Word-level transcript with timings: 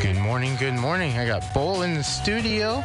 Good 0.00 0.16
morning, 0.16 0.56
good 0.56 0.72
morning. 0.72 1.18
I 1.18 1.26
got 1.26 1.44
Bull 1.52 1.82
in 1.82 1.92
the 1.92 2.02
studio 2.02 2.82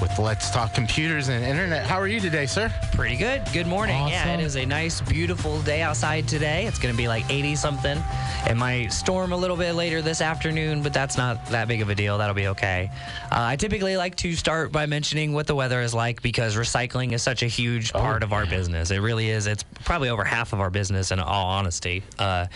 with 0.00 0.18
Let's 0.18 0.50
Talk 0.50 0.72
Computers 0.72 1.28
and 1.28 1.44
Internet. 1.44 1.86
How 1.86 2.00
are 2.00 2.08
you 2.08 2.20
today, 2.20 2.46
sir? 2.46 2.72
Pretty 2.92 3.16
good. 3.16 3.42
Good 3.52 3.66
morning. 3.66 4.08
Yeah, 4.08 4.34
it 4.34 4.40
is 4.40 4.56
a 4.56 4.64
nice, 4.64 5.00
beautiful 5.02 5.60
day 5.62 5.82
outside 5.82 6.26
today. 6.26 6.66
It's 6.66 6.78
going 6.78 6.94
to 6.94 6.96
be 6.96 7.06
like 7.08 7.28
80 7.30 7.56
something. 7.56 8.02
It 8.46 8.56
might 8.56 8.92
storm 8.92 9.32
a 9.32 9.36
little 9.36 9.56
bit 9.56 9.74
later 9.74 10.00
this 10.00 10.20
afternoon, 10.20 10.82
but 10.82 10.94
that's 10.94 11.18
not 11.18 11.44
that 11.46 11.68
big 11.68 11.82
of 11.82 11.90
a 11.90 11.94
deal. 11.94 12.18
That'll 12.18 12.34
be 12.34 12.48
okay. 12.48 12.90
Uh, 13.24 13.44
I 13.44 13.56
typically 13.56 13.96
like 13.96 14.16
to 14.16 14.32
start 14.34 14.72
by 14.72 14.86
mentioning 14.86 15.32
what 15.32 15.46
the 15.46 15.54
weather 15.54 15.82
is 15.82 15.92
like 15.92 16.22
because 16.22 16.56
recycling 16.56 17.12
is 17.12 17.22
such 17.22 17.42
a 17.42 17.46
huge 17.46 17.92
part 17.92 18.22
of 18.22 18.32
our 18.32 18.46
business. 18.46 18.90
It 18.90 18.98
really 18.98 19.28
is. 19.28 19.46
It's 19.46 19.64
probably 19.84 20.08
over 20.08 20.24
half 20.24 20.52
of 20.52 20.60
our 20.60 20.70
business, 20.70 21.10
in 21.10 21.20
all 21.20 21.46
honesty. 21.46 22.02
Uh, 22.18 22.46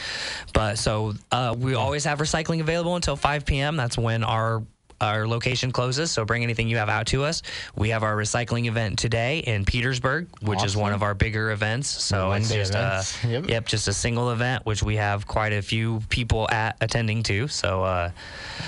but 0.52 0.78
so 0.78 1.14
uh, 1.30 1.54
we 1.58 1.74
always 1.74 2.04
have 2.04 2.18
recycling 2.18 2.60
available 2.60 2.96
until 2.96 3.16
5 3.16 3.44
p.m. 3.44 3.76
That's 3.76 3.98
when 3.98 4.24
our 4.24 4.62
our 5.00 5.26
location 5.26 5.70
closes, 5.72 6.10
so 6.10 6.24
bring 6.24 6.42
anything 6.42 6.68
you 6.68 6.76
have 6.76 6.88
out 6.88 7.06
to 7.08 7.24
us. 7.24 7.42
We 7.76 7.90
have 7.90 8.02
our 8.02 8.16
recycling 8.16 8.66
event 8.66 8.98
today 8.98 9.38
in 9.40 9.64
Petersburg, 9.64 10.28
which 10.42 10.64
is 10.64 10.76
one 10.76 10.92
of 10.92 11.02
our 11.02 11.14
bigger 11.14 11.50
events. 11.50 11.88
So 11.88 12.32
it's 12.32 12.50
just 12.52 12.72
events. 12.74 13.24
uh, 13.24 13.28
Yep. 13.28 13.48
yep, 13.48 13.66
just 13.66 13.88
a 13.88 13.92
single 13.92 14.30
event, 14.30 14.64
which 14.64 14.82
we 14.82 14.96
have 14.96 15.26
quite 15.26 15.52
a 15.52 15.60
few 15.62 16.00
people 16.08 16.48
at 16.50 16.76
attending 16.80 17.22
to. 17.24 17.48
So 17.48 17.82
uh, 17.82 18.10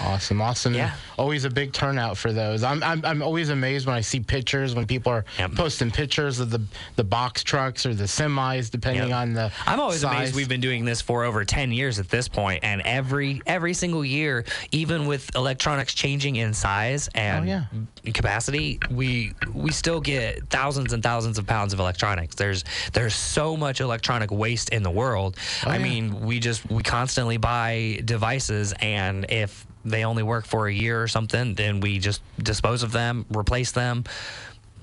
Awesome, 0.03 0.43
awesome. 0.43 0.75
Yeah. 0.75 0.95
Always 1.17 1.45
a 1.45 1.51
big 1.51 1.73
turnout 1.73 2.19
for 2.19 2.33
those. 2.33 2.63
I'm, 2.65 2.83
I'm, 2.83 3.05
I'm 3.05 3.23
always 3.23 3.49
amazed 3.51 3.87
when 3.87 3.95
I 3.95 4.01
see 4.01 4.21
pictures, 4.21 4.75
when 4.75 4.87
people 4.87 5.13
are 5.13 5.25
Yep. 5.39 5.53
posting 5.55 5.91
pictures 5.91 6.41
of 6.41 6.51
the, 6.51 6.61
the 6.97 7.05
box 7.05 7.43
trucks 7.45 7.87
or 7.87 7.95
the 7.95 8.05
semis, 8.05 8.71
depending 8.71 9.09
Yep. 9.11 9.17
on 9.17 9.33
the. 9.35 9.53
I'm 9.67 9.79
always 9.81 10.01
size. 10.01 10.15
amazed 10.17 10.35
we've 10.37 10.49
been 10.49 10.61
doing 10.61 10.85
this 10.85 11.01
for 11.01 11.25
over 11.25 11.45
10 11.45 11.73
years 11.73 11.99
at 11.99 12.09
this 12.09 12.27
point, 12.29 12.65
and 12.65 12.83
every 12.83 13.41
every 13.47 13.73
single 13.75 14.05
year, 14.05 14.45
even 14.73 15.07
with 15.07 15.31
electronics 15.37 15.95
changing 15.95 16.16
in 16.25 16.55
size 16.55 17.09
oh, 17.15 17.19
and 17.19 17.45
Oh, 17.45 17.49
yeah. 17.49 18.13
capacity, 18.13 18.79
we 18.91 19.33
we 19.53 19.71
still 19.73 20.01
get 20.01 20.49
thousands 20.49 20.93
and 20.93 21.03
thousands 21.03 21.39
of 21.39 21.47
pounds 21.47 21.73
of 21.73 21.81
electronics. 21.81 22.35
There's 22.37 22.65
there's 22.93 23.15
so 23.15 23.57
much 23.57 23.81
electronic 23.81 24.31
waste 24.31 24.71
in 24.71 24.83
the 24.83 24.91
world. 24.91 25.37
Oh, 25.65 25.71
I 25.71 25.75
Oh, 25.75 25.79
yeah. 25.79 25.85
mean, 25.85 26.21
we 26.21 26.41
just 26.41 26.69
we 26.71 26.83
constantly 26.83 27.37
buy 27.37 28.01
devices, 28.05 28.73
and 28.81 29.27
if 29.29 29.67
they 29.85 30.05
only 30.05 30.23
work 30.23 30.47
for 30.47 30.67
a 30.67 30.73
year 30.73 31.01
or 31.03 31.07
something, 31.09 31.55
then 31.55 31.81
we 31.81 31.99
just 31.99 32.21
dispose 32.43 32.83
of 32.83 32.91
them, 32.93 33.25
replace 33.35 33.71
them, 33.73 34.03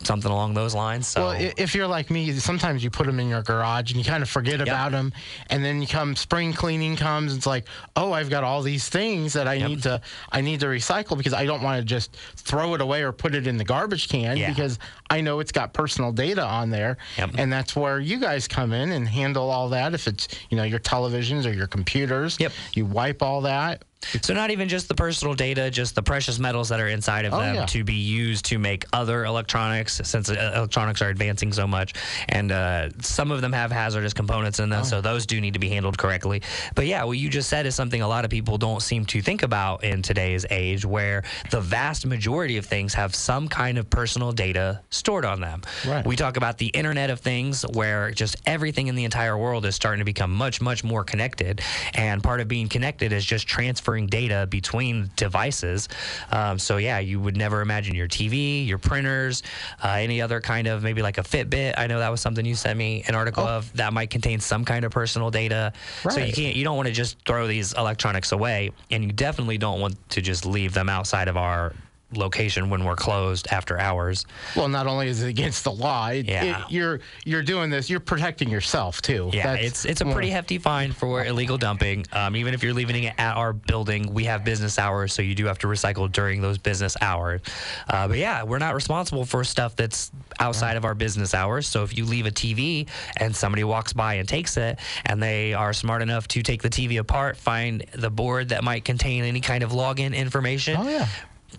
something 0.06 0.32
along 0.32 0.54
those 0.54 0.74
lines. 0.76 1.08
So 1.08 1.28
Well, 1.30 1.52
if 1.58 1.74
you're 1.76 1.88
like 1.88 2.10
me, 2.10 2.32
sometimes 2.34 2.84
you 2.84 2.90
put 2.90 3.06
them 3.06 3.20
in 3.20 3.28
your 3.30 3.42
garage 3.42 3.92
and 3.92 3.98
you 4.00 4.06
kind 4.06 4.22
of 4.24 4.30
forget 4.30 4.62
about 4.62 4.92
them, 4.92 5.14
and 5.50 5.64
then 5.64 5.82
you 5.82 5.88
come 5.88 6.16
spring 6.16 6.54
cleaning 6.54 6.96
comes, 6.96 7.36
it's 7.36 7.46
like, 7.46 7.66
oh, 7.96 8.12
I've 8.12 8.30
got 8.30 8.44
all 8.44 8.62
these 8.62 8.90
things 8.90 9.34
that 9.34 9.48
I 9.48 9.58
need 9.58 9.84
to 9.84 10.02
I 10.32 10.42
need 10.42 10.60
to 10.62 10.68
recycle 10.68 11.18
because 11.18 11.34
I 11.34 11.46
don't 11.46 11.62
want 11.62 11.80
to 11.80 11.86
just 11.86 12.16
throw 12.36 12.74
it 12.76 12.82
away 12.82 13.04
or 13.04 13.12
put 13.12 13.36
it 13.36 13.48
in 13.48 13.58
the 13.58 13.64
garbage 13.64 14.08
can 14.10 14.38
Yeah. 14.38 14.50
because 14.50 14.80
I 15.10 15.22
know 15.22 15.40
it's 15.40 15.52
got 15.52 15.74
personal 15.74 16.12
data 16.12 16.44
on 16.44 16.70
there, 16.70 16.98
Yep. 17.18 17.32
and 17.38 17.52
that's 17.54 17.76
where 17.76 18.00
you 18.00 18.20
guys 18.20 18.48
come 18.48 18.74
in 18.74 18.92
and 18.92 19.08
handle 19.08 19.50
all 19.50 19.70
that. 19.70 19.94
If 19.94 20.08
it's 20.08 20.28
you 20.50 20.58
know 20.58 20.64
your 20.64 20.80
televisions 20.80 21.46
or 21.46 21.52
your 21.54 21.68
computers, 21.68 22.38
Yep. 22.40 22.52
you 22.74 22.86
wipe 22.86 23.22
all 23.22 23.42
that. 23.42 23.84
So 24.22 24.34
not 24.34 24.52
even 24.52 24.70
just 24.70 24.88
the 24.88 24.96
personal 24.96 25.34
data, 25.34 25.70
just 25.72 25.96
the 25.96 26.04
precious 26.04 26.40
metals 26.40 26.70
that 26.70 26.80
are 26.80 26.88
inside 26.88 27.26
of 27.26 27.34
Oh, 27.34 27.40
them 27.40 27.56
yeah. 27.56 27.66
to 27.68 27.84
be 27.84 27.94
used 27.94 28.46
to 28.46 28.60
make 28.60 28.86
other 28.94 29.26
electronics, 29.26 30.02
since 30.04 30.30
uh, 30.30 30.54
electronics 30.56 31.02
are 31.02 31.10
advancing 31.10 31.52
so 31.54 31.68
much, 31.68 31.94
and 32.30 32.52
uh, 32.52 32.90
some 33.02 33.32
of 33.32 33.42
them 33.42 33.54
have 33.54 33.72
hazardous 33.72 34.14
components 34.14 34.60
in 34.60 34.70
them, 34.70 34.82
Oh. 34.82 34.86
so 34.86 35.02
those 35.02 35.26
do 35.26 35.40
need 35.40 35.54
to 35.54 35.60
be 35.60 35.70
handled 35.70 35.98
correctly. 35.98 36.42
But 36.76 36.86
yeah, 36.88 37.04
what 37.04 37.18
you 37.18 37.30
just 37.30 37.50
said 37.50 37.66
is 37.66 37.76
something 37.76 38.02
a 38.02 38.08
lot 38.08 38.26
of 38.26 38.32
people 38.32 38.58
don't 38.58 38.82
seem 38.82 39.06
to 39.08 39.22
think 39.22 39.44
about 39.44 39.84
in 39.84 40.02
today's 40.02 40.46
age, 40.50 40.86
where 40.86 41.24
the 41.52 41.62
vast 41.62 42.06
majority 42.06 42.58
of 42.58 42.66
things 42.66 42.94
have 42.96 43.16
some 43.16 43.48
kind 43.48 43.78
of 43.78 43.90
personal 43.90 44.32
data 44.32 44.82
stored 44.90 45.26
on 45.26 45.40
them. 45.42 45.62
Right. 45.88 46.06
We 46.06 46.16
talk 46.16 46.38
about 46.38 46.58
the 46.58 46.68
Internet 46.68 47.10
of 47.10 47.20
Things, 47.20 47.64
where 47.74 48.12
just 48.12 48.36
everything 48.46 48.88
in 48.88 48.96
the 48.96 49.06
entire 49.06 49.38
world 49.38 49.66
is 49.66 49.76
starting 49.76 50.00
to 50.00 50.06
become 50.06 50.32
much, 50.34 50.60
much 50.62 50.84
more 50.84 51.04
connected. 51.04 51.62
And 51.94 52.22
part 52.24 52.42
of 52.42 52.48
being 52.48 52.68
connected 52.68 53.14
is 53.14 53.24
just 53.26 53.48
transferring 53.48 53.93
data 54.02 54.48
between 54.50 55.10
devices. 55.16 55.90
Um, 56.32 56.60
so, 56.60 56.78
yeah, 56.78 57.00
you 57.00 57.20
would 57.20 57.38
never 57.38 57.62
imagine 57.62 57.96
your 57.96 58.08
TV, 58.08 58.68
your 58.68 58.78
printers, 58.78 59.44
uh, 59.84 59.90
any 59.90 60.22
other 60.22 60.42
kind 60.42 60.68
of 60.68 60.84
maybe 60.84 61.02
like 61.02 61.18
a 61.18 61.24
Fitbit. 61.24 61.76
I 61.78 61.88
know 61.88 62.00
that 62.00 62.10
was 62.10 62.22
something 62.22 62.46
you 62.46 62.56
sent 62.56 62.78
me 62.78 63.04
an 63.08 63.16
article 63.16 63.44
of 63.44 63.72
that 63.78 63.94
might 63.94 64.10
contain 64.10 64.40
some 64.40 64.66
kind 64.66 64.86
of 64.86 64.92
personal 64.92 65.32
data. 65.32 65.74
So, 66.10 66.20
you 66.20 66.34
can't, 66.34 66.56
you 66.56 66.64
don't 66.64 66.76
want 66.76 66.88
to 66.88 66.94
just 66.94 67.18
throw 67.26 67.48
these 67.48 67.74
electronics 67.74 68.32
away. 68.32 68.72
And 68.92 69.04
you 69.04 69.12
definitely 69.12 69.58
don't 69.58 69.80
want 69.80 69.98
to 70.10 70.22
just 70.22 70.46
leave 70.46 70.74
them 70.74 70.90
outside 70.90 71.28
of 71.28 71.38
our 71.38 71.74
location 72.18 72.70
when 72.70 72.84
we're 72.84 72.96
closed 72.96 73.48
after 73.52 73.80
hours. 73.80 74.26
Well, 74.56 74.68
not 74.68 74.88
only 74.88 75.08
is 75.08 75.22
it 75.24 75.28
against 75.30 75.64
the 75.64 75.72
law, 75.72 76.08
it, 76.10 76.26
Yeah. 76.28 76.66
it, 76.66 76.72
you're 76.72 77.00
you're 77.26 77.44
doing 77.44 77.70
this, 77.70 77.90
you're 77.90 78.00
protecting 78.00 78.50
yourself 78.50 79.02
too. 79.02 79.30
Yeah, 79.34 79.54
That's 79.54 79.64
it's 79.66 79.86
it's 79.86 80.02
a 80.02 80.06
pretty 80.06 80.30
hefty 80.30 80.58
fine 80.58 80.92
for 80.92 81.24
illegal 81.26 81.58
dumping. 81.58 82.06
Um, 82.12 82.36
even 82.36 82.54
if 82.54 82.64
you're 82.64 82.74
leaving 82.74 83.04
it 83.06 83.14
at 83.18 83.36
our 83.36 83.54
building, 83.54 84.14
we 84.14 84.26
have 84.26 84.44
business 84.44 84.80
hours, 84.80 85.14
so 85.14 85.22
you 85.22 85.36
do 85.36 85.46
have 85.46 85.58
to 85.60 85.68
recycle 85.68 86.12
during 86.12 86.42
those 86.42 86.58
business 86.58 86.96
hours. 87.02 87.42
Uh, 87.90 88.08
but 88.08 88.18
yeah, 88.18 88.44
we're 88.44 88.60
not 88.60 88.76
responsible 88.76 89.26
for 89.26 89.44
stuff 89.44 89.76
that's 89.76 90.12
outside 90.40 90.78
of 90.78 90.86
our 90.86 90.96
business 90.96 91.34
hours. 91.34 91.68
So 91.68 91.84
if 91.84 91.98
you 91.98 92.06
leave 92.06 92.26
a 92.26 92.32
TV 92.32 92.88
and 93.18 93.36
somebody 93.36 93.64
walks 93.64 93.94
by 93.94 94.16
and 94.16 94.28
takes 94.28 94.58
it, 94.58 94.80
and 95.06 95.22
they 95.22 95.54
are 95.54 95.74
smart 95.74 96.02
enough 96.02 96.28
to 96.30 96.44
take 96.44 96.62
the 96.62 96.70
TV 96.70 97.00
apart, 97.00 97.38
find 97.38 97.86
the 97.94 98.10
board 98.10 98.50
that 98.50 98.64
might 98.64 98.86
contain 98.86 99.24
any 99.24 99.42
kind 99.42 99.64
of 99.64 99.72
login 99.72 100.16
information, 100.16 100.78
Oh 100.80 100.88
yeah. 100.90 101.08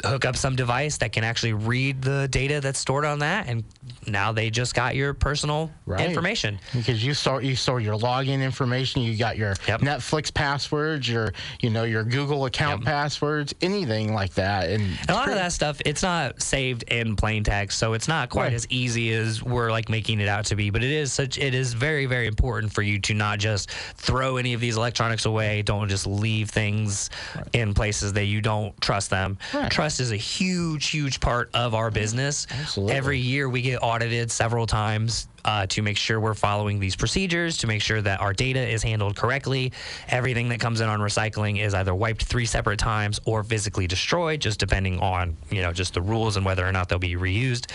Hook 0.05 0.25
up 0.25 0.37
some 0.37 0.57
device 0.57 0.99
that 0.99 1.13
can 1.13 1.25
actually 1.25 1.53
read 1.53 2.03
the 2.03 2.29
data 2.29 2.61
that's 2.61 2.79
stored 2.79 3.05
on 3.05 3.21
that, 3.21 3.49
and 3.49 3.65
now 4.07 4.33
they 4.33 4.51
just 4.51 4.75
got 4.75 4.95
your 4.97 5.15
personal 5.15 5.71
Right. 5.87 6.07
information. 6.09 6.59
because 6.73 7.05
you 7.05 7.15
store 7.15 7.43
you 7.43 7.55
store 7.57 7.81
your 7.81 7.99
login 7.99 8.43
information. 8.43 9.03
You 9.03 9.17
got 9.17 9.37
your 9.37 9.55
Yep. 9.69 9.81
Netflix 9.81 10.33
passwords, 10.33 11.09
your 11.09 11.33
you 11.61 11.71
know 11.71 11.85
your 11.85 12.05
Google 12.05 12.45
account 12.47 12.81
Yep. 12.83 12.87
passwords, 12.87 13.55
anything 13.61 14.15
like 14.15 14.35
that. 14.35 14.69
And 14.71 14.99
And 15.01 15.11
a 15.11 15.15
lot 15.15 15.29
of 15.29 15.35
that 15.35 15.53
stuff, 15.53 15.81
it's 15.85 16.03
not 16.03 16.41
saved 16.43 16.83
in 16.85 17.17
plain 17.17 17.45
text, 17.45 17.79
so 17.79 17.93
it's 17.93 18.09
not 18.09 18.31
quite 18.31 18.45
Right. 18.45 18.53
as 18.55 18.67
easy 18.71 19.13
as 19.13 19.43
we're 19.43 19.71
like 19.71 19.89
making 19.89 20.21
it 20.21 20.29
out 20.29 20.47
to 20.47 20.57
be. 20.57 20.71
But 20.71 20.83
it 20.83 20.91
is 20.91 21.13
such, 21.13 21.39
it 21.39 21.55
is 21.55 21.73
very, 21.75 22.07
very 22.07 22.27
important 22.27 22.73
for 22.73 22.83
you 22.83 22.99
to 23.01 23.15
not 23.15 23.39
just 23.39 23.71
throw 23.97 24.37
any 24.39 24.55
of 24.55 24.61
these 24.61 24.77
electronics 24.77 25.25
away. 25.27 25.63
Don't 25.63 25.89
just 25.89 26.07
leave 26.07 26.51
things 26.51 27.11
in 27.53 27.75
places 27.75 28.13
that 28.15 28.25
you 28.25 28.41
don't 28.41 28.79
trust 28.81 29.11
them. 29.11 29.39
Right. 29.53 29.71
Trust 29.85 30.01
is 30.01 30.13
a 30.13 30.17
huge, 30.17 30.87
huge 30.87 31.21
part 31.21 31.51
of 31.53 31.75
our 31.75 31.91
business. 31.91 32.47
Absolutely. 32.51 32.97
Every 32.97 33.19
year 33.19 33.51
we 33.51 33.61
get 33.61 33.81
audited 33.83 34.31
several 34.31 34.67
times. 34.67 35.29
Uh, 35.45 35.67
to 35.67 35.83
make 35.83 35.99
sure 35.99 36.19
we're 36.19 36.33
following 36.33 36.81
these 36.81 36.97
procedures, 36.97 37.59
to 37.59 37.67
make 37.67 37.83
sure 37.83 38.01
that 38.01 38.19
our 38.23 38.33
data 38.33 38.67
is 38.67 38.83
handled 38.83 39.15
correctly. 39.15 39.73
Everything 40.09 40.49
that 40.49 40.59
comes 40.59 40.81
in 40.81 40.89
on 40.89 41.01
recycling 41.01 41.61
is 41.61 41.75
either 41.75 41.95
wiped 41.95 42.25
three 42.25 42.47
separate 42.47 42.79
times 42.79 43.21
or 43.27 43.45
physically 43.45 43.87
destroyed, 43.87 44.41
just 44.41 44.59
depending 44.59 44.99
on 45.01 45.37
you 45.51 45.61
know 45.61 45.71
just 45.71 45.93
the 45.93 46.01
rules 46.01 46.39
and 46.39 46.47
whether 46.47 46.67
or 46.67 46.73
not 46.73 46.89
they'll 46.89 46.99
be 46.99 47.15
reused. 47.15 47.71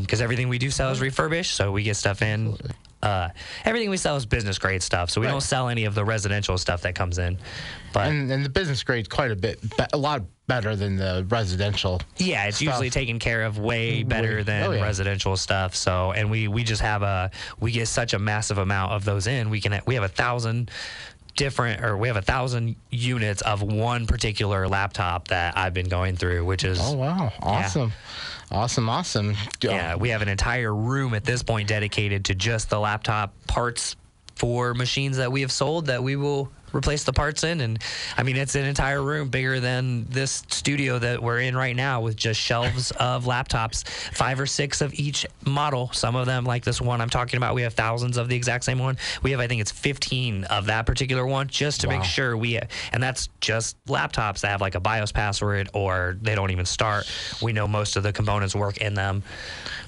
Because 0.00 0.20
everything 0.20 0.48
we 0.48 0.58
do 0.58 0.68
sell 0.68 0.90
is 0.90 1.00
refurbished, 1.00 1.54
so 1.54 1.70
we 1.70 1.84
get 1.84 1.94
stuff 1.94 2.22
in. 2.22 2.58
Uh, 3.02 3.28
everything 3.64 3.88
we 3.88 3.96
sell 3.96 4.16
is 4.16 4.26
business 4.26 4.58
grade 4.58 4.82
stuff, 4.82 5.10
so 5.10 5.20
we 5.20 5.26
Right. 5.26 5.32
don't 5.32 5.40
sell 5.40 5.68
any 5.68 5.84
of 5.86 5.94
the 5.94 6.04
residential 6.04 6.58
stuff 6.58 6.82
that 6.82 6.94
comes 6.94 7.18
in. 7.18 7.38
But 7.92 8.08
and, 8.08 8.30
and 8.30 8.44
the 8.44 8.48
business 8.50 8.82
grade's 8.82 9.08
quite 9.08 9.30
a 9.30 9.36
bit, 9.36 9.58
a 9.92 9.96
lot 9.96 10.22
better 10.46 10.76
than 10.76 10.96
the 10.96 11.24
residential. 11.28 12.00
Yeah, 12.18 12.44
it's 12.46 12.58
stuff. 12.58 12.66
usually 12.66 12.90
taken 12.90 13.18
care 13.18 13.44
of 13.44 13.58
way 13.58 14.02
better 14.02 14.36
Way- 14.36 14.42
than 14.42 14.62
oh, 14.66 14.70
yeah. 14.72 14.82
residential 14.82 15.36
stuff. 15.38 15.74
So, 15.74 16.12
and 16.12 16.30
we 16.30 16.46
we 16.48 16.62
just 16.62 16.82
have 16.82 17.02
a 17.02 17.30
we 17.58 17.72
get 17.72 17.88
such 17.88 18.12
a 18.12 18.18
massive 18.18 18.58
amount 18.58 18.92
of 18.92 19.04
those 19.06 19.26
in. 19.26 19.48
We 19.48 19.60
can 19.62 19.80
we 19.86 19.94
have 19.94 20.04
a 20.04 20.08
thousand 20.08 20.70
different 21.36 21.82
or 21.82 21.96
we 21.96 22.08
have 22.08 22.16
a 22.18 22.22
thousand 22.22 22.76
units 22.90 23.40
of 23.42 23.62
one 23.62 24.06
particular 24.06 24.68
laptop 24.68 25.28
that 25.28 25.56
I've 25.56 25.72
been 25.72 25.88
going 25.88 26.16
through, 26.16 26.44
which 26.44 26.64
is 26.64 26.78
Oh 26.82 26.94
wow, 26.96 27.32
awesome, 27.40 27.92
awesome, 28.50 28.88
awesome. 28.88 29.36
yeah, 29.62 29.96
we 29.96 30.10
have 30.10 30.22
an 30.22 30.28
entire 30.28 30.74
room 30.74 31.14
at 31.14 31.24
this 31.24 31.42
point 31.42 31.68
dedicated 31.68 32.26
to 32.26 32.34
just 32.34 32.70
the 32.70 32.78
laptop 32.78 33.34
parts 33.46 33.96
for 34.36 34.74
machines 34.74 35.18
that 35.18 35.30
we 35.30 35.42
have 35.42 35.52
sold 35.52 35.86
that 35.86 36.02
we 36.02 36.16
will 36.16 36.50
replace 36.74 37.04
the 37.04 37.12
parts 37.12 37.44
in. 37.44 37.60
And 37.60 37.82
I 38.16 38.22
mean, 38.22 38.36
it's 38.36 38.54
an 38.54 38.64
entire 38.64 39.02
room 39.02 39.28
bigger 39.28 39.60
than 39.60 40.06
this 40.08 40.42
studio 40.48 40.98
that 40.98 41.22
we're 41.22 41.40
in 41.40 41.56
right 41.56 41.76
now 41.76 42.00
with 42.00 42.16
just 42.16 42.40
shelves 42.40 42.90
of 42.92 43.24
laptops, 43.24 43.88
five 44.14 44.40
or 44.40 44.46
six 44.46 44.80
of 44.80 44.94
each 44.94 45.26
model. 45.44 45.90
Some 45.92 46.16
of 46.16 46.26
them, 46.26 46.44
like 46.44 46.64
this 46.64 46.80
one 46.80 47.00
I'm 47.00 47.10
talking 47.10 47.36
about, 47.36 47.54
we 47.54 47.62
have 47.62 47.74
thousands 47.74 48.16
of 48.16 48.28
the 48.28 48.36
exact 48.36 48.64
same 48.64 48.78
one. 48.78 48.96
We 49.22 49.30
have, 49.32 49.40
I 49.40 49.46
think 49.46 49.60
it's 49.60 49.72
15 49.72 50.44
of 50.44 50.66
that 50.66 50.86
particular 50.86 51.26
one 51.26 51.48
just 51.48 51.80
to 51.82 51.88
wow. 51.88 51.98
make 51.98 52.04
sure 52.04 52.36
we, 52.36 52.58
and 52.92 53.02
that's 53.02 53.28
just 53.40 53.82
laptops 53.86 54.40
that 54.40 54.48
have 54.48 54.60
like 54.60 54.74
a 54.74 54.80
BIOS 54.80 55.12
password 55.12 55.68
or 55.74 56.16
they 56.20 56.34
don't 56.34 56.50
even 56.50 56.66
start. 56.66 57.10
We 57.42 57.52
know 57.52 57.66
most 57.66 57.96
of 57.96 58.02
the 58.02 58.12
components 58.12 58.54
work 58.54 58.78
in 58.78 58.94
them. 58.94 59.22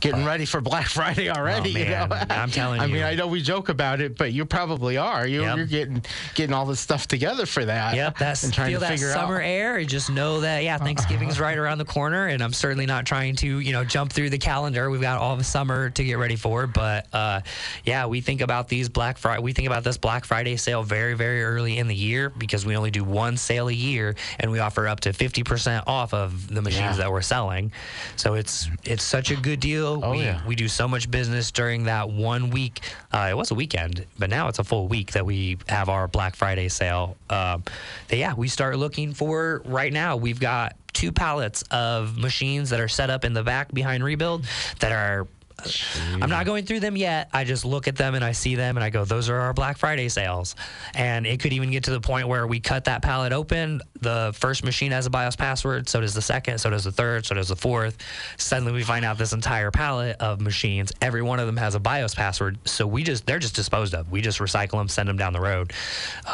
Getting 0.01 0.23
but, 0.23 0.29
ready 0.29 0.45
for 0.45 0.61
Black 0.61 0.87
Friday 0.89 1.31
already. 1.31 1.71
Oh, 1.71 1.75
man, 1.75 2.11
you 2.11 2.17
know? 2.17 2.35
I'm 2.35 2.51
telling 2.51 2.81
you. 2.81 2.87
I 2.87 2.87
mean, 2.89 3.03
I 3.03 3.15
know 3.15 3.27
we 3.27 3.43
joke 3.43 3.69
about 3.69 4.01
it, 4.01 4.17
but 4.17 4.33
you 4.33 4.45
probably 4.45 4.97
are. 4.97 5.27
You, 5.27 5.45
are 5.45 5.65
getting 5.65 6.03
getting 6.35 6.55
all 6.55 6.67
this 6.73 6.81
stuff 6.81 7.07
together 7.07 7.47
for 7.47 7.65
that. 7.65 7.95
Yep, 7.95 8.19
that's 8.19 8.45
and 8.45 8.53
trying 8.53 8.71
feel 8.71 8.81
to 8.81 8.87
that 8.87 8.99
summer 8.99 9.41
out. 9.41 9.47
air. 9.47 9.77
And 9.77 9.89
just 9.89 10.11
know 10.11 10.41
that 10.41 10.65
yeah, 10.65 10.79
Thanksgiving's 10.79 11.39
right 11.39 11.57
around 11.57 11.79
the 11.79 11.85
corner, 11.85 12.27
and 12.27 12.43
I'm 12.43 12.53
certainly 12.53 12.87
not 12.87 13.07
trying 13.07 13.37
to 13.37 13.59
you 13.61 13.73
know 13.73 13.85
jump 13.85 14.13
through 14.13 14.31
the 14.31 14.39
calendar. 14.39 14.91
We've 14.91 15.01
got 15.01 15.19
all 15.19 15.37
the 15.37 15.45
summer 15.45 15.91
to 15.91 16.05
get 16.05 16.19
ready 16.19 16.37
for, 16.37 16.67
but 16.67 17.07
uh, 17.13 17.43
yeah, 17.85 18.07
we 18.07 18.21
think 18.21 18.41
about 18.41 18.69
these 18.69 18.89
Black 18.89 19.19
Friday. 19.19 19.43
We 19.43 19.53
think 19.53 19.67
about 19.67 19.85
this 19.85 19.99
Black 19.99 20.25
Friday 20.25 20.57
sale 20.57 20.83
very 20.83 21.15
very 21.15 21.45
early 21.45 21.79
in 21.79 21.89
the 21.89 21.95
year 21.95 22.31
because 22.31 22.65
we 22.67 22.77
only 22.77 22.91
do 22.91 23.05
one 23.05 23.37
sale 23.37 23.69
a 23.69 23.73
year, 23.73 24.17
and 24.41 24.51
we 24.51 24.59
offer 24.59 24.89
up 24.89 25.01
to 25.01 25.11
50% 25.11 25.85
off 25.87 26.15
of 26.15 26.53
the 26.53 26.63
machines 26.63 26.97
yeah. 26.97 27.05
that 27.05 27.13
we're 27.13 27.23
selling. 27.23 27.73
So 28.17 28.35
it's 28.35 28.69
it's 28.85 29.05
such 29.05 29.31
a 29.31 29.37
good 29.37 29.61
deal. 29.61 30.01
Oh, 30.03 30.13
we, 30.13 30.23
yeah. 30.23 30.47
we 30.47 30.55
do 30.55 30.69
so 30.69 30.89
much 30.89 31.11
business 31.11 31.51
during 31.51 31.85
that 31.85 32.09
one 32.09 32.51
week. 32.51 32.81
Uh, 33.13 33.29
it 33.31 33.37
was 33.37 33.51
a 33.51 33.55
weekend, 33.55 34.07
but 34.19 34.31
now 34.31 34.49
it's 34.49 34.59
a 34.59 34.65
full 34.65 34.89
week 34.89 35.13
that 35.13 35.27
we 35.27 35.59
have 35.69 35.89
our 35.89 36.09
Black 36.09 36.35
Friday 36.35 36.62
sale. 36.69 37.17
Um, 37.31 37.65
yeah, 38.19 38.35
we 38.35 38.49
start 38.49 38.77
looking 38.79 39.15
for 39.15 39.63
right 39.65 39.93
now. 39.93 40.17
We've 40.17 40.41
got 40.41 40.77
two 40.93 41.13
pallets 41.13 41.63
of 41.71 42.19
machines 42.19 42.71
that 42.71 42.81
are 42.81 42.89
set 42.89 43.11
up 43.11 43.25
in 43.25 43.33
the 43.33 43.43
back 43.43 43.73
behind 43.73 44.05
rebuild 44.05 44.45
that 44.81 44.93
are 44.93 45.27
I'm 46.21 46.31
not 46.31 46.47
going 46.47 46.65
through 46.65 46.81
them 46.81 46.97
yet. 46.97 47.29
I 47.33 47.45
just 47.45 47.65
look 47.65 47.89
at 47.89 47.97
them 47.97 48.15
and 48.15 48.25
I 48.25 48.33
see 48.33 48.55
them 48.55 48.77
and 48.77 48.85
I 48.85 48.91
go, 48.91 49.05
those 49.05 49.29
are 49.29 49.39
our 49.39 49.53
Black 49.53 49.79
Friday 49.79 50.09
sales. 50.09 50.57
And 50.95 51.27
it 51.27 51.41
could 51.41 51.53
even 51.53 51.71
get 51.71 51.85
to 51.85 51.91
the 51.91 52.01
point 52.01 52.29
where 52.29 52.47
we 52.47 52.61
cut 52.61 52.85
that 52.85 53.03
pallet 53.03 53.33
open. 53.33 53.81
The 54.01 54.33
first 54.37 54.65
machine 54.65 54.93
has 54.93 55.07
a 55.07 55.11
BIOS 55.11 55.37
password, 55.37 55.89
so 55.89 56.01
does 56.01 56.15
the 56.15 56.23
second, 56.23 56.59
so 56.59 56.71
does 56.71 56.85
the 56.85 56.93
third, 56.93 57.25
so 57.27 57.35
does 57.35 57.49
the 57.49 57.57
fourth. 57.57 57.99
Suddenly 58.37 58.73
we 58.73 58.83
find 58.83 59.05
out 59.05 59.19
this 59.19 59.33
entire 59.33 59.71
pallet 59.71 60.17
of 60.21 60.41
machines, 60.41 60.93
every 61.01 61.23
one 61.23 61.39
of 61.39 61.47
them 61.47 61.57
has 61.57 61.75
a 61.75 61.81
BIOS 61.81 62.15
password. 62.15 62.59
So 62.65 62.87
we 62.87 63.03
just, 63.03 63.27
they're 63.27 63.39
just 63.39 63.55
disposed 63.55 63.95
of. 63.95 64.11
We 64.11 64.21
just 64.21 64.39
recycle 64.39 64.79
them, 64.79 64.89
send 64.89 65.09
them 65.09 65.17
down 65.17 65.33
the 65.33 65.41
road. 65.41 65.73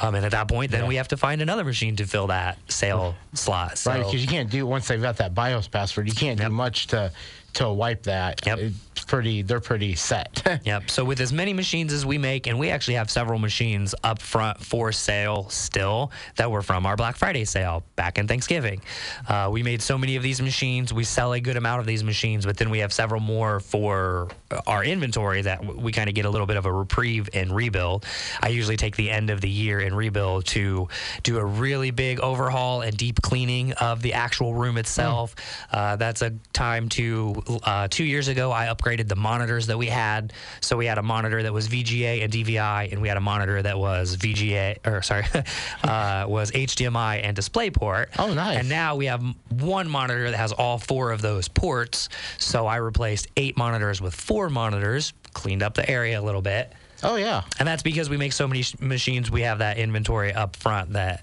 Um, 0.03 0.15
and 0.15 0.25
at 0.25 0.33
that 0.33 0.49
point, 0.49 0.71
then 0.71 0.83
yeah. 0.83 0.89
we 0.89 0.97
have 0.97 1.09
to 1.09 1.17
find 1.17 1.43
another 1.43 1.65
machine 1.65 1.97
to 1.97 2.07
fill 2.07 2.29
that 2.29 2.59
sale 2.71 3.15
slot. 3.35 3.79
So, 3.79 3.91
right, 3.91 4.05
because 4.05 4.23
you 4.23 4.29
can't 4.29 4.51
do, 4.51 4.67
once 4.67 4.89
they've 4.89 5.01
got 5.01 5.19
that 5.19 5.35
BIOS 5.35 5.69
password, 5.69 6.09
you 6.09 6.15
can't 6.15 6.39
yep. 6.39 6.49
do 6.49 6.55
much 6.55 6.89
to 6.89 7.13
to 7.59 7.73
wipe 7.73 8.05
that. 8.05 8.45
Yep. 8.47 8.59
It's 8.59 9.05
pretty. 9.05 9.43
They're 9.43 9.61
pretty 9.61 9.95
set. 9.95 10.61
yep. 10.65 10.91
So 10.91 11.05
with 11.05 11.21
as 11.21 11.33
many 11.33 11.53
machines 11.53 11.93
as 11.93 12.07
we 12.07 12.19
make, 12.19 12.47
and 12.47 12.59
we 12.59 12.71
actually 12.71 12.95
have 12.95 13.11
several 13.11 13.39
machines 13.39 13.95
up 14.05 14.21
front 14.21 14.61
for 14.61 14.93
sale 14.93 15.49
still 15.49 16.11
that 16.37 16.51
were 16.51 16.63
from 16.63 16.87
our 16.87 16.97
Black 16.97 17.17
Friday 17.17 17.45
sale 17.45 17.83
back 17.97 18.19
in 18.19 18.29
Thanksgiving. 18.29 18.81
Uh, 19.29 19.49
we 19.53 19.63
made 19.63 19.83
so 19.83 19.99
many 19.99 20.17
of 20.17 20.23
these 20.23 20.41
machines. 20.41 20.93
We 20.93 21.05
sell 21.05 21.33
a 21.33 21.41
good 21.41 21.57
amount 21.57 21.81
of 21.81 21.87
these 21.87 22.05
machines, 22.05 22.47
but 22.47 22.57
then 22.57 22.71
we 22.71 22.79
have 22.79 22.93
several 22.93 23.21
more 23.21 23.61
for 23.61 24.29
our 24.67 24.83
inventory 24.83 25.43
that 25.43 25.65
we 25.65 25.93
kind 25.93 26.09
of 26.09 26.15
get 26.15 26.25
a 26.25 26.31
little 26.31 26.47
bit 26.47 26.57
of 26.57 26.67
a 26.67 26.73
reprieve 26.73 27.29
and 27.35 27.55
rebuild. 27.55 28.07
I 28.41 28.49
usually 28.49 28.77
take 28.77 28.97
the 28.97 29.11
end 29.11 29.31
of 29.31 29.41
the 29.41 29.49
year 29.49 29.81
and 29.81 29.97
rebuild 29.97 30.47
to 30.47 30.89
do 31.23 31.39
a 31.39 31.45
really 31.45 31.91
big 31.91 32.21
overhaul 32.21 32.81
and 32.81 32.97
deep 32.97 33.21
cleaning 33.21 33.73
of 33.75 34.01
the 34.01 34.15
actual 34.15 34.55
room 34.55 34.79
itself. 34.79 35.37
Mm. 35.37 35.79
Uh, 35.79 35.97
that's 35.97 36.23
a 36.23 36.31
time 36.53 36.89
to 36.91 37.43
uh, 37.65 37.89
two 37.89 38.05
years 38.05 38.29
ago, 38.29 38.51
I 38.51 38.67
upgraded 38.67 39.09
the 39.09 39.17
monitors 39.17 39.67
that 39.67 39.77
we 39.77 39.87
had. 39.87 40.33
So 40.61 40.77
we 40.77 40.87
had 40.87 40.99
a 40.99 41.03
monitor 41.03 41.43
that 41.43 41.53
was 41.53 41.69
VGA 41.69 42.25
and 42.25 42.33
DVI, 42.33 42.93
and 42.93 43.03
we 43.03 43.09
had 43.09 43.17
a 43.17 43.21
monitor 43.21 43.61
that 43.61 43.79
was 43.79 44.17
VGA, 44.17 44.87
or 44.87 45.03
sorry, 45.03 45.25
uh, 45.85 46.25
was 46.27 46.51
HDMI 46.53 47.21
and 47.23 47.37
DisplayPort. 47.37 48.09
Oh, 48.19 48.33
nice. 48.33 48.59
And 48.59 48.69
now 48.69 48.97
we 48.97 49.07
have 49.07 49.23
one 49.51 49.89
monitor 49.89 50.31
that 50.31 50.37
has 50.37 50.53
all 50.53 50.79
four 50.79 51.11
of 51.11 51.21
those 51.21 51.49
ports. 51.49 52.09
So 52.39 52.67
I 52.67 52.77
replaced 52.77 53.29
eight 53.37 53.57
monitors 53.57 54.01
with 54.01 54.15
four 54.15 54.38
monitors, 54.49 55.13
cleaned 55.33 55.63
up 55.63 55.75
the 55.75 55.89
area 55.89 56.21
a 56.21 56.23
little 56.23 56.43
bit. 56.43 56.73
Oh 57.03 57.17
yeah, 57.17 57.43
and 57.59 57.67
that's 57.67 57.83
because 57.83 58.09
we 58.09 58.17
make 58.17 58.33
so 58.33 58.47
many 58.47 58.63
sh- 58.63 58.79
machines. 58.81 59.31
We 59.31 59.43
have 59.43 59.59
that 59.59 59.79
inventory 59.79 60.33
up 60.33 60.57
front 60.57 60.93
that 60.95 61.23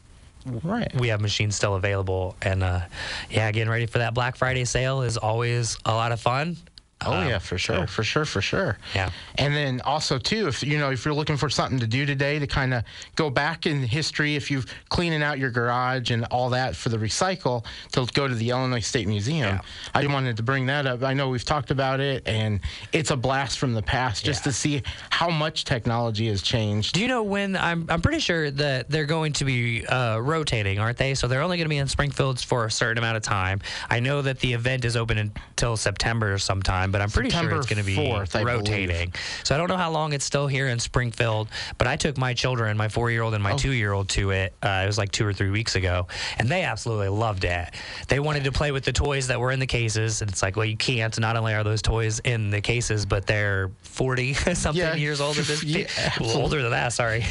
right. 0.64 0.94
we 0.96 1.10
have 1.10 1.22
machines 1.22 1.56
still 1.56 1.76
available. 1.76 2.36
And 2.42 2.64
uh, 2.64 2.82
yeah, 3.30 3.52
getting 3.52 3.70
ready 3.70 3.86
for 3.86 4.00
that 4.00 4.14
Black 4.14 4.36
Friday 4.36 4.66
sale 4.66 5.02
is 5.02 5.18
always 5.18 5.78
a 5.86 5.94
lot 5.94 6.12
of 6.12 6.20
fun. 6.20 6.58
Oh 7.06 7.14
um, 7.14 7.28
yeah, 7.28 7.40
for 7.40 7.58
sure, 7.58 7.82
so, 7.82 7.88
for 7.88 8.04
sure, 8.04 8.26
for 8.26 8.42
sure. 8.42 8.78
Yeah. 8.94 9.10
And 9.38 9.56
then 9.56 9.82
also 9.82 10.18
too, 10.18 10.48
if 10.48 10.64
you 10.64 10.78
know, 10.78 10.92
if 10.92 11.06
you're 11.06 11.14
looking 11.14 11.38
for 11.38 11.50
something 11.50 11.80
to 11.80 11.88
do 11.88 12.06
today 12.06 12.40
to 12.40 12.48
kind 12.48 12.74
of 12.74 12.84
go 13.16 13.30
back 13.30 13.66
in 13.66 13.84
history, 13.84 14.36
if 14.36 14.50
you're 14.50 14.64
cleaning 14.90 15.24
out 15.24 15.40
your 15.40 15.52
garage 15.52 16.12
and 16.12 16.26
all 16.26 16.50
that 16.52 16.76
for 16.76 16.90
the 16.90 16.98
recycle, 16.98 17.66
to 17.92 18.06
go 18.14 18.28
to 18.28 18.36
the 18.36 18.50
Illinois 18.50 18.80
State 18.80 19.08
Museum. 19.08 19.56
Yeah. 19.56 19.62
I 19.94 20.06
wanted 20.08 20.38
to 20.38 20.44
bring 20.44 20.66
that 20.68 20.86
up. 20.86 21.04
I 21.04 21.14
know 21.14 21.30
we've 21.30 21.46
talked 21.46 21.72
about 21.72 22.00
it, 22.00 22.28
and 22.28 22.60
it's 22.94 23.12
a 23.12 23.18
blast 23.18 23.60
from 23.60 23.74
the 23.74 23.82
past 23.82 24.24
just 24.24 24.42
yeah. 24.42 24.52
to 24.52 24.54
see 24.54 24.84
how 25.10 25.30
much 25.30 25.66
technology 25.66 26.28
has 26.28 26.42
changed. 26.42 26.94
Do 26.94 27.02
you 27.02 27.08
know 27.08 27.24
when? 27.24 27.56
I'm 27.56 27.86
I'm 27.90 28.02
pretty 28.02 28.20
sure 28.20 28.52
that 28.52 28.90
they're 28.90 29.06
going 29.06 29.34
to 29.34 29.46
be 29.46 29.86
uh, 29.86 30.20
rotating, 30.20 30.80
aren't 30.80 30.98
they? 30.98 31.14
So 31.14 31.28
they're 31.28 31.42
only 31.42 31.58
going 31.58 31.66
to 31.66 31.70
be 31.70 31.78
in 31.78 31.88
Springfields 31.88 32.44
for 32.44 32.66
a 32.66 32.72
certain 32.72 32.98
amount 32.98 33.18
of 33.18 33.24
time. 33.24 33.62
I 33.90 34.00
know 34.00 34.22
that 34.22 34.40
the 34.40 34.54
event 34.54 34.86
is 34.86 34.96
open 34.96 35.18
until 35.18 35.78
September 35.78 36.34
or 36.34 36.38
sometime 36.38 36.92
but 36.96 37.02
I'm 37.02 37.10
pretty 37.10 37.30
September 37.30 37.52
sure 37.52 37.58
it's 37.58 37.68
going 37.68 37.80
to 37.80 37.84
be 37.84 37.98
4th, 37.98 38.46
rotating. 38.46 39.14
So 39.44 39.54
I 39.54 39.58
don't 39.58 39.68
know 39.68 39.76
how 39.76 39.92
long 39.92 40.14
it's 40.14 40.24
still 40.24 40.48
here 40.48 40.70
in 40.70 40.80
Springfield, 40.80 41.50
but 41.78 41.88
I 41.88 41.98
took 41.98 42.18
my 42.18 42.34
children, 42.34 42.78
my 42.78 42.88
four 42.88 43.12
year 43.12 43.22
old 43.22 43.34
and 43.34 43.44
my 43.44 43.52
oh. 43.52 43.58
two 43.58 43.74
year 43.74 43.92
old, 43.92 44.08
to 44.10 44.32
it. 44.32 44.54
Uh, 44.64 44.84
it 44.86 44.88
was 44.88 44.98
like 44.98 45.12
two 45.12 45.28
or 45.28 45.34
three 45.34 45.50
weeks 45.50 45.76
ago, 45.76 46.08
and 46.40 46.48
they 46.48 46.64
absolutely 46.64 47.10
loved 47.10 47.44
it. 47.44 47.70
They 48.08 48.22
wanted 48.22 48.46
to 48.46 48.54
play 48.54 48.72
with 48.72 48.86
the 48.86 48.94
toys 48.94 49.28
that 49.28 49.42
were 49.42 49.52
in 49.52 49.60
the 49.60 49.68
cases, 49.68 50.22
and 50.22 50.32
it's 50.32 50.42
like, 50.42 50.56
well, 50.56 50.64
you 50.64 50.78
can't. 50.78 51.20
Not 51.20 51.36
only 51.36 51.54
are 51.54 51.66
those 51.66 51.82
toys 51.82 52.20
in 52.20 52.50
the 52.50 52.62
cases, 52.62 53.06
but 53.06 53.28
they're 53.28 53.72
40 53.82 54.34
something 54.54 54.82
yeah. 54.82 54.96
years 54.96 55.20
old 55.20 55.36
this 55.36 55.64
yeah, 55.66 55.88
older 56.22 56.62
than 56.62 56.72
that, 56.72 56.94
sorry. 56.94 57.26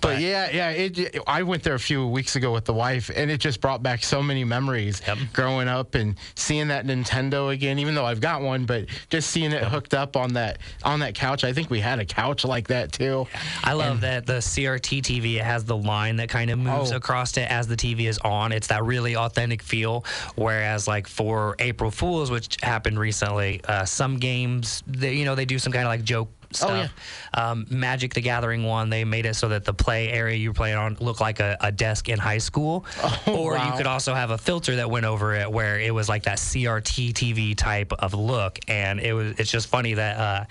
But, 0.00 0.20
yeah, 0.20 0.50
yeah, 0.50 0.70
it, 0.70 1.18
I 1.26 1.42
went 1.42 1.62
there 1.62 1.74
a 1.74 1.80
few 1.80 2.06
weeks 2.06 2.36
ago 2.36 2.52
with 2.52 2.64
the 2.64 2.74
wife, 2.74 3.10
and 3.14 3.30
it 3.30 3.38
just 3.38 3.60
brought 3.60 3.82
back 3.82 4.02
so 4.02 4.22
many 4.22 4.44
memories 4.44 5.02
yep. 5.06 5.18
growing 5.32 5.68
up 5.68 5.94
and 5.94 6.16
seeing 6.34 6.68
that 6.68 6.86
Nintendo 6.86 7.52
again. 7.52 7.78
Even 7.78 7.94
though 7.94 8.04
I've 8.04 8.20
got 8.20 8.42
one, 8.42 8.64
but 8.64 8.86
just 9.10 9.30
seeing 9.30 9.52
it 9.52 9.62
hooked 9.64 9.94
up 9.94 10.16
on 10.16 10.34
that 10.34 10.58
on 10.84 11.00
that 11.00 11.14
couch. 11.14 11.44
I 11.44 11.52
think 11.52 11.70
we 11.70 11.80
had 11.80 11.98
a 11.98 12.04
couch 12.04 12.44
like 12.44 12.68
that 12.68 12.92
too. 12.92 13.26
I 13.64 13.72
love 13.72 13.94
and, 13.94 14.00
that 14.02 14.26
the 14.26 14.34
CRT 14.34 15.02
TV 15.02 15.40
has 15.40 15.64
the 15.64 15.76
line 15.76 16.16
that 16.16 16.28
kind 16.28 16.50
of 16.50 16.58
moves 16.58 16.92
oh. 16.92 16.96
across 16.96 17.36
it 17.36 17.50
as 17.50 17.66
the 17.66 17.76
TV 17.76 18.08
is 18.08 18.18
on. 18.18 18.52
It's 18.52 18.68
that 18.68 18.84
really 18.84 19.16
authentic 19.16 19.62
feel. 19.62 20.04
Whereas 20.34 20.88
like 20.88 21.06
for 21.06 21.56
April 21.58 21.90
Fools, 21.90 22.30
which 22.30 22.58
happened 22.62 22.98
recently, 22.98 23.60
uh, 23.68 23.84
some 23.84 24.18
games 24.18 24.82
they, 24.86 25.14
you 25.14 25.24
know 25.24 25.34
they 25.34 25.44
do 25.44 25.58
some 25.58 25.72
kind 25.72 25.86
of 25.86 25.90
like 25.90 26.04
joke 26.04 26.28
stuff. 26.52 26.70
Oh, 26.70 26.74
yeah. 26.74 27.50
Um, 27.50 27.66
Magic 27.70 28.14
the 28.14 28.20
Gathering 28.20 28.64
one, 28.64 28.90
they 28.90 29.04
made 29.04 29.26
it 29.26 29.34
so 29.34 29.48
that 29.48 29.64
the 29.64 29.74
play 29.74 30.10
area 30.10 30.36
you 30.36 30.50
were 30.50 30.54
playing 30.54 30.76
on 30.76 30.96
looked 31.00 31.20
like 31.20 31.40
a, 31.40 31.56
a 31.60 31.72
desk 31.72 32.08
in 32.08 32.18
high 32.18 32.38
school. 32.38 32.84
Oh, 33.28 33.36
or 33.38 33.52
wow. 33.52 33.66
you 33.66 33.76
could 33.76 33.86
also 33.86 34.14
have 34.14 34.30
a 34.30 34.38
filter 34.38 34.76
that 34.76 34.90
went 34.90 35.04
over 35.04 35.34
it 35.34 35.50
where 35.50 35.80
it 35.80 35.92
was 35.92 36.08
like 36.08 36.24
that 36.24 36.38
CRT 36.38 37.12
TV 37.12 37.56
type 37.56 37.92
of 37.92 38.14
look. 38.14 38.58
And 38.68 39.00
it 39.00 39.14
was 39.14 39.38
it's 39.38 39.50
just 39.50 39.68
funny 39.68 39.94
that 39.94 40.16
uh, 40.16 40.44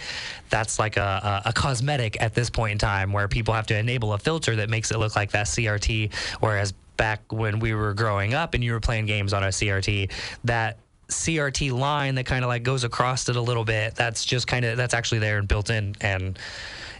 that's 0.50 0.78
like 0.80 0.98
a, 0.98 1.44
a, 1.46 1.50
a 1.50 1.54
cosmetic 1.54 2.22
at 2.22 2.34
this 2.34 2.50
point 2.50 2.74
in 2.74 2.78
time 2.78 3.14
where 3.14 3.28
people 3.28 3.54
have 3.54 3.68
to 3.68 3.78
enable 3.78 4.14
a 4.14 4.18
filter 4.18 4.58
that 4.58 4.70
makes 4.70 4.92
it 4.92 4.98
look 4.98 5.16
like 5.16 5.32
that 5.32 5.46
CRT. 5.48 6.14
Whereas 6.40 6.74
back 6.98 7.32
when 7.32 7.60
we 7.60 7.74
were 7.74 7.94
growing 7.94 8.34
up 8.34 8.54
and 8.54 8.64
you 8.64 8.72
were 8.72 8.80
playing 8.80 9.06
games 9.06 9.34
on 9.34 9.44
a 9.44 9.48
CRT, 9.48 10.12
that 10.46 10.80
CRT 11.08 11.72
line 11.72 12.16
that 12.16 12.26
kind 12.26 12.44
of 12.44 12.50
like 12.50 12.64
goes 12.64 12.84
across 12.84 13.30
it 13.30 13.36
a 13.36 13.42
little 13.42 13.66
bit. 13.66 13.96
That's 13.96 14.26
just 14.26 14.48
kind 14.48 14.66
of 14.66 14.78
that's 14.78 14.94
actually 14.94 15.20
there 15.20 15.38
and 15.38 15.48
built 15.48 15.70
in. 15.70 15.96
And 16.02 16.38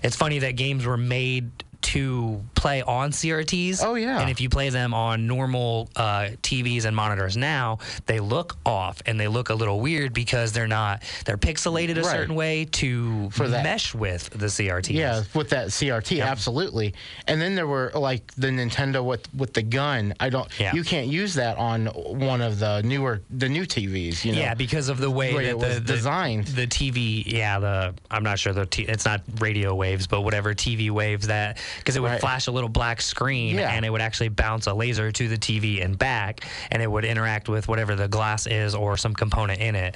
it's 0.04 0.16
funny 0.16 0.40
that 0.40 0.56
games 0.56 0.86
were 0.86 0.98
made 0.98 1.50
to 1.86 2.42
play 2.56 2.82
on 2.82 3.12
CRTs. 3.12 3.84
Oh 3.84 3.94
yeah. 3.94 4.20
And 4.20 4.32
if 4.32 4.42
you 4.42 4.50
play 4.50 4.70
them 4.70 4.94
on 4.96 5.28
normal 5.28 5.88
uh, 5.96 6.30
TVs 6.42 6.86
and 6.86 6.96
monitors 6.96 7.38
now, 7.38 7.78
they 8.08 8.20
look 8.20 8.58
off 8.66 9.04
and 9.06 9.20
they 9.20 9.28
look 9.28 9.50
a 9.50 9.54
little 9.54 9.80
weird 9.80 10.12
because 10.12 10.52
they're 10.52 10.68
not 10.68 11.04
they're 11.26 11.38
pixelated 11.38 11.98
a 11.98 12.02
right. 12.02 12.06
certain 12.06 12.34
way 12.34 12.66
to 12.66 13.30
For 13.30 13.48
that. 13.48 13.64
mesh 13.64 13.94
with 13.94 14.32
the 14.32 14.48
CRT. 14.48 14.96
Yeah, 14.96 15.24
with 15.36 15.50
that 15.52 15.68
CRT, 15.68 16.18
yep. 16.18 16.28
absolutely. 16.28 16.96
And 17.28 17.40
then 17.40 17.54
there 17.54 17.68
were 17.68 17.92
like 17.94 18.34
the 18.34 18.48
Nintendo 18.48 19.06
with 19.06 19.32
with 19.36 19.54
the 19.54 19.62
gun. 19.62 20.16
I 20.20 20.30
don't. 20.30 20.50
Yeah. 20.60 20.74
You 20.74 20.84
can't 20.84 21.08
use 21.08 21.36
that 21.36 21.58
on 21.60 21.86
one 21.86 22.42
of 22.42 22.58
the 22.58 22.82
newer 22.82 23.22
the 23.30 23.48
new 23.48 23.66
TVs. 23.68 24.26
You 24.26 24.32
know. 24.32 24.40
Yeah, 24.40 24.56
because 24.56 24.90
of 24.90 24.98
the 24.98 25.12
way, 25.12 25.30
the 25.30 25.38
way 25.38 25.44
that 25.44 25.50
it 25.52 25.58
was 25.60 25.76
the, 25.76 25.82
designed. 25.82 26.48
The 26.48 26.66
TV. 26.66 27.24
Yeah, 27.28 27.60
the 27.60 27.94
I'm 28.10 28.24
not 28.24 28.40
sure 28.40 28.54
the 28.54 28.66
t- 28.66 28.86
it's 28.86 29.06
not 29.06 29.22
radio 29.40 29.76
waves, 29.76 30.08
but 30.08 30.22
whatever 30.22 30.56
TV 30.56 30.90
waves 30.90 31.28
that 31.28 31.60
because 31.78 31.96
it 31.96 32.02
would 32.02 32.12
Right. 32.12 32.20
flash 32.22 32.48
a 32.48 32.52
little 32.52 32.70
black 32.70 33.02
screen 33.02 33.56
Yeah. 33.58 33.72
and 33.72 33.86
it 33.86 33.90
would 33.90 34.02
actually 34.02 34.30
bounce 34.30 34.68
a 34.68 34.74
laser 34.74 35.12
to 35.12 35.28
the 35.28 35.38
TV 35.38 35.82
and 35.82 35.98
back, 35.98 36.46
and 36.72 36.82
it 36.82 36.90
would 36.92 37.06
interact 37.06 37.50
with 37.50 37.68
whatever 37.68 37.96
the 37.96 38.08
glass 38.08 38.48
is 38.48 38.76
or 38.76 38.98
some 38.98 39.14
component 39.14 39.60
in 39.62 39.76
it. 39.76 39.96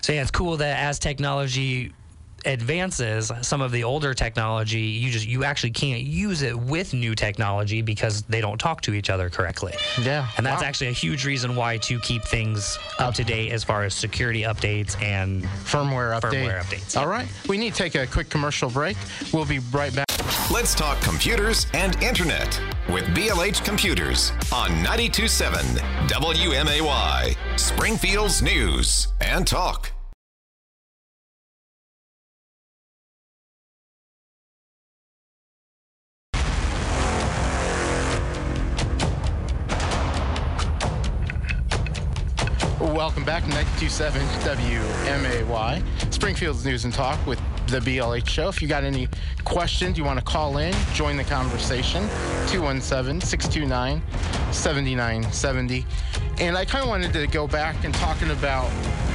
So 0.00 0.12
yeah, 0.12 0.22
it's 0.22 0.30
cool 0.30 0.56
that 0.58 0.78
as 0.78 0.98
technology 0.98 1.92
advances 2.46 3.30
some 3.42 3.60
of 3.60 3.72
the 3.72 3.84
older 3.84 4.14
technology 4.14 4.80
you 4.80 5.10
just 5.10 5.26
you 5.26 5.44
actually 5.44 5.70
can't 5.70 6.02
use 6.02 6.42
it 6.42 6.58
with 6.58 6.92
new 6.94 7.14
technology 7.14 7.82
because 7.82 8.22
they 8.22 8.40
don't 8.40 8.58
talk 8.58 8.80
to 8.80 8.94
each 8.94 9.10
other 9.10 9.28
correctly 9.30 9.74
Yeah. 10.02 10.26
and 10.36 10.44
that's 10.46 10.62
Wow. 10.62 10.68
actually 10.68 10.88
a 10.88 10.92
huge 10.92 11.24
reason 11.24 11.56
why 11.56 11.78
to 11.78 11.98
keep 12.00 12.22
things 12.24 12.78
up 12.98 13.14
to 13.14 13.24
date 13.24 13.52
as 13.52 13.64
far 13.64 13.84
as 13.84 13.94
security 13.94 14.42
updates 14.42 15.00
and 15.02 15.44
firmware 15.64 16.18
update. 16.18 16.46
Firmware 16.46 16.60
updates. 16.62 16.96
All 16.96 17.06
right. 17.08 17.26
We 17.48 17.58
need 17.58 17.74
to 17.74 17.78
take 17.82 17.94
a 17.94 18.06
quick 18.06 18.28
commercial 18.28 18.70
break. 18.70 18.96
We'll 19.32 19.44
be 19.44 19.58
right 19.72 19.94
back. 19.94 20.06
Let's 20.50 20.74
talk 20.74 21.00
computers 21.00 21.66
and 21.74 22.00
internet 22.02 22.60
with 22.88 23.04
BLH 23.14 23.64
Computers 23.64 24.32
on 24.52 24.70
927 24.82 25.64
WMAY, 26.08 27.36
Springfield's 27.56 28.42
news 28.42 29.08
and 29.20 29.46
talk. 29.46 29.92
Welcome 43.00 43.24
back 43.24 43.44
to 43.44 43.48
927 43.48 44.20
WMAY, 44.44 46.12
Springfield's 46.12 46.66
News 46.66 46.84
and 46.84 46.92
Talk 46.92 47.26
with 47.26 47.40
the 47.68 47.78
BLH 47.78 48.28
Show. 48.28 48.50
If 48.50 48.60
you 48.60 48.68
got 48.68 48.84
any 48.84 49.08
questions, 49.42 49.96
you 49.96 50.04
want 50.04 50.18
to 50.18 50.24
call 50.24 50.58
in, 50.58 50.74
join 50.92 51.16
the 51.16 51.24
conversation, 51.24 52.02
217 52.48 53.22
629 53.22 54.02
7970. 54.52 55.86
And 56.40 56.58
I 56.58 56.66
kind 56.66 56.82
of 56.82 56.90
wanted 56.90 57.14
to 57.14 57.26
go 57.26 57.48
back 57.48 57.84
and 57.86 57.94
talking 57.94 58.32
about 58.32 58.68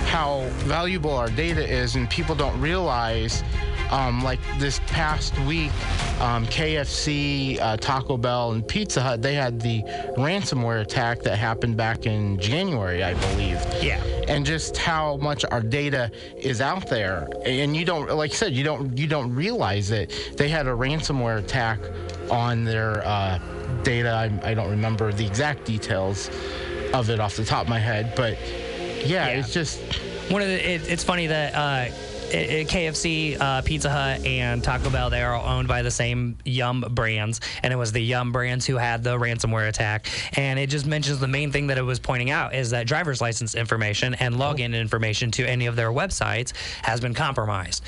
how 0.07 0.49
valuable 0.63 1.13
our 1.13 1.29
data 1.29 1.63
is, 1.63 1.95
and 1.95 2.09
people 2.09 2.33
don't 2.33 2.59
realize. 2.59 3.43
Um, 3.91 4.23
like 4.23 4.39
this 4.57 4.79
past 4.87 5.37
week, 5.41 5.71
um, 6.19 6.45
KFC, 6.47 7.59
uh, 7.61 7.77
Taco 7.77 8.17
Bell, 8.17 8.51
and 8.53 8.67
Pizza 8.67 9.01
Hut, 9.01 9.21
they 9.21 9.35
had 9.35 9.59
the 9.61 9.83
ransomware 10.17 10.81
attack 10.81 11.21
that 11.21 11.37
happened 11.37 11.77
back 11.77 12.05
in 12.05 12.37
January, 12.39 13.03
I 13.03 13.13
believe. 13.13 13.59
Yeah. 13.81 14.01
And 14.27 14.45
just 14.45 14.75
how 14.75 15.17
much 15.17 15.45
our 15.51 15.61
data 15.61 16.09
is 16.35 16.61
out 16.61 16.87
there, 16.89 17.27
and 17.45 17.75
you 17.75 17.85
don't, 17.85 18.09
like 18.09 18.31
I 18.31 18.35
said, 18.35 18.53
you 18.53 18.63
don't, 18.63 18.97
you 18.97 19.05
don't 19.07 19.33
realize 19.35 19.91
it. 19.91 20.11
They 20.35 20.49
had 20.49 20.65
a 20.67 20.71
ransomware 20.71 21.37
attack 21.37 21.79
on 22.31 22.63
their 22.63 23.05
uh, 23.05 23.37
data. 23.83 24.09
I, 24.09 24.49
I 24.49 24.53
don't 24.55 24.71
remember 24.71 25.11
the 25.13 25.25
exact 25.25 25.63
details 25.65 26.29
of 26.93 27.09
it 27.11 27.19
off 27.19 27.35
the 27.37 27.45
top 27.45 27.63
of 27.63 27.69
my 27.69 27.79
head, 27.79 28.13
but 28.15 28.33
yeah, 29.05 29.27
Yeah. 29.27 29.39
it's 29.39 29.53
just 29.53 29.79
One 30.31 30.41
of 30.41 30.47
the, 30.47 30.69
it, 30.71 30.89
it's 30.89 31.03
funny 31.03 31.27
that 31.27 31.53
uh, 31.53 31.93
KFC, 32.35 33.39
uh, 33.39 33.61
Pizza 33.61 33.89
Hut, 33.89 34.25
and 34.25 34.63
Taco 34.63 34.89
Bell 34.89 35.09
they 35.09 35.21
are 35.21 35.33
all 35.33 35.57
owned 35.57 35.67
by 35.67 35.81
the 35.81 35.91
same 35.91 36.37
Yum 36.43 36.85
brands, 36.91 37.41
and 37.63 37.71
it 37.71 37.75
was 37.75 37.91
the 37.91 38.01
Yum 38.01 38.31
brands 38.31 38.65
who 38.65 38.75
had 38.75 39.03
the 39.03 39.17
ransomware 39.17 39.67
attack. 39.67 40.07
And 40.37 40.59
it 40.59 40.69
just 40.69 40.85
mentions 40.85 41.19
the 41.19 41.27
main 41.27 41.51
thing 41.51 41.67
that 41.67 41.77
it 41.77 41.83
was 41.83 41.99
pointing 41.99 42.31
out 42.31 42.53
is 42.53 42.71
that 42.71 42.87
driver's 42.87 43.21
license 43.21 43.55
information 43.55 44.15
and 44.15 44.35
login 44.35 44.79
information 44.79 45.31
to 45.31 45.47
any 45.47 45.65
of 45.65 45.75
their 45.75 45.91
websites 45.91 46.53
has 46.81 46.99
been 46.99 47.13
compromised. 47.13 47.83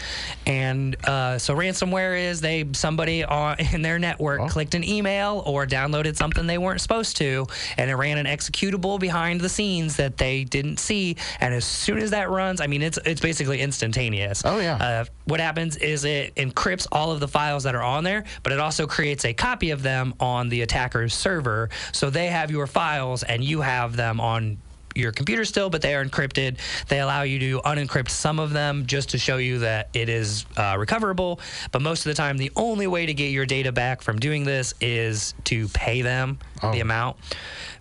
And 0.46 0.96
uh, 1.06 1.38
so 1.38 1.56
ransomware 1.56 2.20
is 2.20 2.42
they 2.42 2.66
somebody 2.74 3.24
on, 3.24 3.58
in 3.74 3.82
their 3.82 4.00
network 4.00 4.50
clicked 4.50 4.76
an 4.76 4.84
email 4.84 5.44
or 5.46 5.66
downloaded 5.66 6.16
something 6.16 6.48
they 6.48 6.58
weren't 6.58 6.82
supposed 6.82 7.18
to, 7.18 7.48
and 7.78 7.90
it 7.90 7.96
ran 7.96 8.18
an 8.18 8.26
executable 8.26 9.00
behind 9.00 9.42
the 9.42 9.50
scenes 9.50 9.98
that 9.98 10.18
they 10.18 10.44
didn't 10.44 10.78
see. 10.78 11.16
And 11.40 11.54
as 11.54 11.66
soon 11.66 12.00
as 12.00 12.12
that 12.12 12.30
runs, 12.30 12.62
I 12.62 12.68
mean, 12.68 12.82
it's 12.82 13.00
it's 13.06 13.22
basically 13.22 13.62
instantaneous. 13.62 14.37
Oh, 14.46 14.60
yeah. 14.60 14.76
Uh, 14.76 15.06
what 15.26 15.40
happens 15.40 15.76
is 15.78 16.06
it 16.06 16.36
encrypts 16.36 16.88
all 16.92 17.12
of 17.12 17.20
the 17.20 17.28
files 17.28 17.64
that 17.64 17.76
are 17.76 17.84
on 17.84 18.04
there, 18.04 18.24
but 18.44 18.54
it 18.54 18.60
also 18.60 18.88
creates 18.88 19.26
a 19.26 19.34
copy 19.34 19.72
of 19.72 19.84
them 19.84 20.14
on 20.20 20.50
the 20.50 20.62
attacker's 20.62 21.14
server, 21.14 21.70
so 21.92 22.10
they 22.10 22.28
have 22.28 22.52
your 22.52 22.68
files 22.68 23.24
and 23.24 23.44
you 23.44 23.62
have 23.62 23.96
them 23.96 24.20
on 24.20 24.58
your 24.96 25.12
computer 25.12 25.46
still, 25.46 25.70
but 25.70 25.84
they 25.84 25.94
are 25.94 26.04
encrypted. 26.04 26.58
They 26.88 27.00
allow 27.00 27.22
you 27.22 27.38
to 27.38 27.60
unencrypt 27.62 28.10
some 28.10 28.40
of 28.40 28.52
them 28.52 28.88
just 28.88 29.10
to 29.10 29.20
show 29.20 29.38
you 29.38 29.60
that 29.60 29.90
it 29.94 30.10
is 30.10 30.48
uh, 30.58 30.76
recoverable. 30.80 31.40
But 31.72 31.84
most 31.84 32.00
of 32.06 32.10
the 32.10 32.16
time, 32.16 32.38
the 32.38 32.52
only 32.56 32.88
way 32.88 33.06
to 33.06 33.14
get 33.14 33.28
your 33.30 33.46
data 33.46 33.72
back 33.72 34.02
from 34.02 34.18
doing 34.18 34.44
this 34.44 34.74
is 34.82 35.36
to 35.46 35.68
pay 35.68 36.02
them 36.02 36.40
Oh. 36.64 36.72
the 36.72 36.80
amount. 36.80 37.18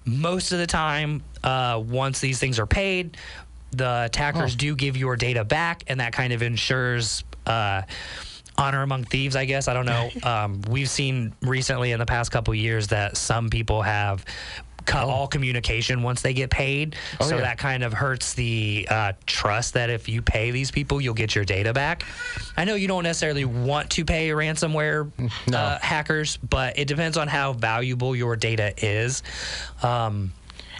Most 0.04 0.52
of 0.52 0.58
the 0.58 0.66
time, 0.66 1.22
uh, 1.42 1.82
once 1.84 2.20
these 2.20 2.38
things 2.38 2.58
are 2.58 2.66
paid, 2.66 3.16
the 3.72 4.04
attackers 4.04 4.54
Oh. 4.54 4.58
do 4.58 4.76
give 4.76 4.96
your 4.96 5.16
data 5.16 5.44
back, 5.44 5.84
and 5.88 6.00
that 6.00 6.12
kind 6.12 6.32
of 6.32 6.42
ensures. 6.42 7.24
Uh, 7.46 7.82
honor 8.58 8.80
among 8.80 9.04
thieves 9.04 9.36
i 9.36 9.44
guess 9.44 9.68
i 9.68 9.74
don't 9.74 9.84
know 9.84 10.08
um, 10.22 10.62
we've 10.70 10.88
seen 10.88 11.30
recently 11.42 11.92
in 11.92 11.98
the 11.98 12.06
past 12.06 12.32
couple 12.32 12.54
years 12.54 12.86
that 12.86 13.14
some 13.14 13.50
people 13.50 13.82
have 13.82 14.24
cut 14.86 15.04
all 15.04 15.26
communication 15.26 16.02
once 16.02 16.22
they 16.22 16.32
get 16.32 16.48
paid 16.48 16.96
Oh, 17.20 17.26
so 17.26 17.34
yeah. 17.36 17.42
that 17.42 17.58
kind 17.58 17.82
of 17.84 17.92
hurts 17.92 18.32
the 18.32 18.86
uh, 18.90 19.12
trust 19.26 19.74
that 19.74 19.90
if 19.90 20.08
you 20.08 20.22
pay 20.22 20.52
these 20.52 20.70
people 20.70 21.02
you'll 21.02 21.12
get 21.12 21.34
your 21.34 21.44
data 21.44 21.74
back 21.74 22.04
i 22.56 22.64
know 22.64 22.76
you 22.76 22.88
don't 22.88 23.02
necessarily 23.02 23.44
want 23.44 23.90
to 23.90 24.06
pay 24.06 24.30
ransomware 24.30 25.10
No. 25.48 25.58
uh, 25.58 25.78
hackers 25.80 26.38
but 26.38 26.78
it 26.78 26.88
depends 26.88 27.18
on 27.18 27.28
how 27.28 27.52
valuable 27.52 28.16
your 28.16 28.36
data 28.36 28.72
is 28.82 29.22
um, 29.82 30.32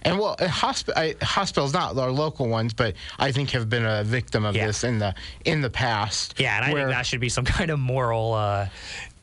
And 0.06 0.18
well, 0.18 0.36
hosp- 0.36 0.90
I, 0.96 1.14
hospitals, 1.22 1.72
not 1.74 1.98
our 1.98 2.10
local 2.10 2.48
ones, 2.48 2.72
but 2.72 2.94
I 3.18 3.32
think 3.32 3.50
have 3.50 3.68
been 3.68 3.84
a 3.84 4.04
victim 4.04 4.44
of 4.44 4.54
Yeah. 4.54 4.66
this 4.68 4.84
in 4.84 4.98
the 4.98 5.14
in 5.44 5.60
the 5.60 5.70
past. 5.70 6.34
Yeah, 6.38 6.56
and 6.56 6.64
I 6.64 6.72
think 6.72 6.88
that 6.88 7.04
should 7.06 7.20
be 7.20 7.28
some 7.28 7.44
kind 7.58 7.70
of 7.70 7.78
moral 7.80 8.32
uh, 8.32 8.68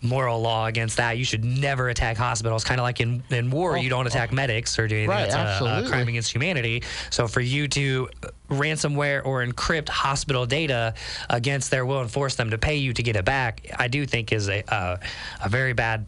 moral 0.01 0.41
law 0.41 0.65
against 0.67 0.97
that. 0.97 1.17
You 1.17 1.23
should 1.23 1.45
never 1.45 1.87
attack 1.87 2.17
hospitals. 2.17 2.65
Kind 2.65 2.81
of 2.81 2.83
like 2.83 2.99
in, 2.99 3.23
in 3.29 3.49
war, 3.49 3.77
you 3.77 3.89
don't 3.89 4.05
attack 4.05 4.33
medics 4.33 4.77
or 4.77 4.85
do 4.89 4.95
anything 4.97 5.09
Oh, 5.09 5.13
Right, 5.21 5.31
that's 5.31 5.61
a- 5.61 5.85
a, 5.85 5.89
crime 5.89 6.09
against 6.09 6.29
humanity. 6.33 6.83
So 7.09 7.27
for 7.29 7.39
you 7.39 7.69
to 7.69 8.09
ransomware 8.49 9.25
or 9.25 9.45
encrypt 9.45 9.87
hospital 9.89 10.45
data 10.45 10.93
against 11.29 11.71
their 11.71 11.85
will 11.85 12.01
and 12.01 12.11
force 12.11 12.35
them 12.35 12.49
to 12.51 12.57
pay 12.57 12.75
you 12.75 12.91
to 12.93 13.01
get 13.01 13.15
it 13.15 13.23
back, 13.25 13.65
I 13.79 13.87
do 13.87 14.05
think 14.05 14.33
is 14.33 14.49
a 14.49 14.63
uh, 14.73 14.97
a 15.43 15.47
very 15.49 15.71
bad 15.73 16.05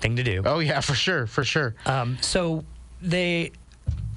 thing 0.00 0.16
to 0.16 0.22
do. 0.22 0.42
Oh 0.44 0.58
yeah, 0.58 0.80
for 0.80 0.94
sure, 0.94 1.26
for 1.26 1.44
sure. 1.44 1.74
Um, 1.86 2.18
so 2.20 2.64
they 3.00 3.52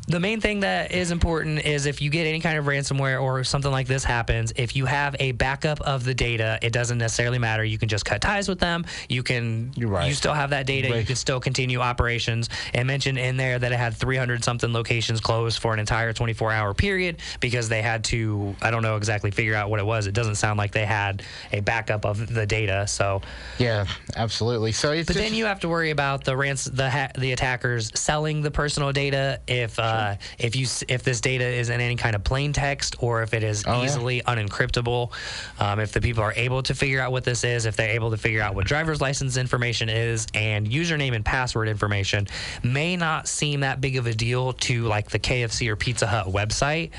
the 0.08 0.20
main 0.20 0.40
thing 0.40 0.60
that 0.60 0.92
is 0.92 1.10
important 1.12 1.66
is 1.66 1.86
if 1.88 2.02
you 2.02 2.10
get 2.12 2.28
any 2.28 2.40
kind 2.40 2.58
of 2.58 2.66
ransomware 2.66 3.22
or 3.22 3.44
something 3.44 3.72
like 3.72 3.88
this 3.88 4.04
happens, 4.04 4.54
if 4.56 4.76
you 4.76 4.86
have 4.86 5.16
a 5.20 5.32
backup 5.32 5.82
of 5.82 6.04
the 6.04 6.14
data, 6.14 6.60
it 6.62 6.72
doesn't 6.72 7.00
necessarily 7.00 7.40
matter. 7.40 7.64
You 7.64 7.80
can 7.80 7.90
just 7.90 8.06
cut 8.06 8.22
ties 8.22 8.48
with 8.48 8.60
them. 8.60 8.86
You 9.10 9.24
can 9.24 9.72
You're 9.76 9.90
right. 9.90 10.08
you 10.08 10.14
still 10.14 10.34
have 10.34 10.52
that 10.52 10.68
data. 10.68 10.96
You 10.96 11.06
can 11.06 11.16
still 11.16 11.40
continue 11.40 11.80
operations. 11.80 12.50
It 12.74 12.84
mentioned 12.84 13.18
in 13.18 13.38
there 13.38 13.58
that 13.58 13.72
it 13.72 13.78
had 13.78 13.96
300 13.96 14.44
something 14.44 14.72
locations 14.72 15.22
closed 15.22 15.60
for 15.60 15.74
an 15.74 15.80
entire 15.80 16.14
24 16.14 16.52
hour 16.52 16.74
period 16.76 17.18
because 17.40 17.68
they 17.68 17.82
had 17.82 18.04
to 18.06 18.56
I 18.62 18.70
don't 18.70 18.84
know 18.84 18.98
exactly 18.98 19.32
figure 19.32 19.56
out 19.56 19.72
what 19.72 19.80
it 19.80 19.86
was. 19.86 20.06
It 20.06 20.14
doesn't 20.14 20.36
sound 20.36 20.58
like 20.60 20.72
they 20.72 20.86
had 20.86 21.24
a 21.52 21.62
backup 21.62 22.06
of 22.06 22.32
the 22.32 22.46
data. 22.46 22.86
So 22.88 23.22
yeah, 23.58 23.88
absolutely. 24.16 24.72
So 24.72 24.92
it's 24.92 25.08
but 25.08 25.14
just, 25.14 25.26
then 25.26 25.34
you 25.34 25.46
have 25.46 25.62
to 25.62 25.70
worry 25.70 25.90
about 25.90 26.24
the 26.26 26.38
rans- 26.38 26.66
the 26.66 26.90
ha- 26.92 27.12
the 27.18 27.32
attackers 27.32 27.92
selling 28.00 28.44
the 28.44 28.52
personal 28.52 28.92
data 28.92 29.40
if 29.48 29.80
uh, 29.80 29.95
if 30.40 30.56
you 30.56 30.68
if 30.88 31.04
this 31.04 31.22
data 31.22 31.46
is 31.46 31.70
in 31.70 31.82
any 31.82 31.96
kind 31.96 32.16
of 32.16 32.24
plain 32.24 32.54
text 32.54 32.96
or 33.00 33.22
if 33.24 33.34
it 33.34 33.44
is 33.44 33.64
Oh, 33.68 33.80
yeah. 33.80 33.86
easily 33.86 34.22
unencryptable. 34.22 35.12
Um, 35.60 35.80
if 35.80 35.92
the 35.92 36.02
people 36.02 36.24
are 36.24 36.34
able 36.36 36.64
to 36.64 36.74
figure 36.76 37.00
out 37.02 37.12
what 37.12 37.24
this 37.24 37.44
is, 37.44 37.66
if 37.66 37.76
they're 37.76 37.92
able 37.96 38.12
to 38.12 38.18
figure 38.18 38.42
out 38.42 38.56
what 38.56 38.66
driver's 38.66 39.02
license 39.02 39.38
information 39.38 39.90
is 39.90 40.28
and 40.34 40.68
username 40.68 41.16
and 41.16 41.24
password 41.26 41.68
information, 41.68 42.28
may 42.64 42.96
not 42.96 43.28
seem 43.28 43.62
that 43.62 43.82
big 43.82 43.98
of 43.98 44.08
a 44.08 44.14
deal 44.14 44.54
to 44.54 44.84
like 44.86 45.10
the 45.10 45.20
KFC 45.20 45.68
or 45.70 45.76
Pizza 45.76 46.08
Hut 46.08 46.28
website. 46.28 46.92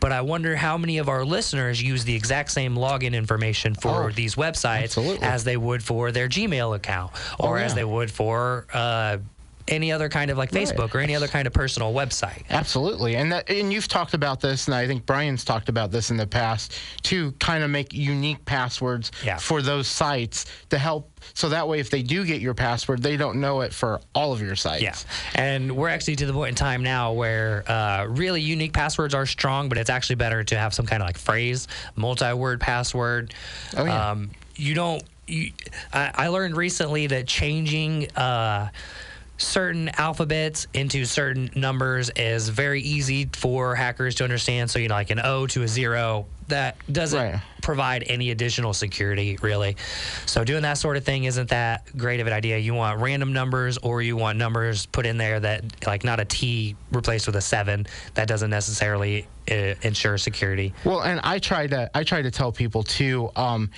But 0.00 0.12
I 0.12 0.20
wonder 0.20 0.56
how 0.56 0.76
many 0.78 0.98
of 0.98 1.08
our 1.08 1.24
listeners 1.24 1.82
use 1.82 2.04
the 2.04 2.14
exact 2.14 2.50
same 2.50 2.74
login 2.76 3.14
information 3.14 3.74
for 3.74 4.04
Oh, 4.04 4.10
these 4.10 4.34
websites 4.34 4.84
absolutely. 4.84 5.26
as 5.26 5.44
they 5.44 5.56
would 5.56 5.82
for 5.82 6.12
their 6.12 6.28
Gmail 6.28 6.74
account 6.76 7.12
or 7.38 7.58
Oh, 7.58 7.62
as 7.62 7.74
they 7.74 7.84
would 7.84 8.10
for 8.10 8.66
uh, 8.72 9.18
any 9.68 9.90
other 9.92 10.08
kind 10.08 10.30
of 10.30 10.36
like 10.38 10.52
Right. 10.52 10.66
Facebook 10.68 10.94
or 10.94 10.98
any 11.00 11.14
other 11.16 11.28
kind 11.28 11.46
of 11.46 11.52
personal 11.52 11.92
website. 11.94 12.42
Absolutely, 12.50 13.16
and 13.16 13.32
that, 13.32 13.48
and 13.50 13.72
you've 13.72 13.88
talked 13.88 14.14
about 14.14 14.40
this, 14.40 14.66
and 14.66 14.74
I 14.74 14.86
think 14.86 15.06
Brian's 15.06 15.44
talked 15.44 15.68
about 15.68 15.90
this 15.90 16.10
in 16.10 16.16
the 16.16 16.26
past 16.26 16.72
to 17.04 17.32
kind 17.32 17.64
of 17.64 17.70
make 17.70 17.92
unique 17.94 18.44
passwords 18.44 19.10
Yeah. 19.24 19.38
for 19.38 19.62
those 19.62 19.86
sites 19.88 20.46
to 20.70 20.78
help. 20.78 21.10
So 21.32 21.48
that 21.48 21.66
way, 21.66 21.80
if 21.80 21.88
they 21.88 22.02
do 22.02 22.24
get 22.26 22.42
your 22.42 22.52
password, 22.54 23.02
they 23.02 23.16
don't 23.16 23.40
know 23.40 23.62
it 23.62 23.72
for 23.72 24.00
all 24.14 24.32
of 24.34 24.42
your 24.42 24.56
sites. 24.56 24.82
Yeah. 24.82 24.94
And 25.34 25.74
we're 25.74 25.88
actually 25.88 26.16
to 26.16 26.26
the 26.26 26.34
point 26.34 26.50
in 26.50 26.54
time 26.54 26.82
now 26.82 27.12
where 27.12 27.64
uh, 27.66 28.04
really 28.08 28.42
unique 28.42 28.74
passwords 28.74 29.14
are 29.14 29.24
strong, 29.24 29.70
but 29.70 29.78
it's 29.78 29.88
actually 29.90 30.16
better 30.16 30.44
to 30.44 30.58
have 30.58 30.74
some 30.74 30.84
kind 30.84 31.02
of 31.02 31.06
like 31.08 31.16
phrase, 31.16 31.66
multi 31.96 32.32
word 32.34 32.60
password. 32.60 33.32
Oh, 33.76 33.84
yeah. 33.86 34.10
um, 34.10 34.30
you 34.56 34.74
don't 34.74 35.02
you, 35.26 35.52
I, 35.94 36.10
I 36.14 36.28
learned 36.28 36.54
recently 36.54 37.06
that 37.06 37.26
changing 37.26 38.10
uh, 38.14 38.68
certain 39.36 39.88
alphabets 39.98 40.66
into 40.74 41.04
certain 41.04 41.50
numbers 41.56 42.10
is 42.14 42.48
very 42.48 42.80
easy 42.82 43.28
for 43.32 43.74
hackers 43.74 44.14
to 44.16 44.24
understand. 44.24 44.70
So, 44.70 44.78
you 44.78 44.88
know, 44.88 44.94
like 44.94 45.10
an 45.10 45.20
O 45.22 45.46
to 45.48 45.62
a 45.62 45.68
zero, 45.68 46.26
that 46.48 46.76
doesn't 46.92 47.18
Right. 47.18 47.40
provide 47.62 48.04
any 48.06 48.30
additional 48.30 48.72
security, 48.74 49.36
really. 49.42 49.76
So, 50.26 50.44
doing 50.44 50.62
that 50.62 50.78
sort 50.78 50.96
of 50.96 51.04
thing 51.04 51.24
isn't 51.24 51.48
that 51.48 51.84
great 51.96 52.20
of 52.20 52.26
an 52.26 52.32
idea. 52.32 52.58
You 52.58 52.74
want 52.74 53.00
random 53.00 53.32
numbers 53.32 53.76
or 53.78 54.02
you 54.02 54.16
want 54.16 54.38
numbers 54.38 54.86
put 54.86 55.04
in 55.06 55.16
there 55.16 55.40
that, 55.40 55.64
like, 55.86 56.04
not 56.04 56.20
a 56.20 56.24
T 56.24 56.76
replaced 56.92 57.26
with 57.26 57.36
a 57.36 57.40
seven. 57.40 57.86
That 58.14 58.28
doesn't 58.28 58.50
necessarily 58.50 59.26
uh, 59.50 59.74
ensure 59.82 60.16
security. 60.16 60.72
Well, 60.84 61.02
and 61.02 61.20
I 61.24 61.38
try 61.38 61.66
to 61.66 61.90
I 61.94 62.04
try 62.04 62.22
to 62.22 62.30
tell 62.30 62.52
people 62.52 62.82
too. 62.82 63.30
Um, 63.36 63.70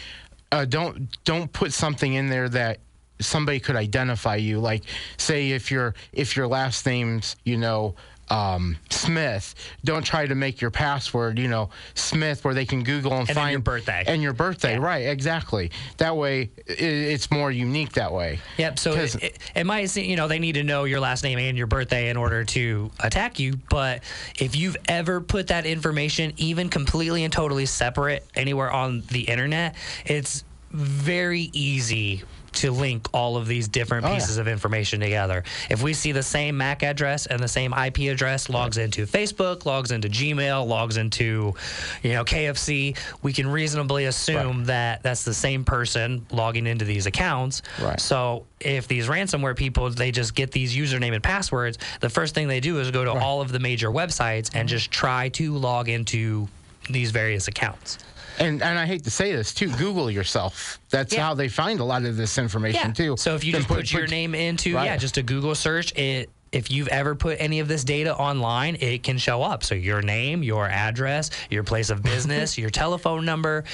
uh, 0.52 0.64
don't 0.64 1.08
don't 1.24 1.52
put 1.52 1.72
something 1.72 2.14
in 2.14 2.28
there 2.28 2.48
that 2.50 2.78
somebody 3.20 3.60
could 3.60 3.76
identify 3.76 4.36
you. 4.36 4.60
Like, 4.60 4.84
say 5.16 5.50
if 5.50 5.70
your 5.70 5.94
if 6.12 6.36
your 6.36 6.46
last 6.46 6.84
name's 6.86 7.36
you 7.44 7.56
know 7.56 7.94
um, 8.28 8.76
Smith, 8.90 9.54
don't 9.84 10.04
try 10.04 10.26
to 10.26 10.34
make 10.34 10.60
your 10.60 10.72
password 10.72 11.38
you 11.38 11.46
know 11.48 11.70
Smith, 11.94 12.44
where 12.44 12.54
they 12.54 12.66
can 12.66 12.82
Google 12.82 13.12
and, 13.12 13.28
And 13.28 13.36
find 13.36 13.52
your 13.52 13.60
birthday. 13.60 14.02
and 14.06 14.20
your 14.20 14.32
birthday. 14.32 14.72
Yeah. 14.72 14.84
Right, 14.84 15.06
exactly. 15.06 15.70
That 15.98 16.16
way, 16.16 16.50
i 16.68 16.72
it's 16.72 17.30
more 17.30 17.50
unique 17.50 17.92
that 17.92 18.12
way. 18.12 18.40
Yep. 18.58 18.78
So 18.78 18.92
it, 18.94 19.14
it, 19.22 19.38
it 19.54 19.64
might 19.64 19.86
seem, 19.86 20.10
you 20.10 20.16
know, 20.16 20.26
they 20.28 20.38
need 20.40 20.54
to 20.56 20.64
know 20.64 20.84
your 20.84 21.00
last 21.00 21.22
name 21.22 21.38
and 21.38 21.56
your 21.56 21.68
birthday 21.68 22.08
in 22.08 22.16
order 22.16 22.44
to 22.44 22.90
attack 23.00 23.38
you. 23.38 23.58
But 23.70 24.02
if 24.38 24.56
you've 24.56 24.76
ever 24.88 25.20
put 25.20 25.48
that 25.48 25.64
information, 25.64 26.32
even 26.36 26.68
completely 26.68 27.22
and 27.22 27.32
totally 27.32 27.66
separate 27.66 28.26
anywhere 28.34 28.70
on 28.70 29.02
the 29.12 29.22
internet, 29.22 29.76
it's 30.04 30.44
very 30.72 31.48
easy 31.52 32.24
to 32.56 32.70
link 32.70 33.08
all 33.12 33.36
of 33.36 33.46
these 33.46 33.68
different 33.68 34.04
Oh, 34.04 34.08
yeah. 34.08 34.14
pieces 34.16 34.38
of 34.38 34.48
information 34.48 35.00
together. 35.00 35.44
If 35.70 35.82
we 35.82 35.94
see 35.94 36.12
the 36.12 36.22
same 36.22 36.56
MAC 36.56 36.82
address 36.82 37.26
and 37.26 37.40
the 37.40 37.48
same 37.48 37.72
IP 37.72 38.10
address 38.12 38.48
logs 38.48 38.78
into 38.78 39.06
Facebook, 39.06 39.64
logs 39.64 39.90
into 39.90 40.08
Gmail, 40.08 40.66
logs 40.66 40.96
into, 40.96 41.54
you 42.02 42.12
know, 42.12 42.24
KFC, 42.24 42.96
we 43.22 43.32
can 43.32 43.46
reasonably 43.46 44.06
assume 44.06 44.64
that 44.66 45.02
that's 45.02 45.24
the 45.24 45.34
same 45.34 45.64
person 45.64 46.26
logging 46.30 46.66
into 46.66 46.84
these 46.84 47.06
accounts. 47.06 47.62
Right. 47.80 48.00
So 48.00 48.44
if 48.60 48.88
these 48.88 49.06
ransomware 49.06 49.56
people 49.56 49.90
they 49.90 50.10
just 50.10 50.34
get 50.34 50.50
these 50.50 50.74
username 50.74 51.14
and 51.14 51.22
passwords, 51.22 51.78
the 52.00 52.10
first 52.10 52.34
thing 52.34 52.48
they 52.48 52.60
do 52.60 52.80
is 52.80 52.90
go 52.90 53.04
to 53.04 53.12
all 53.12 53.40
of 53.40 53.52
the 53.52 53.58
major 53.58 53.90
websites 53.90 54.50
and 54.54 54.66
mm-hmm. 54.66 54.66
just 54.66 54.90
try 54.90 55.28
to 55.30 55.54
log 55.54 55.88
into 55.88 56.48
these 56.90 57.10
various 57.10 57.48
accounts. 57.48 57.98
And 58.38 58.62
and 58.62 58.78
I 58.78 58.86
hate 58.86 59.04
to 59.04 59.10
say 59.10 59.32
this 59.34 59.52
too. 59.54 59.70
Google 59.76 60.10
yourself. 60.10 60.78
That's 60.90 61.14
Yeah. 61.14 61.22
how 61.26 61.34
they 61.34 61.48
find 61.48 61.80
a 61.80 61.84
lot 61.84 62.04
of 62.04 62.16
this 62.16 62.38
information 62.38 62.92
too. 62.92 63.16
So 63.16 63.34
if 63.34 63.44
you 63.44 63.52
just 63.52 63.68
put, 63.68 63.90
your 63.92 64.06
name 64.06 64.34
into 64.34 64.74
Right. 64.74 64.84
yeah, 64.86 64.96
just 64.96 65.16
a 65.16 65.22
Google 65.22 65.54
search, 65.54 65.92
it 65.96 66.30
if 66.52 66.70
you've 66.70 66.88
ever 66.88 67.14
put 67.14 67.36
any 67.40 67.58
of 67.60 67.68
this 67.68 67.82
data 67.84 68.14
online, 68.14 68.76
it 68.80 69.02
can 69.02 69.18
show 69.18 69.42
up. 69.42 69.62
So 69.64 69.74
your 69.74 70.00
name, 70.00 70.42
your 70.42 70.66
address, 70.68 71.30
your 71.50 71.64
place 71.64 71.90
of 71.90 72.02
business, 72.02 72.56
your 72.62 72.70
telephone 72.70 73.24
number. 73.24 73.64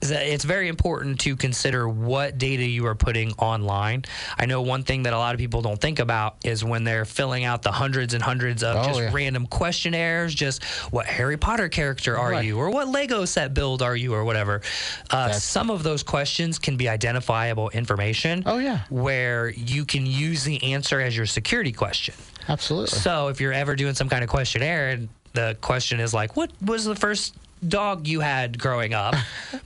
It's 0.00 0.44
very 0.44 0.68
important 0.68 1.18
to 1.20 1.34
consider 1.34 1.88
what 1.88 2.38
data 2.38 2.64
you 2.64 2.86
are 2.86 2.94
putting 2.94 3.32
online. 3.32 4.04
I 4.38 4.46
know 4.46 4.62
one 4.62 4.84
thing 4.84 5.02
that 5.02 5.12
a 5.12 5.18
lot 5.18 5.34
of 5.34 5.38
people 5.40 5.60
don't 5.60 5.80
think 5.80 5.98
about 5.98 6.36
is 6.44 6.64
when 6.64 6.84
they're 6.84 7.04
filling 7.04 7.44
out 7.44 7.62
the 7.62 7.72
hundreds 7.72 8.14
and 8.14 8.22
hundreds 8.22 8.62
of 8.62 8.76
Oh, 8.76 8.84
just 8.84 9.00
yeah. 9.00 9.10
random 9.12 9.46
questionnaires, 9.46 10.32
just 10.34 10.62
what 10.92 11.06
Harry 11.06 11.36
Potter 11.36 11.68
character 11.68 12.16
are 12.16 12.30
Right. 12.30 12.44
you, 12.44 12.56
or 12.58 12.70
what 12.70 12.86
Lego 12.88 13.24
set 13.24 13.54
build 13.54 13.82
are 13.82 13.96
you, 13.96 14.14
or 14.14 14.22
whatever. 14.24 14.62
Uh, 15.10 15.32
some 15.32 15.68
of 15.68 15.82
those 15.82 16.04
questions 16.04 16.60
can 16.60 16.76
be 16.76 16.88
identifiable 16.88 17.68
information 17.70 18.44
Oh, 18.46 18.58
yeah. 18.58 18.80
where 18.90 19.48
you 19.50 19.84
can 19.84 20.06
use 20.06 20.44
the 20.44 20.62
answer 20.74 21.00
as 21.00 21.16
your 21.16 21.26
security 21.26 21.72
question. 21.72 22.14
Absolutely. 22.48 22.96
So 22.98 23.28
if 23.28 23.40
you're 23.40 23.52
ever 23.52 23.74
doing 23.74 23.94
some 23.94 24.08
kind 24.08 24.22
of 24.22 24.30
questionnaire 24.30 24.90
and 24.90 25.08
the 25.32 25.56
question 25.60 25.98
is 25.98 26.14
like, 26.14 26.36
what 26.36 26.50
was 26.64 26.84
the 26.84 26.94
first 26.96 27.34
dog 27.66 28.06
you 28.06 28.20
had 28.20 28.58
growing 28.58 28.94
up? 28.94 29.14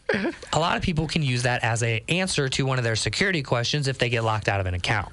a 0.52 0.58
lot 0.58 0.76
of 0.76 0.82
people 0.82 1.06
can 1.06 1.22
use 1.22 1.42
that 1.42 1.62
as 1.62 1.82
a 1.82 2.02
answer 2.08 2.48
to 2.50 2.66
one 2.66 2.78
of 2.78 2.84
their 2.84 2.96
security 2.96 3.42
questions 3.42 3.88
if 3.88 3.98
they 3.98 4.08
get 4.08 4.24
locked 4.24 4.48
out 4.48 4.60
of 4.60 4.66
an 4.66 4.74
account. 4.74 5.10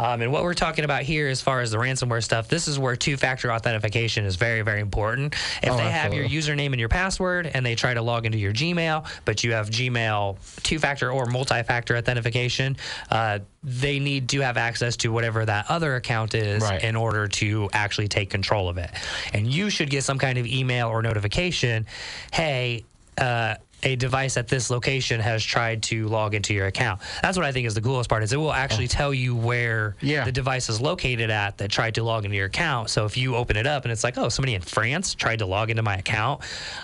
Um, 0.00 0.22
and 0.22 0.32
what 0.32 0.44
we're 0.44 0.54
talking 0.54 0.86
about 0.86 1.02
here, 1.02 1.28
as 1.28 1.42
far 1.42 1.60
as 1.60 1.70
the 1.72 1.76
ransomware 1.76 2.24
stuff, 2.24 2.48
this 2.48 2.66
is 2.68 2.78
where 2.78 2.96
two-factor 2.96 3.52
authentication 3.52 4.24
is 4.24 4.36
very, 4.36 4.62
very 4.62 4.80
important. 4.80 5.34
If 5.62 5.70
Oh, 5.70 5.76
they 5.76 5.90
have 5.90 6.14
your 6.14 6.26
username 6.26 6.68
and 6.68 6.80
your 6.80 6.88
password, 6.88 7.50
and 7.52 7.66
they 7.66 7.74
try 7.74 7.92
to 7.92 8.00
log 8.00 8.24
into 8.24 8.38
your 8.38 8.54
Gmail, 8.54 9.06
but 9.26 9.44
you 9.44 9.52
have 9.52 9.68
Gmail 9.68 10.38
two-factor 10.62 11.12
or 11.12 11.26
multi-factor 11.26 11.98
authentication, 11.98 12.78
uh, 13.10 13.40
they 13.62 13.98
need 13.98 14.30
to 14.30 14.40
have 14.40 14.56
access 14.56 14.96
to 14.96 15.12
whatever 15.12 15.44
that 15.44 15.66
other 15.68 15.96
account 15.96 16.34
is 16.34 16.62
Right. 16.62 16.82
in 16.82 16.96
order 16.96 17.28
to 17.28 17.68
actually 17.74 18.08
take 18.08 18.30
control 18.30 18.70
of 18.70 18.78
it. 18.78 18.90
And 19.34 19.46
you 19.52 19.68
should 19.68 19.90
get 19.90 20.02
some 20.04 20.18
kind 20.18 20.38
of 20.38 20.46
email 20.46 20.88
or 20.88 21.02
notification, 21.02 21.84
hey. 22.32 22.84
Uh, 23.18 23.56
a 23.82 23.96
device 23.96 24.36
at 24.36 24.48
this 24.48 24.70
location 24.70 25.20
has 25.20 25.42
tried 25.44 25.82
to 25.84 26.06
log 26.08 26.34
into 26.34 26.52
your 26.54 26.66
account. 26.66 27.00
That's 27.22 27.36
what 27.36 27.46
I 27.46 27.52
think 27.52 27.66
is 27.66 27.74
the 27.74 27.80
coolest 27.80 28.08
part. 28.10 28.22
Is 28.22 28.32
it 28.32 28.36
will 28.36 28.52
actually 28.52 28.84
oh. 28.84 28.88
tell 28.88 29.14
you 29.14 29.34
where 29.34 29.96
Oh. 30.00 30.06
Yeah. 30.06 30.24
the 30.24 30.32
device 30.32 30.68
is 30.68 30.80
located 30.80 31.30
at 31.30 31.58
that 31.58 31.70
tried 31.70 31.94
to 31.96 32.02
log 32.02 32.24
into 32.24 32.36
your 32.36 32.46
account. 32.46 32.90
So 32.90 33.04
if 33.04 33.16
you 33.16 33.36
open 33.36 33.56
it 33.56 33.66
up 33.66 33.84
and 33.84 33.92
it's 33.92 34.04
like, 34.04 34.18
oh, 34.18 34.28
somebody 34.28 34.54
in 34.54 34.62
France 34.62 35.14
tried 35.14 35.38
to 35.40 35.46
log 35.46 35.70
into 35.70 35.82
my 35.82 35.96
account. 35.96 36.42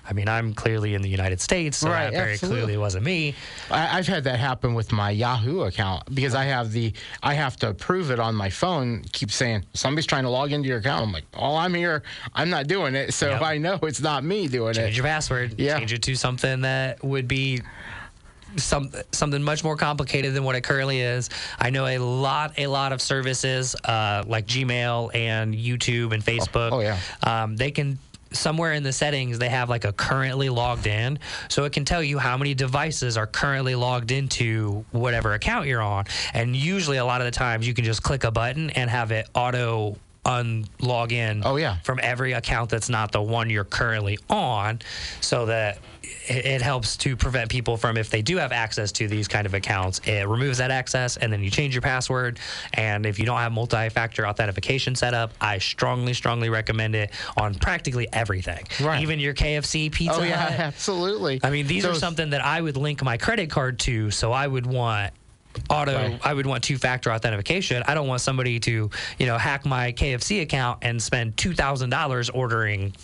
I 0.09 0.13
mean, 0.13 0.29
I'm 0.29 0.55
clearly 0.55 0.95
in 0.95 1.03
the 1.03 1.09
United 1.09 1.41
States, 1.41 1.77
so 1.79 1.89
Right, 1.91 2.05
that 2.11 2.13
very 2.13 2.33
absolutely. 2.35 2.61
clearly 2.63 2.77
wasn't 2.79 3.05
me. 3.05 3.35
I, 3.71 3.99
I've 3.99 4.07
had 4.07 4.25
that 4.25 4.39
happen 4.39 4.75
with 4.75 4.93
my 4.93 5.11
Yahoo 5.11 5.61
account 5.63 6.15
because 6.15 6.35
I 6.35 6.45
have 6.45 6.73
the 6.73 6.93
I 7.23 7.35
have 7.35 7.57
to 7.59 7.69
approve 7.71 8.11
it 8.11 8.19
on 8.21 8.35
my 8.35 8.51
phone. 8.51 9.03
Keep 9.13 9.31
saying 9.31 9.65
somebody's 9.75 10.07
trying 10.07 10.25
to 10.25 10.31
log 10.31 10.53
into 10.53 10.69
your 10.69 10.79
account. 10.79 11.03
I'm 11.05 11.13
like, 11.13 11.25
oh, 11.35 11.57
I'm 11.57 11.75
here. 11.75 12.03
I'm 12.35 12.51
not 12.51 12.67
doing 12.69 12.95
it, 12.95 13.13
so 13.15 13.31
Yep. 13.31 13.43
I 13.43 13.59
know 13.59 13.79
it's 13.83 14.01
not 14.01 14.25
me 14.25 14.49
doing 14.49 14.75
Change 14.75 14.79
it. 14.79 14.83
Change 14.87 14.97
your 14.97 15.05
password. 15.07 15.55
Yeah. 15.59 15.79
Change 15.79 15.93
it 15.93 16.03
to 16.03 16.15
something 16.15 16.61
that 16.63 16.86
would 17.03 17.29
be 17.29 17.63
some 18.57 18.91
something 19.13 19.43
much 19.43 19.63
more 19.65 19.77
complicated 19.77 20.33
than 20.35 20.45
what 20.45 20.55
it 20.57 20.63
currently 20.63 21.01
is. 21.01 21.29
I 21.59 21.71
know 21.71 21.87
a 21.87 21.99
lot 21.99 22.55
a 22.59 22.67
lot 22.69 22.93
of 22.93 23.03
services 23.03 23.75
uh, 23.85 24.25
like 24.27 24.47
Gmail 24.47 25.15
and 25.15 25.55
YouTube 25.55 26.13
and 26.13 26.25
Facebook. 26.25 26.71
oh, 26.73 26.81
yeah. 26.81 26.99
Um, 27.23 27.57
they 27.57 27.71
can 27.71 27.99
somewhere 28.33 28.73
in 28.73 28.83
the 28.83 28.93
settings 28.93 29.39
they 29.39 29.49
have 29.49 29.71
like 29.71 29.85
a 29.85 29.93
currently 29.93 30.49
logged 30.49 30.87
in 30.87 31.19
so 31.49 31.65
it 31.65 31.73
can 31.73 31.85
tell 31.85 32.03
you 32.03 32.19
how 32.19 32.37
many 32.37 32.55
devices 32.55 33.17
are 33.17 33.27
currently 33.27 33.75
logged 33.77 34.11
into 34.11 34.85
whatever 34.91 35.33
account 35.35 35.67
you're 35.69 35.81
on 35.81 36.05
and 36.35 36.55
usually 36.57 36.97
a 36.97 37.05
lot 37.05 37.21
of 37.21 37.25
the 37.25 37.31
times 37.31 37.67
you 37.67 37.73
can 37.73 37.85
just 37.85 38.03
click 38.03 38.25
a 38.25 38.31
button 38.31 38.69
and 38.71 38.91
have 38.91 39.13
it 39.13 39.29
auto 39.33 39.97
unlog 40.25 41.13
in 41.13 41.43
Oh, 41.47 41.55
yeah. 41.57 41.79
from 41.79 42.01
every 42.03 42.33
account 42.33 42.69
that's 42.69 42.89
not 42.91 43.13
the 43.13 43.23
one 43.23 43.49
you're 43.49 43.65
currently 43.65 44.19
on 44.29 44.81
so 45.21 45.47
that 45.47 45.79
it, 46.29 46.45
it 46.47 46.63
helps 46.63 46.97
to 46.99 47.17
prevent 47.17 47.51
people 47.51 47.77
from 47.77 47.97
if 47.97 48.11
they 48.11 48.23
do 48.23 48.37
have 48.37 48.53
access 48.53 48.93
to 48.93 49.09
these 49.09 49.29
kind 49.29 49.47
of 49.47 49.55
accounts 49.55 50.01
it 50.07 50.27
removes 50.29 50.59
that 50.59 50.71
access 50.71 51.17
and 51.17 51.33
then 51.33 51.43
you 51.43 51.51
change 51.51 51.75
your 51.75 51.83
password 51.83 52.39
and 52.75 53.07
if 53.07 53.19
you 53.19 53.27
don't 53.27 53.39
have 53.39 53.53
multi-factor 53.53 54.27
authentication 54.27 54.95
set 54.95 55.15
up 55.15 55.33
i 55.41 55.59
strongly 55.59 56.13
strongly 56.13 56.49
recommend 56.49 56.95
it 56.95 57.11
on 57.37 57.55
practically 57.55 58.09
everything 58.13 58.65
Right. 58.81 59.03
even 59.03 59.19
your 59.21 59.35
kfc 59.35 59.91
pizza 59.93 60.17
Oh 60.21 60.23
yeah, 60.23 60.37
Hut. 60.51 60.61
absolutely. 60.61 61.41
I 61.43 61.51
mean, 61.51 61.67
these 61.67 61.85
are 61.85 61.95
something 61.95 62.31
that 62.31 62.45
I 62.45 62.61
would 62.61 62.77
link 62.77 63.03
my 63.03 63.17
credit 63.19 63.51
card 63.51 63.79
to, 63.81 64.11
so 64.11 64.33
I 64.33 64.47
would 64.47 64.67
want 64.67 65.13
auto 65.71 65.95
Right. 65.95 66.21
I 66.25 66.33
would 66.35 66.47
want 66.47 66.65
two-factor 66.65 67.11
authentication. 67.13 67.83
I 67.87 67.95
don't 67.95 68.07
want 68.09 68.21
somebody 68.21 68.59
to, 68.61 68.91
you 69.19 69.27
know, 69.27 69.37
hack 69.39 69.65
my 69.67 69.93
KFC 69.93 70.43
account 70.43 70.79
and 70.83 71.03
spend 71.03 71.37
$2,000 71.37 72.31
ordering 72.35 72.95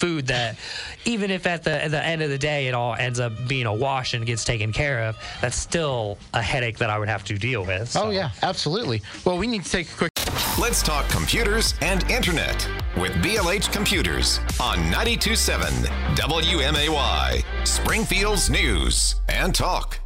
food 0.00 0.26
that 0.28 0.56
even 1.04 1.30
if 1.30 1.46
at 1.46 1.62
the 1.62 1.84
at 1.84 1.90
the 1.90 2.04
end 2.04 2.22
of 2.22 2.30
the 2.30 2.38
day 2.38 2.66
it 2.66 2.74
all 2.74 2.94
ends 2.94 3.20
up 3.20 3.32
being 3.46 3.66
a 3.66 3.74
wash 3.74 4.14
and 4.14 4.26
gets 4.26 4.44
taken 4.44 4.72
care 4.72 5.04
of, 5.04 5.16
that's 5.40 5.56
still 5.56 6.18
a 6.34 6.42
headache 6.42 6.78
that 6.78 6.90
I 6.90 6.98
would 6.98 7.08
have 7.08 7.24
to 7.24 7.38
deal 7.38 7.64
with. 7.64 7.96
Oh 7.96 8.10
yeah, 8.10 8.30
absolutely. 8.42 9.02
Well, 9.24 9.38
we 9.38 9.46
need 9.46 9.64
to 9.64 9.70
take 9.70 9.92
a 9.92 9.94
quick. 9.94 10.10
Let's 10.58 10.82
talk 10.82 11.08
computers 11.08 11.74
and 11.80 12.08
internet 12.10 12.68
with 12.96 13.12
BLH 13.22 13.72
Computers 13.72 14.40
on 14.60 14.78
927 14.90 15.72
WMAY, 16.16 17.44
Springfield's 17.66 18.50
news 18.50 19.16
and 19.28 19.54
talk. 19.54 19.98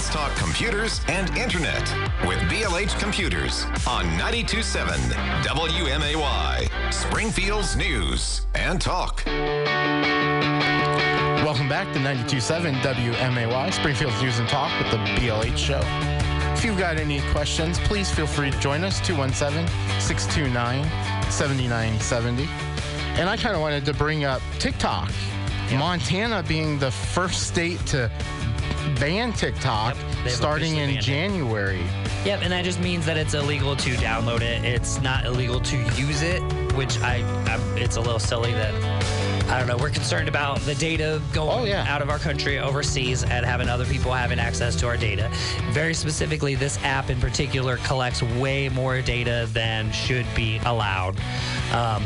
Let's 0.00 0.14
talk 0.14 0.34
computers 0.34 1.02
and 1.08 1.28
internet 1.36 1.82
with 2.26 2.38
BLH 2.48 2.98
Computers 2.98 3.66
on 3.86 4.06
927 4.16 4.98
WMAY, 5.42 6.90
Springfield's 6.90 7.76
news 7.76 8.46
and 8.54 8.80
talk. 8.80 9.22
Welcome 11.44 11.68
back 11.68 11.92
to 11.92 11.98
92.7 11.98 12.80
WMAY, 12.80 13.72
Springfield's 13.74 14.22
News 14.22 14.38
and 14.38 14.48
Talk 14.48 14.72
with 14.80 14.90
the 14.90 14.96
BLH 14.96 15.58
Show. 15.58 15.82
If 16.54 16.64
you've 16.64 16.78
got 16.78 16.96
any 16.96 17.20
questions, 17.32 17.78
please 17.80 18.10
feel 18.10 18.26
free 18.26 18.50
to 18.50 18.58
join 18.58 18.84
us, 18.84 19.06
217 19.06 19.68
629 20.00 21.30
7970. 21.30 22.48
And 23.20 23.28
I 23.28 23.36
kind 23.36 23.54
of 23.54 23.60
wanted 23.60 23.84
to 23.84 23.92
bring 23.92 24.24
up 24.24 24.40
TikTok. 24.58 25.12
Montana 25.76 26.42
being 26.42 26.78
the 26.78 26.90
first 26.90 27.46
state 27.46 27.78
to 27.88 28.10
ban 28.98 29.32
TikTok 29.32 29.96
Yep, 30.24 30.28
starting 30.28 30.76
in 30.76 30.88
banned 30.88 30.98
it. 30.98 31.02
January. 31.02 31.82
Yep, 32.24 32.40
and 32.42 32.52
that 32.52 32.64
just 32.64 32.80
means 32.80 33.06
that 33.06 33.16
it's 33.16 33.32
illegal 33.34 33.74
to 33.76 33.90
download 33.94 34.42
it. 34.42 34.64
It's 34.64 35.00
not 35.00 35.24
illegal 35.24 35.60
to 35.60 35.76
use 35.96 36.20
it, 36.22 36.40
which 36.74 36.98
I, 37.00 37.22
I 37.46 37.58
it's 37.78 37.96
a 37.96 38.00
little 38.00 38.18
silly 38.18 38.52
that 38.52 38.74
I 39.50 39.58
don't 39.58 39.66
know. 39.66 39.76
We're 39.78 39.90
concerned 39.90 40.28
about 40.28 40.60
the 40.60 40.74
data 40.76 41.20
going 41.32 41.60
Oh, 41.60 41.64
yeah. 41.64 41.84
out 41.92 42.02
of 42.02 42.10
our 42.10 42.18
country 42.18 42.58
overseas 42.60 43.24
and 43.24 43.44
having 43.44 43.68
other 43.68 43.84
people 43.86 44.12
having 44.12 44.38
access 44.38 44.76
to 44.76 44.86
our 44.86 44.96
data. 44.96 45.28
Very 45.70 45.94
specifically, 45.94 46.54
this 46.54 46.78
app 46.84 47.10
in 47.10 47.18
particular 47.18 47.78
collects 47.78 48.22
way 48.22 48.68
more 48.68 49.00
data 49.02 49.48
than 49.52 49.90
should 49.90 50.26
be 50.36 50.58
allowed. 50.66 51.16
Um, 51.72 52.04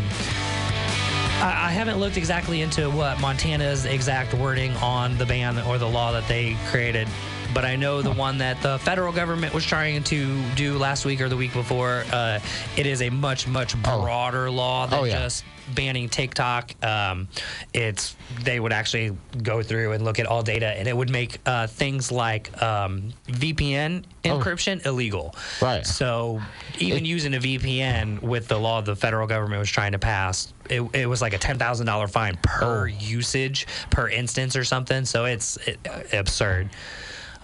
I 1.45 1.69
I 1.69 1.71
haven't 1.71 1.99
looked 1.99 2.17
exactly 2.17 2.63
into 2.63 2.91
what 2.91 3.21
Montana's 3.21 3.85
exact 3.85 4.33
wording 4.35 4.73
on 4.77 5.19
the 5.19 5.27
ban 5.27 5.59
or 5.61 5.77
the 5.79 5.89
law 5.89 6.13
that 6.13 6.27
they 6.27 6.57
created, 6.71 7.07
but 7.55 7.65
I 7.65 7.77
know 7.77 8.03
the 8.03 8.13
one 8.13 8.39
that 8.39 8.61
the 8.61 8.79
federal 8.81 9.13
government 9.13 9.55
was 9.55 9.65
trying 9.65 10.03
to 10.05 10.43
do 10.57 10.77
last 10.77 11.05
week 11.05 11.21
or 11.21 11.29
the 11.29 11.37
week 11.37 11.53
before. 11.53 12.05
Uh, 12.13 12.41
it 12.77 12.87
is 12.87 13.01
a 13.03 13.11
much 13.11 13.47
much 13.47 13.81
broader 13.83 14.51
law 14.51 14.87
than 14.87 14.99
Oh, 14.99 15.05
yeah. 15.05 15.21
just 15.21 15.45
banning 15.75 16.11
TikTok. 16.11 16.75
Um, 16.85 17.29
it's 17.73 18.17
they 18.43 18.61
would 18.61 18.73
actually 18.73 19.17
go 19.43 19.63
through 19.63 19.93
and 19.93 20.05
look 20.05 20.19
at 20.19 20.27
all 20.27 20.43
data, 20.43 20.67
and 20.67 20.87
it 20.89 20.97
would 20.97 21.09
make 21.11 21.39
uh, 21.47 21.67
things 21.69 22.13
like 22.13 22.51
um, 22.63 23.13
VPN 23.29 24.05
encryption 24.25 24.85
illegal. 24.85 25.35
Oh. 25.35 25.39
Right. 25.67 25.87
So 25.87 26.43
even 26.79 27.05
using 27.05 27.35
a 27.35 27.39
VPN 27.39 28.21
with 28.21 28.49
the 28.49 28.59
law 28.59 28.81
the 28.81 28.97
federal 28.97 29.27
government 29.27 29.61
was 29.61 29.71
trying 29.71 29.93
to 29.93 29.99
pass, 29.99 30.53
it, 30.69 30.83
it 30.93 31.07
was 31.07 31.23
like 31.23 31.33
a 31.33 31.39
ten 31.39 31.59
thousand 31.59 31.87
dollar 31.87 32.09
fine 32.09 32.37
per 32.43 32.65
Oh. 32.65 32.85
usage 32.85 33.67
per 33.91 34.09
instance 34.09 34.57
or 34.57 34.65
something. 34.65 35.05
So 35.05 35.25
it's 35.25 35.57
it, 35.67 35.79
absurd. 36.13 36.71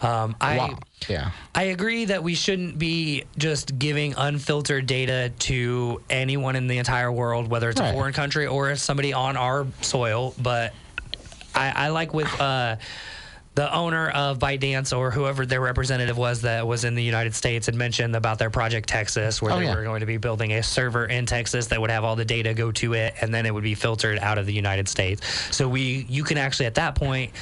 Um, 0.02 0.34
I 0.40 0.56
wow. 0.58 0.78
Yeah. 1.08 1.30
I 1.54 1.64
agree 1.64 2.06
that 2.06 2.22
we 2.22 2.34
shouldn't 2.34 2.78
be 2.78 3.24
just 3.38 3.78
giving 3.78 4.14
unfiltered 4.16 4.86
data 4.86 5.32
to 5.40 6.02
anyone 6.10 6.56
in 6.56 6.66
the 6.66 6.78
entire 6.78 7.10
world, 7.12 7.48
whether 7.48 7.70
it's 7.70 7.80
a 7.80 7.92
foreign 7.92 8.12
country 8.12 8.46
or 8.46 8.74
somebody 8.76 9.12
on 9.12 9.36
our 9.36 9.66
soil. 9.80 10.34
But 10.40 10.72
I, 11.54 11.70
I 11.86 11.88
like 11.88 12.12
with 12.14 12.28
uh, 12.40 12.76
the 13.54 13.74
owner 13.74 14.08
of 14.10 14.38
ByteDance 14.38 14.96
or 14.96 15.10
whoever 15.10 15.44
their 15.44 15.60
representative 15.60 16.16
was 16.16 16.42
that 16.42 16.66
was 16.66 16.84
in 16.84 16.94
the 16.94 17.02
United 17.02 17.34
States 17.34 17.66
had 17.66 17.74
mentioned 17.74 18.14
about 18.14 18.38
their 18.38 18.50
Project 18.50 18.88
Texas, 18.88 19.42
where 19.42 19.52
Oh, 19.52 19.58
they 19.58 19.64
yeah. 19.64 19.74
were 19.74 19.82
going 19.84 20.00
to 20.00 20.06
be 20.06 20.18
building 20.18 20.52
a 20.52 20.62
server 20.62 21.06
in 21.06 21.26
Texas 21.26 21.66
that 21.68 21.80
would 21.80 21.90
have 21.90 22.04
all 22.04 22.14
the 22.16 22.24
data 22.24 22.54
go 22.54 22.70
to 22.72 22.92
it, 22.94 23.14
and 23.20 23.34
then 23.34 23.46
it 23.46 23.52
would 23.52 23.64
be 23.64 23.74
filtered 23.74 24.18
out 24.18 24.38
of 24.38 24.46
the 24.46 24.52
United 24.54 24.88
States. 24.88 25.26
So 25.54 25.68
we, 25.68 26.06
you 26.08 26.24
can 26.24 26.38
actually 26.38 26.66
at 26.66 26.76
that 26.76 26.94
point 26.94 27.32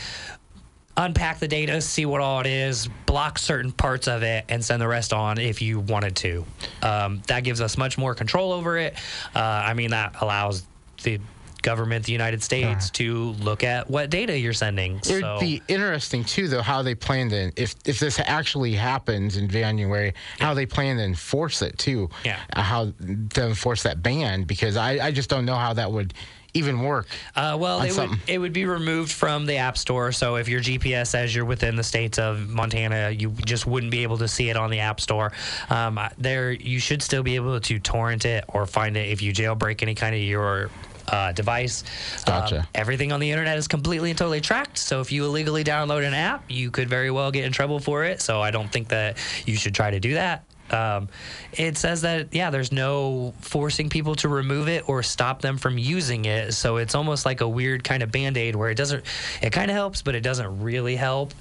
unpack 0.98 1.38
the 1.38 1.48
data, 1.48 1.80
see 1.80 2.04
what 2.04 2.20
all 2.20 2.40
it 2.40 2.46
is, 2.46 2.88
block 3.06 3.38
certain 3.38 3.72
parts 3.72 4.08
of 4.08 4.22
it, 4.22 4.44
and 4.48 4.62
send 4.62 4.82
the 4.82 4.88
rest 4.88 5.12
on 5.12 5.38
if 5.38 5.62
you 5.62 5.80
wanted 5.80 6.16
to. 6.16 6.44
Um, 6.82 7.22
that 7.28 7.44
gives 7.44 7.60
us 7.60 7.78
much 7.78 7.96
more 7.96 8.14
control 8.14 8.52
over 8.52 8.76
it. 8.76 8.94
Uh, 9.34 9.38
I 9.38 9.74
mean, 9.74 9.90
that 9.90 10.16
allows 10.20 10.66
the 11.04 11.20
government, 11.62 12.04
the 12.06 12.12
United 12.12 12.42
States, 12.42 12.90
to 12.90 13.32
look 13.40 13.64
at 13.64 13.90
what 13.90 14.10
data 14.10 14.38
you're 14.38 14.52
sending. 14.52 14.96
It 14.96 15.04
so, 15.04 15.34
would 15.34 15.40
be 15.40 15.62
interesting 15.68 16.24
too, 16.24 16.48
though, 16.48 16.62
how 16.62 16.82
they 16.82 16.94
plan 16.94 17.30
to 17.30 17.52
if 17.56 17.74
if 17.84 17.98
this 17.98 18.20
actually 18.20 18.74
happens 18.74 19.36
in 19.36 19.48
January, 19.48 20.14
how 20.38 20.54
they 20.54 20.66
plan 20.66 20.96
to 20.96 21.04
enforce 21.04 21.62
it 21.62 21.78
too. 21.78 22.10
Yeah. 22.24 22.38
Uh, 22.52 22.62
How 22.62 22.92
to 23.34 23.46
enforce 23.46 23.82
that 23.84 24.02
ban 24.02 24.44
because 24.44 24.76
I 24.76 25.06
I 25.06 25.10
just 25.10 25.30
don't 25.30 25.44
know 25.44 25.56
how 25.56 25.74
that 25.74 25.90
would 25.90 26.14
even 26.54 26.80
work. 26.80 27.06
Uh, 27.36 27.56
well, 27.58 27.82
it 27.82 27.96
would, 27.96 28.10
it 28.26 28.38
would 28.38 28.52
be 28.52 28.64
removed 28.64 29.12
from 29.12 29.46
the 29.46 29.56
App 29.56 29.76
Store. 29.76 30.12
So 30.12 30.36
if 30.36 30.48
your 30.48 30.60
GPS 30.60 31.08
says 31.08 31.34
you're 31.34 31.44
within 31.44 31.76
the 31.76 31.82
states 31.82 32.18
of 32.18 32.48
Montana, 32.48 33.10
you 33.10 33.30
just 33.30 33.66
wouldn't 33.66 33.92
be 33.92 34.02
able 34.02 34.18
to 34.18 34.28
see 34.28 34.50
it 34.50 34.56
on 34.56 34.70
the 34.70 34.80
App 34.80 35.00
Store. 35.00 35.32
Um, 35.70 36.00
there, 36.16 36.50
you 36.50 36.78
should 36.78 37.02
still 37.02 37.22
be 37.22 37.36
able 37.36 37.60
to 37.60 37.78
torrent 37.78 38.24
it 38.24 38.44
or 38.48 38.66
find 38.66 38.96
it 38.96 39.08
if 39.10 39.22
you 39.22 39.32
jailbreak 39.32 39.82
any 39.82 39.94
kind 39.94 40.14
of 40.14 40.20
your. 40.20 40.70
Uh, 41.10 41.32
device. 41.32 41.84
Gotcha. 42.26 42.58
Um, 42.58 42.66
everything 42.74 43.12
on 43.12 43.20
the 43.20 43.30
internet 43.30 43.56
is 43.56 43.66
completely 43.66 44.10
and 44.10 44.18
totally 44.18 44.42
tracked. 44.42 44.76
So 44.76 45.00
if 45.00 45.10
you 45.10 45.24
illegally 45.24 45.64
download 45.64 46.06
an 46.06 46.12
app, 46.12 46.44
you 46.50 46.70
could 46.70 46.86
very 46.86 47.10
well 47.10 47.30
get 47.30 47.46
in 47.46 47.52
trouble 47.52 47.80
for 47.80 48.04
it. 48.04 48.20
So 48.20 48.42
I 48.42 48.50
don't 48.50 48.70
think 48.70 48.88
that 48.88 49.16
you 49.46 49.56
should 49.56 49.74
try 49.74 49.90
to 49.90 50.00
do 50.00 50.12
that. 50.12 50.44
Um, 50.72 51.08
it 51.52 51.76
says 51.76 52.02
that 52.02 52.28
yeah, 52.32 52.50
there's 52.50 52.72
no 52.72 53.34
forcing 53.40 53.88
people 53.88 54.14
to 54.16 54.28
remove 54.28 54.68
it 54.68 54.88
or 54.88 55.02
stop 55.02 55.42
them 55.42 55.58
from 55.58 55.78
using 55.78 56.24
it. 56.24 56.52
So 56.54 56.76
it's 56.76 56.94
almost 56.94 57.24
like 57.24 57.40
a 57.40 57.48
weird 57.48 57.84
kind 57.84 58.02
of 58.02 58.12
band 58.12 58.36
aid 58.36 58.56
where 58.56 58.70
it 58.70 58.76
doesn't, 58.76 59.04
it 59.42 59.50
kind 59.50 59.70
of 59.70 59.76
helps, 59.76 60.02
but 60.02 60.14
it 60.14 60.20
doesn't 60.20 60.62
really 60.62 60.96
help. 60.96 61.32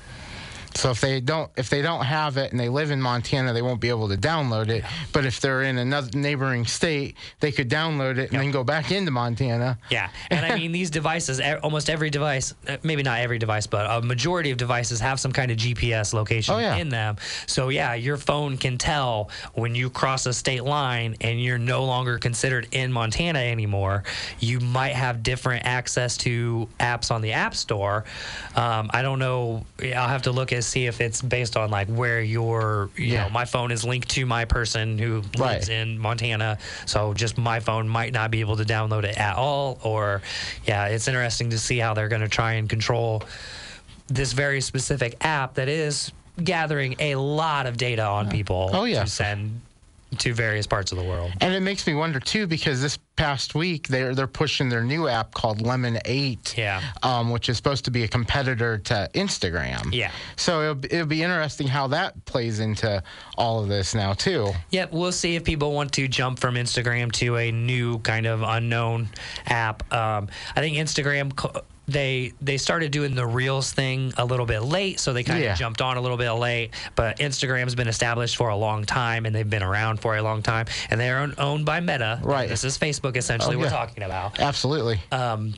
So 0.78 0.92
if 0.92 1.02
they 1.02 1.20
don't 1.20 1.50
if 1.58 1.70
they 1.70 1.82
don't 1.82 2.06
have 2.06 2.38
it 2.38 2.52
and 2.52 2.60
they 2.60 2.70
live 2.70 2.92
in 2.92 3.02
Montana, 3.02 3.52
they 3.54 3.62
won't 3.62 3.82
be 3.82 3.90
able 3.90 4.08
to 4.10 4.16
download 4.18 4.70
it. 4.70 4.84
But 5.12 5.26
if 5.26 5.40
they're 5.42 5.64
in 5.64 5.78
another 5.78 6.10
neighboring 6.18 6.66
state, 6.66 7.16
they 7.40 7.52
could 7.52 7.70
download 7.70 8.18
it 8.20 8.32
and 8.32 8.40
then 8.40 8.52
go 8.52 8.64
back 8.64 8.92
into 8.92 9.10
Montana. 9.12 9.80
Yeah, 9.90 10.10
and 10.30 10.46
I 10.46 10.56
mean 10.56 10.72
these 10.72 10.90
devices, 10.92 11.42
almost 11.64 11.90
every 11.90 12.10
device, 12.10 12.54
uh, 12.68 12.78
maybe 12.84 13.02
not 13.04 13.20
every 13.22 13.40
device, 13.40 13.66
but 13.66 13.90
a 13.90 14.06
majority 14.06 14.52
of 14.52 14.58
devices 14.58 15.00
have 15.00 15.20
some 15.20 15.32
kind 15.32 15.50
of 15.52 15.58
GPS 15.58 16.14
location 16.14 16.54
Oh, 16.56 16.60
yeah. 16.60 16.76
in 16.76 16.90
them. 16.90 17.18
So 17.48 17.70
yeah, 17.70 17.96
your 17.96 18.18
phone 18.18 18.58
can 18.58 18.78
tell 18.78 19.30
when 19.56 19.74
you 19.74 19.90
cross 19.90 20.26
a 20.28 20.34
state 20.34 20.64
line 20.64 21.16
and 21.22 21.42
you're 21.42 21.58
no 21.58 21.86
longer 21.86 22.20
considered 22.20 22.68
in 22.72 22.92
Montana 22.92 23.40
anymore. 23.40 24.04
You 24.40 24.60
might 24.60 24.94
have 24.94 25.24
different 25.24 25.66
access 25.66 26.18
to 26.18 26.70
apps 26.80 27.10
on 27.10 27.22
the 27.22 27.34
App 27.34 27.56
Store. 27.56 28.06
Um, 28.56 28.92
I 28.94 29.02
don't 29.02 29.20
know. 29.20 29.66
I'll 29.82 30.08
have 30.08 30.22
to 30.24 30.32
look 30.32 30.52
and 30.52 30.67
see 30.68 30.86
if 30.86 31.02
it's 31.02 31.22
based 31.22 31.56
on 31.58 31.72
like 31.72 31.88
where 31.88 32.22
your, 32.22 32.90
you 32.96 33.06
Yeah. 33.14 33.24
know, 33.24 33.30
my 33.30 33.46
phone 33.46 33.72
is 33.72 33.84
linked 33.84 34.10
to 34.10 34.26
my 34.26 34.46
person 34.46 34.98
who 34.98 35.22
Right. 35.38 35.54
lives 35.56 35.70
in 35.70 35.98
Montana. 35.98 36.58
So 36.86 37.14
just 37.14 37.38
my 37.38 37.60
phone 37.60 37.88
might 37.88 38.14
not 38.14 38.30
be 38.32 38.42
able 38.42 38.58
to 38.58 38.66
download 38.66 39.04
it 39.06 39.18
at 39.18 39.36
all. 39.38 39.80
Or, 39.84 40.22
yeah, 40.66 40.86
it's 40.88 41.08
interesting 41.08 41.50
to 41.52 41.60
see 41.60 41.78
how 41.80 41.94
they're 41.94 42.10
going 42.10 42.22
to 42.22 42.28
try 42.30 42.54
and 42.54 42.70
control 42.70 43.24
this 44.08 44.34
very 44.34 44.62
specific 44.62 45.16
app 45.26 45.56
that 45.56 45.68
is 45.68 46.12
gathering 46.44 46.96
a 47.00 47.16
lot 47.16 47.66
of 47.66 47.78
data 47.78 48.04
on 48.04 48.30
people 48.30 48.70
Oh, 48.74 48.84
yeah. 48.86 49.04
to 49.04 49.10
send 49.10 49.62
to 50.20 50.34
various 50.34 50.66
parts 50.68 50.92
of 50.92 50.98
the 50.98 51.04
world. 51.04 51.32
And 51.42 51.54
it 51.54 51.60
makes 51.62 51.86
me 51.86 51.94
wonder 51.94 52.20
too 52.20 52.48
because 52.48 52.82
this 52.82 52.98
past 53.18 53.56
week 53.56 53.88
they're 53.88 54.14
they're 54.16 54.28
pushing 54.28 54.70
their 54.70 54.84
new 54.84 55.08
app 55.08 55.34
called 55.34 55.60
Lemon8, 55.64 56.56
Yeah. 56.56 56.82
um, 57.04 57.30
which 57.30 57.50
is 57.50 57.58
supposed 57.58 57.86
to 57.86 57.92
be 57.92 58.04
a 58.04 58.08
competitor 58.08 58.78
to 58.78 59.10
Instagram. 59.16 59.94
Yeah. 59.94 60.12
So 60.36 60.62
it'll, 60.72 60.86
it'll 60.86 61.06
be 61.08 61.24
interesting 61.24 61.68
how 61.68 61.88
that 61.88 62.24
plays 62.26 62.60
into 62.60 63.02
all 63.38 63.60
of 63.62 63.68
this 63.70 63.94
now 63.96 64.14
too. 64.14 64.52
Yep, 64.72 64.92
we'll 64.94 65.12
see 65.12 65.36
if 65.36 65.44
people 65.44 65.74
want 65.74 65.92
to 65.94 66.08
jump 66.08 66.40
from 66.40 66.56
Instagram 66.56 67.12
to 67.14 67.36
a 67.38 67.52
new 67.52 68.00
kind 68.00 68.26
of 68.26 68.42
unknown 68.44 69.10
app. 69.46 69.92
Um, 69.94 70.30
I 70.56 70.62
think 70.62 70.78
Instagram 70.78 71.36
co- 71.36 71.62
they 71.88 72.34
they 72.42 72.58
started 72.58 72.92
doing 72.92 73.16
the 73.16 73.26
Reels 73.26 73.72
thing 73.72 74.14
a 74.18 74.26
little 74.26 74.46
bit 74.46 74.60
late, 74.62 75.00
so 75.00 75.14
they 75.14 75.24
kind 75.24 75.42
Yeah. 75.44 75.54
of 75.54 75.60
jumped 75.60 75.82
on 75.82 75.96
a 75.98 76.02
little 76.02 76.18
bit 76.18 76.32
late. 76.32 76.72
But 76.96 77.18
Instagram's 77.20 77.76
been 77.76 77.88
established 77.88 78.36
for 78.36 78.50
a 78.50 78.56
long 78.58 78.84
time, 78.86 79.26
and 79.26 79.34
they've 79.34 79.50
been 79.50 79.64
around 79.64 80.02
for 80.02 80.18
a 80.18 80.22
long 80.22 80.42
time, 80.42 80.66
and 80.90 81.00
they're 81.00 81.20
own- 81.20 81.36
owned 81.38 81.66
by 81.66 81.80
Meta. 81.80 82.20
Right. 82.22 82.50
This 82.50 82.64
is 82.64 82.78
Facebook, 82.78 83.16
essentially. 83.16 83.56
Oh, 83.56 83.60
We're 83.60 83.70
talking 83.70 84.04
about. 84.04 84.40
Absolutely. 84.40 85.00
Um, 85.12 85.56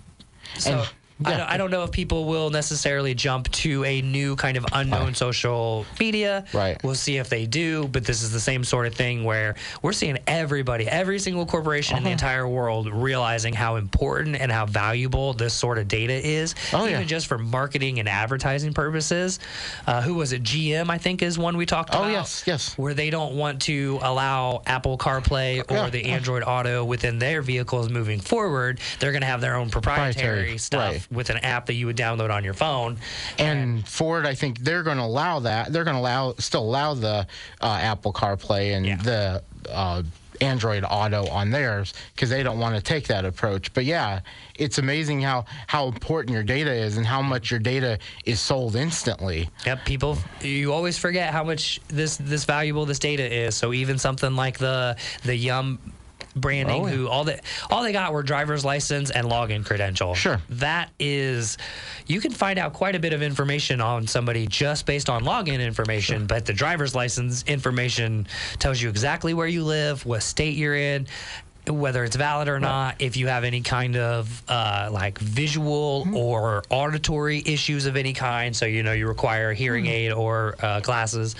so 0.57 0.71
And- 0.79 0.89
I, 1.25 1.31
don't, 1.37 1.49
I 1.49 1.57
don't 1.57 1.69
know 1.71 1.83
if 1.83 1.91
people 1.91 2.25
will 2.25 2.49
necessarily 2.49 3.13
jump 3.13 3.51
to 3.51 3.83
a 3.83 4.01
new 4.01 4.35
kind 4.37 4.55
of 4.57 4.65
unknown 4.71 5.15
social 5.15 5.85
media. 5.99 6.45
Right. 6.53 6.81
We'll 6.83 6.95
see 6.95 7.17
if 7.17 7.27
they 7.29 7.45
do, 7.45 7.87
but 7.89 8.05
this 8.05 8.21
is 8.21 8.31
the 8.31 8.39
same 8.39 8.63
sort 8.63 8.87
of 8.87 8.95
thing 8.95 9.23
where 9.25 9.55
we're 9.81 9.91
seeing 9.93 10.17
everybody, 10.27 10.87
every 10.87 11.19
single 11.19 11.45
corporation 11.45 11.95
Uh-huh. 11.95 11.99
in 11.99 12.03
the 12.05 12.11
entire 12.11 12.47
world 12.47 12.89
realizing 12.91 13.53
how 13.53 13.75
important 13.75 14.37
and 14.37 14.49
how 14.51 14.65
valuable 14.65 15.33
this 15.33 15.53
sort 15.53 15.77
of 15.77 15.87
data 15.87 16.13
is, 16.13 16.55
Oh, 16.73 16.87
even 16.87 17.01
yeah. 17.01 17.05
just 17.05 17.27
for 17.27 17.37
marketing 17.37 17.99
and 17.99 18.07
advertising 18.07 18.73
purposes. 18.73 19.39
Uh, 19.85 20.01
who 20.01 20.13
was 20.15 20.31
it? 20.31 20.43
GM, 20.43 20.89
I 20.89 20.97
think, 20.97 21.21
is 21.21 21.37
one 21.37 21.57
we 21.57 21.65
talked 21.65 21.93
Oh, 21.93 21.99
about. 21.99 22.11
yes, 22.11 22.43
yes. 22.45 22.77
Where 22.77 22.93
they 22.93 23.09
don't 23.09 23.35
want 23.35 23.61
to 23.63 23.99
allow 24.01 24.61
Apple 24.65 24.97
CarPlay 24.97 25.63
or 25.69 25.75
Yeah, 25.75 25.89
the 25.89 26.05
yeah. 26.05 26.15
Android 26.15 26.43
Auto 26.43 26.85
within 26.85 27.19
their 27.19 27.41
vehicles 27.41 27.89
moving 27.89 28.19
forward. 28.21 28.79
They're 28.99 29.11
going 29.11 29.21
to 29.21 29.27
have 29.27 29.41
their 29.41 29.55
own 29.55 29.69
proprietary, 29.69 30.09
Proprietary, 30.53 30.57
stuff 30.57 30.91
right. 30.93 31.07
With 31.11 31.29
an 31.29 31.37
app 31.37 31.65
that 31.67 31.73
you 31.73 31.85
would 31.87 31.97
download 31.97 32.31
on 32.31 32.43
your 32.43 32.53
phone. 32.53 32.97
And 33.37 33.87
Ford, 33.87 34.25
I 34.25 34.35
think 34.35 34.59
they're 34.59 34.83
going 34.83 34.97
to 34.97 35.03
allow 35.03 35.39
that. 35.39 35.71
They're 35.73 35.83
going 35.83 35.95
to 35.95 36.01
allow 36.01 36.33
still 36.37 36.63
allow 36.63 36.93
the 36.93 37.27
uh, 37.61 37.79
Apple 37.81 38.13
CarPlay 38.13 38.75
and 38.75 38.85
Yeah. 38.85 38.95
the 38.97 39.43
uh, 39.71 40.03
Android 40.41 40.85
Auto 40.89 41.27
on 41.27 41.49
theirs 41.49 41.93
because 42.15 42.29
they 42.29 42.43
don't 42.43 42.59
want 42.59 42.73
to 42.75 42.81
take 42.81 43.07
that 43.07 43.25
approach. 43.25 43.73
But 43.73 43.83
yeah, 43.83 44.21
it's 44.55 44.77
amazing 44.77 45.21
how 45.21 45.45
how 45.67 45.87
important 45.87 46.33
your 46.33 46.43
data 46.43 46.71
is 46.71 46.95
and 46.95 47.05
how 47.05 47.21
much 47.21 47.51
your 47.51 47.59
data 47.59 47.99
is 48.23 48.39
sold 48.39 48.75
instantly. 48.77 49.49
Yep, 49.65 49.83
people. 49.83 50.17
You 50.41 50.71
always 50.71 50.97
forget 50.97 51.33
how 51.33 51.43
much 51.43 51.81
this 51.89 52.15
this 52.17 52.45
valuable 52.45 52.85
this 52.85 52.99
data 52.99 53.23
is. 53.29 53.55
So 53.55 53.73
even 53.73 53.97
something 53.97 54.35
like 54.37 54.57
the 54.59 54.95
the 55.25 55.35
Yum 55.35 55.77
branding 56.35 56.83
Oh, 56.83 56.87
yeah. 56.87 56.93
who 56.93 57.07
all 57.07 57.23
that 57.25 57.43
all 57.69 57.83
they 57.83 57.91
got 57.91 58.13
were 58.13 58.23
driver's 58.23 58.63
license 58.63 59.09
and 59.11 59.27
login 59.27 59.65
credential. 59.65 60.13
Sure. 60.15 60.39
That 60.49 60.91
is 60.99 61.57
you 62.07 62.19
can 62.21 62.31
find 62.31 62.59
out 62.59 62.73
quite 62.73 62.95
a 62.95 62.99
bit 62.99 63.13
of 63.13 63.21
information 63.21 63.81
on 63.81 64.07
somebody 64.07 64.47
just 64.47 64.85
based 64.85 65.09
on 65.09 65.23
login 65.23 65.59
information, 65.59 66.25
but 66.27 66.45
the 66.45 66.53
driver's 66.53 66.95
license 66.95 67.43
information 67.43 68.27
tells 68.59 68.81
you 68.81 68.89
exactly 68.89 69.33
where 69.33 69.47
you 69.47 69.63
live, 69.63 70.05
what 70.05 70.23
state 70.23 70.55
you're 70.55 70.75
in, 70.75 71.07
whether 71.73 72.03
it's 72.03 72.15
valid 72.15 72.47
or 72.47 72.59
not, 72.59 72.95
if 72.99 73.15
you 73.17 73.27
have 73.27 73.43
any 73.43 73.61
kind 73.61 73.95
of 73.95 74.43
uh, 74.47 74.89
like 74.91 75.17
visual 75.19 76.05
Mm-hmm. 76.05 76.15
or 76.15 76.63
auditory 76.69 77.41
issues 77.45 77.85
of 77.85 77.95
any 77.95 78.13
kind, 78.13 78.55
so 78.55 78.65
you 78.65 78.83
know 78.83 78.91
you 78.93 79.07
require 79.07 79.51
a 79.51 79.55
hearing 79.55 79.85
Mm-hmm. 79.85 79.93
aid 79.93 80.11
or 80.11 80.55
uh, 80.61 80.79
glasses. 80.81 81.35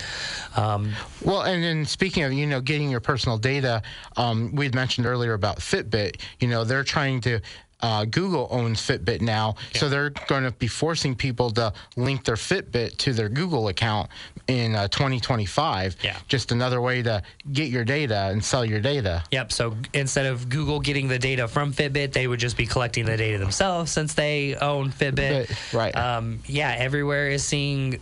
Um, 0.56 0.92
Well, 1.24 1.42
and 1.42 1.62
then 1.62 1.84
speaking 1.84 2.22
of, 2.24 2.32
you 2.32 2.46
know, 2.46 2.60
getting 2.60 2.90
your 2.90 3.00
personal 3.00 3.38
data, 3.38 3.82
um, 4.16 4.54
we 4.54 4.64
had 4.64 4.74
mentioned 4.74 5.06
earlier 5.06 5.32
about 5.34 5.58
Fitbit. 5.58 6.20
You 6.40 6.48
know, 6.48 6.64
they're 6.64 6.84
trying 6.84 7.20
to. 7.22 7.40
Uh, 7.82 8.04
Google 8.04 8.48
owns 8.50 8.80
Fitbit 8.80 9.20
now, 9.20 9.56
so 9.74 9.88
they're 9.88 10.10
going 10.28 10.44
to 10.44 10.52
be 10.52 10.66
forcing 10.68 11.14
people 11.14 11.50
to 11.52 11.72
link 11.96 12.24
their 12.24 12.36
Fitbit 12.36 12.96
to 12.98 13.12
their 13.12 13.28
Google 13.28 13.68
account 13.68 14.10
in 14.46 14.74
uh, 14.74 14.88
2025. 14.88 15.96
Yeah. 16.02 16.16
Just 16.28 16.52
another 16.52 16.80
way 16.80 17.02
to 17.02 17.22
get 17.52 17.68
your 17.68 17.84
data 17.84 18.28
and 18.30 18.44
sell 18.44 18.64
your 18.64 18.80
data. 18.80 19.22
Yep. 19.30 19.52
So 19.52 19.76
instead 19.92 20.26
of 20.26 20.48
Google 20.48 20.80
getting 20.80 21.08
the 21.08 21.18
data 21.18 21.48
from 21.48 21.72
Fitbit, 21.72 22.12
they 22.12 22.26
would 22.26 22.40
just 22.40 22.56
be 22.56 22.66
collecting 22.66 23.06
the 23.06 23.16
data 23.16 23.38
themselves 23.38 23.90
since 23.92 24.14
they 24.14 24.56
own 24.56 24.90
Fitbit. 24.90 25.46
Fitbit, 25.46 25.74
right. 25.76 25.96
Um, 25.96 26.40
yeah. 26.46 26.74
Everywhere 26.78 27.28
is 27.28 27.44
seeing 27.44 28.00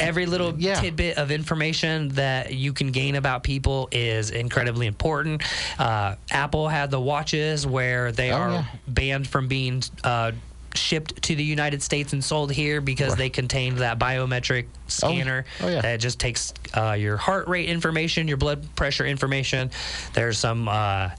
every 0.00 0.26
little 0.26 0.54
yeah. 0.58 0.80
tidbit 0.80 1.18
of 1.18 1.30
information 1.30 2.08
that 2.10 2.54
you 2.54 2.72
can 2.72 2.90
gain 2.92 3.14
about 3.16 3.42
people 3.42 3.88
is 3.92 4.30
incredibly 4.30 4.86
important. 4.86 5.42
Uh, 5.78 6.16
Apple 6.30 6.68
had 6.68 6.90
the 6.90 7.00
watches 7.00 7.66
where 7.66 8.12
they 8.12 8.30
Oh, 8.32 8.36
are 8.36 8.50
yeah. 8.50 8.64
banned 8.88 9.26
from 9.28 9.48
being. 9.48 9.82
Uh, 10.04 10.32
Shipped 10.74 11.22
to 11.22 11.34
the 11.34 11.42
United 11.42 11.82
States 11.82 12.12
and 12.12 12.22
sold 12.22 12.52
here 12.52 12.82
because 12.82 13.16
they 13.16 13.30
contained 13.30 13.78
that 13.78 13.98
biometric 13.98 14.66
scanner 14.88 15.46
Oh, 15.62 15.68
yeah. 15.68 15.80
that 15.80 16.00
just 16.00 16.20
takes 16.20 16.52
uh, 16.76 16.92
your 16.92 17.16
heart 17.16 17.48
rate 17.48 17.70
information, 17.70 18.28
your 18.28 18.36
blood 18.36 18.66
pressure 18.76 19.06
information. 19.06 19.70
There's 20.12 20.36
some 20.36 20.68
uh, 20.68 21.10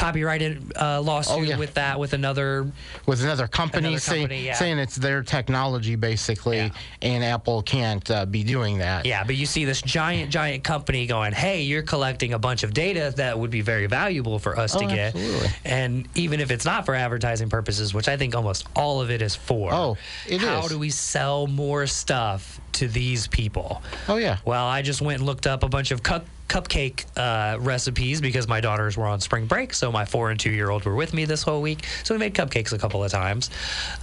copyrighted 0.00 0.72
uh, 0.80 1.00
lawsuit 1.02 1.36
Oh, 1.38 1.42
yeah. 1.42 1.58
with 1.58 1.74
that 1.74 1.98
with 2.00 2.14
another 2.14 2.66
with 3.06 3.22
another 3.22 3.46
company, 3.46 3.88
Another 3.88 4.00
saying, 4.00 4.22
company, 4.22 4.46
yeah. 4.46 4.54
saying 4.54 4.78
it's 4.78 4.96
their 4.96 5.22
technology 5.22 5.94
basically, 5.96 6.56
Yeah. 6.56 6.70
and 7.02 7.22
Apple 7.22 7.62
can't 7.62 8.10
uh, 8.10 8.24
be 8.26 8.42
doing 8.42 8.78
that. 8.78 9.04
Yeah, 9.04 9.24
but 9.24 9.36
you 9.36 9.44
see 9.46 9.64
this 9.66 9.82
giant, 9.82 10.30
giant 10.30 10.64
company 10.64 11.06
going, 11.06 11.32
"Hey, 11.32 11.62
you're 11.62 11.82
collecting 11.82 12.32
a 12.32 12.38
bunch 12.38 12.62
of 12.62 12.72
data 12.72 13.12
that 13.16 13.38
would 13.38 13.50
be 13.50 13.60
very 13.60 13.86
valuable 13.86 14.38
for 14.38 14.58
us 14.58 14.72
to 14.72 14.84
Oh, 14.84 14.88
get." 14.88 15.14
absolutely. 15.14 15.48
And 15.64 16.08
even 16.14 16.40
if 16.40 16.50
it's 16.50 16.64
not 16.64 16.86
for 16.86 16.94
advertising 16.94 17.50
purposes, 17.50 17.92
which 17.92 18.08
I 18.08 18.16
think 18.16 18.34
almost 18.34 18.66
all 18.74 19.00
of 19.02 19.10
it 19.10 19.20
is 19.22 19.34
for, 19.36 19.72
Oh, 19.72 19.96
it 20.26 20.40
how 20.40 20.60
is. 20.64 20.68
do 20.70 20.78
we 20.78 20.90
sell 20.90 21.46
more 21.46 21.86
stuff 21.86 22.58
to 22.72 22.88
these 22.88 23.26
people? 23.26 23.82
Oh 24.08 24.16
yeah. 24.16 24.38
Well, 24.46 24.64
I 24.66 24.80
just 24.82 25.02
went 25.02 25.18
and 25.18 25.26
looked 25.26 25.46
up 25.46 25.62
a 25.62 25.68
bunch 25.68 25.90
of 25.90 26.02
cupcake 26.50 27.04
uh, 27.16 27.58
recipes 27.60 28.20
because 28.20 28.48
my 28.48 28.60
daughters 28.60 28.96
were 28.96 29.06
on 29.06 29.20
spring 29.20 29.46
break, 29.46 29.72
so 29.72 29.90
my 29.92 30.04
four 30.04 30.30
and 30.30 30.38
two 30.40 30.50
year 30.50 30.68
old 30.68 30.84
were 30.84 30.96
with 30.96 31.14
me 31.14 31.24
this 31.24 31.42
whole 31.42 31.62
week. 31.62 31.84
So 32.04 32.14
we 32.14 32.18
made 32.18 32.34
cupcakes 32.34 32.72
a 32.72 32.78
couple 32.78 33.02
of 33.04 33.10
times. 33.10 33.50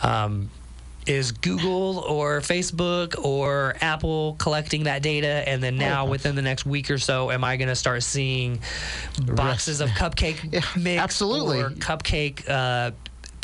Um, 0.01 0.49
is 1.05 1.31
Google 1.31 1.99
or 1.99 2.41
Facebook 2.41 3.15
or 3.23 3.75
Apple 3.79 4.35
collecting 4.39 4.83
that 4.83 5.01
data? 5.01 5.43
And 5.47 5.63
then 5.63 5.77
now, 5.77 6.05
Oh. 6.05 6.09
within 6.09 6.35
the 6.35 6.41
next 6.41 6.65
week 6.65 6.91
or 6.91 6.97
so, 6.97 7.31
am 7.31 7.43
I 7.45 7.55
going 7.55 7.69
to 7.69 7.75
start 7.77 8.03
seeing 8.03 8.59
boxes 9.25 9.79
of 9.79 9.89
cupcake 9.91 10.37
Yeah, 10.51 10.61
mix 10.75 11.01
absolutely. 11.01 11.61
or 11.61 11.69
cupcake 11.69 12.43
uh, 12.49 12.91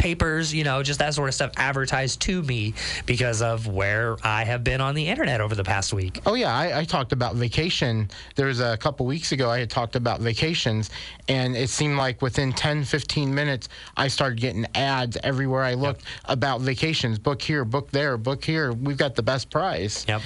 papers, 0.04 0.54
you 0.54 0.66
know, 0.66 0.84
just 0.84 1.00
that 1.00 1.13
sort 1.13 1.30
of 1.30 1.34
stuff 1.34 1.54
advertised 1.56 2.20
to 2.20 2.44
me 2.44 2.74
because 3.06 3.42
of 3.42 3.68
where 3.68 4.18
I 4.22 4.44
have 4.44 4.62
been 4.62 4.82
on 4.82 4.96
the 4.96 5.08
internet 5.08 5.39
over 5.39 5.56
the 5.56 5.63
past 5.63 5.94
week. 5.94 6.20
Oh 6.26 6.34
yeah, 6.34 6.54
I, 6.54 6.80
I 6.80 6.84
talked 6.84 7.13
about 7.13 7.36
vacation. 7.36 8.10
There 8.36 8.48
was 8.48 8.60
a 8.60 8.76
couple 8.76 9.06
weeks 9.06 9.32
ago 9.32 9.50
I 9.50 9.60
had 9.60 9.70
talked 9.70 9.96
about 9.96 10.20
vacations, 10.20 10.89
and 11.30 11.56
it 11.56 11.70
seemed 11.70 11.96
like 11.96 12.22
within 12.22 12.52
10, 12.52 12.84
15 12.84 13.34
minutes 13.34 13.70
I 13.96 14.10
started 14.10 14.42
getting 14.42 14.66
ads 14.76 15.18
everywhere 15.24 15.63
I 15.63 15.76
looked 15.76 16.04
about 16.26 16.60
vacations. 16.60 17.18
Book 17.18 17.42
here, 17.42 17.63
book 17.63 17.89
there, 17.92 18.18
book 18.18 18.44
here. 18.44 18.74
We've 18.74 18.98
got 18.98 19.16
the 19.16 19.24
best 19.24 19.50
price. 19.50 20.06
Yep. 20.10 20.22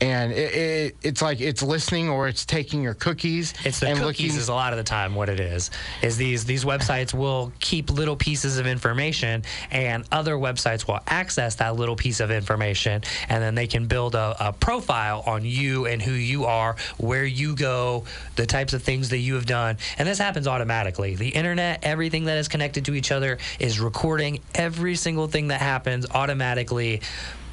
And 0.00 0.32
it, 0.32 0.54
it, 0.54 0.96
it's 1.02 1.22
like 1.22 1.40
it's 1.40 1.62
listening 1.62 2.08
or 2.08 2.28
it's 2.28 2.44
taking 2.46 2.82
your 2.82 2.94
cookies 2.94 3.54
It's 3.64 3.80
the 3.80 3.88
and 3.88 3.98
cookies 3.98 4.26
looking. 4.28 4.40
is 4.40 4.48
a 4.48 4.54
lot 4.54 4.72
of 4.72 4.76
the 4.76 4.84
time 4.84 5.14
what 5.14 5.28
it 5.28 5.40
is. 5.40 5.70
Is 6.02 6.16
these 6.16 6.44
these 6.44 6.64
websites 6.64 7.12
will 7.12 7.52
keep 7.58 7.90
little 7.90 8.16
pieces 8.16 8.58
of 8.58 8.66
information 8.66 9.42
and 9.70 10.04
other 10.12 10.34
websites 10.34 10.86
will 10.86 11.00
access 11.06 11.56
that 11.56 11.76
little 11.76 11.96
piece 11.96 12.20
of 12.20 12.30
information 12.30 13.02
and 13.28 13.42
then 13.42 13.54
they 13.54 13.66
can 13.66 13.86
build 13.86 14.14
a, 14.14 14.36
a 14.48 14.52
profile 14.52 15.22
on 15.26 15.44
you 15.44 15.86
and 15.86 16.00
who 16.00 16.12
you 16.12 16.44
are, 16.44 16.76
where 16.98 17.24
you 17.24 17.56
go, 17.56 18.04
the 18.36 18.46
types 18.46 18.72
of 18.72 18.82
things 18.82 19.08
that 19.08 19.18
you 19.18 19.34
have 19.34 19.46
done. 19.46 19.78
And 19.98 20.08
this 20.08 20.18
happens 20.18 20.46
automatically. 20.46 21.16
The 21.16 21.28
internet, 21.30 21.80
everything 21.82 22.24
that 22.26 22.38
is 22.38 22.46
connected 22.48 22.84
to 22.86 22.94
each 22.94 23.10
other 23.10 23.38
is 23.58 23.80
recording 23.80 24.40
every 24.54 24.94
single 24.94 25.26
thing 25.26 25.48
that 25.48 25.60
happens 25.60 26.06
automatically 26.10 27.00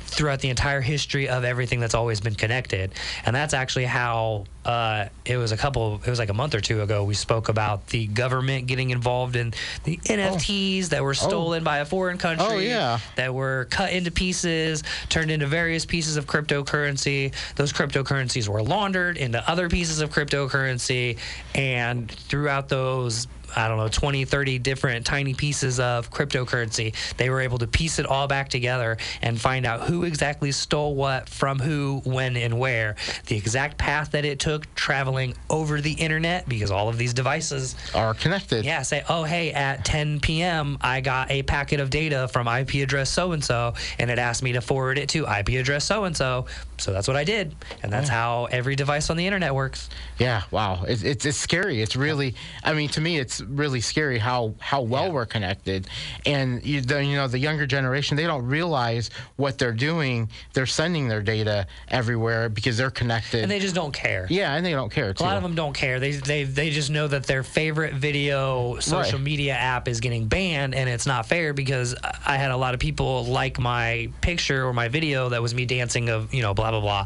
throughout 0.05 0.39
the 0.39 0.49
entire 0.49 0.81
history 0.81 1.27
of 1.27 1.43
everything 1.43 1.79
that's 1.79 1.95
always 1.95 2.21
been 2.21 2.35
connected. 2.35 2.93
And 3.25 3.35
that's 3.35 3.53
actually 3.53 3.85
how 3.85 4.45
uh, 4.63 5.09
it 5.25 5.37
was 5.37 5.51
a 5.51 5.57
couple, 5.57 6.01
it 6.05 6.09
was 6.09 6.19
like 6.19 6.29
a 6.29 6.33
month 6.33 6.55
or 6.55 6.61
two 6.61 6.81
ago, 6.81 7.03
we 7.03 7.13
spoke 7.13 7.49
about 7.49 7.87
the 7.87 8.07
government 8.07 8.67
getting 8.67 8.89
involved 8.89 9.35
in 9.35 9.53
the 9.83 9.97
NFTs 9.97 10.89
that 10.89 11.03
were 11.03 11.13
stolen 11.13 11.63
by 11.63 11.79
a 11.79 11.85
foreign 11.85 12.17
country. 12.17 12.45
Oh, 12.47 12.57
yeah. 12.57 12.99
That 13.15 13.33
were 13.33 13.67
cut 13.69 13.91
into 13.93 14.11
pieces, 14.11 14.83
turned 15.09 15.31
into 15.31 15.47
various 15.47 15.85
pieces 15.85 16.17
of 16.17 16.25
cryptocurrency. 16.25 17.33
Those 17.55 17.73
cryptocurrencies 17.73 18.47
were 18.47 18.63
laundered 18.63 19.17
into 19.17 19.47
other 19.49 19.69
pieces 19.69 20.01
of 20.01 20.11
cryptocurrency. 20.11 21.19
And 21.53 22.09
throughout 22.09 22.69
those 22.69 23.27
I 23.55 23.67
don't 23.67 23.77
know, 23.77 23.87
20, 23.87 24.25
30 24.25 24.59
different 24.59 25.05
tiny 25.05 25.33
pieces 25.33 25.79
of 25.79 26.11
cryptocurrency. 26.11 26.93
They 27.17 27.29
were 27.29 27.41
able 27.41 27.57
to 27.59 27.67
piece 27.67 27.99
it 27.99 28.05
all 28.05 28.27
back 28.27 28.49
together 28.49 28.97
and 29.21 29.39
find 29.39 29.65
out 29.65 29.81
who 29.81 30.03
exactly 30.03 30.51
stole 30.51 30.95
what 30.95 31.29
from 31.29 31.59
who, 31.59 32.01
when, 32.05 32.37
and 32.37 32.59
where. 32.59 32.95
The 33.27 33.37
exact 33.37 33.77
path 33.77 34.11
that 34.11 34.25
it 34.25 34.39
took 34.39 34.73
traveling 34.75 35.35
over 35.49 35.81
the 35.81 35.93
internet 35.93 36.47
because 36.47 36.71
all 36.71 36.89
of 36.89 36.97
these 36.97 37.13
devices 37.13 37.75
are 37.93 38.13
connected. 38.13 38.65
yeah, 38.65 38.81
say, 38.81 39.03
oh, 39.09 39.23
hey, 39.23 39.51
at 39.51 39.85
10 39.85 40.19
p.m., 40.19 40.77
I 40.81 41.01
got 41.01 41.31
a 41.31 41.43
packet 41.43 41.79
of 41.79 41.89
data 41.89 42.27
from 42.27 42.47
IP 42.47 42.75
address 42.75 43.09
so 43.09 43.31
and 43.31 43.43
so, 43.43 43.73
and 43.99 44.09
it 44.11 44.19
asked 44.19 44.43
me 44.43 44.53
to 44.53 44.61
forward 44.61 44.97
it 44.97 45.09
to 45.09 45.25
IP 45.25 45.49
address 45.49 45.85
so 45.85 46.03
and 46.05 46.15
so. 46.15 46.45
So 46.77 46.91
that's 46.91 47.07
what 47.07 47.15
I 47.15 47.23
did. 47.23 47.55
And 47.83 47.91
that's 47.91 48.09
how 48.09 48.45
every 48.51 48.75
device 48.75 49.09
on 49.09 49.17
the 49.17 49.25
internet 49.25 49.55
works. 49.55 49.89
Yeah, 50.19 50.43
wow. 50.51 50.83
It's, 50.87 51.03
it's 51.03 51.25
it's 51.25 51.37
scary. 51.37 51.81
It's 51.81 51.95
really. 51.95 52.35
I 52.63 52.73
mean, 52.73 52.89
to 52.89 53.01
me, 53.01 53.17
it's 53.17 53.41
really 53.49 53.81
scary 53.81 54.17
how 54.17 54.55
how 54.59 54.81
well 54.81 55.05
Yeah. 55.07 55.11
we're 55.11 55.25
connected, 55.25 55.87
and 56.25 56.65
you 56.65 56.81
the, 56.81 57.03
you 57.03 57.15
know 57.15 57.27
the 57.27 57.39
younger 57.39 57.65
generation 57.65 58.17
they 58.17 58.23
don't 58.25 58.45
realize 58.45 59.09
what 59.35 59.57
they're 59.57 59.71
doing. 59.73 60.29
They're 60.53 60.65
sending 60.65 61.07
their 61.07 61.21
data 61.21 61.67
everywhere 61.89 62.49
because 62.49 62.77
they're 62.77 62.89
connected. 62.91 63.41
And 63.43 63.51
they 63.51 63.59
just 63.59 63.75
don't 63.75 63.93
care. 63.93 64.27
yeah, 64.29 64.55
and 64.55 64.65
they 64.65 64.71
don't 64.73 64.91
care. 64.91 65.13
A 65.19 65.23
lot 65.23 65.37
of 65.37 65.43
them 65.43 65.55
don't 65.55 65.73
care. 65.73 65.99
They, 65.99 66.11
they 66.11 66.43
they 66.43 66.69
just 66.69 66.89
know 66.89 67.07
that 67.07 67.25
their 67.25 67.43
favorite 67.43 67.93
video 67.93 68.79
social 68.79 69.19
Right. 69.19 69.21
media 69.25 69.53
app 69.53 69.87
is 69.87 69.99
getting 69.99 70.27
banned, 70.27 70.73
and 70.75 70.89
it's 70.89 71.05
not 71.05 71.25
fair 71.25 71.53
because 71.53 71.95
I 72.25 72.37
had 72.37 72.51
a 72.51 72.57
lot 72.57 72.73
of 72.73 72.79
people 72.79 73.25
like 73.25 73.59
my 73.59 74.09
picture 74.21 74.65
or 74.65 74.73
my 74.73 74.87
video 74.87 75.29
that 75.29 75.41
was 75.41 75.53
me 75.53 75.65
dancing 75.65 76.09
of 76.09 76.33
you 76.33 76.41
know 76.41 76.53
blah 76.53 76.71
blah 76.71 76.81
blah. 76.81 77.05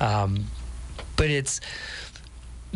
Um, 0.00 0.44
but 1.16 1.30
it's 1.30 1.60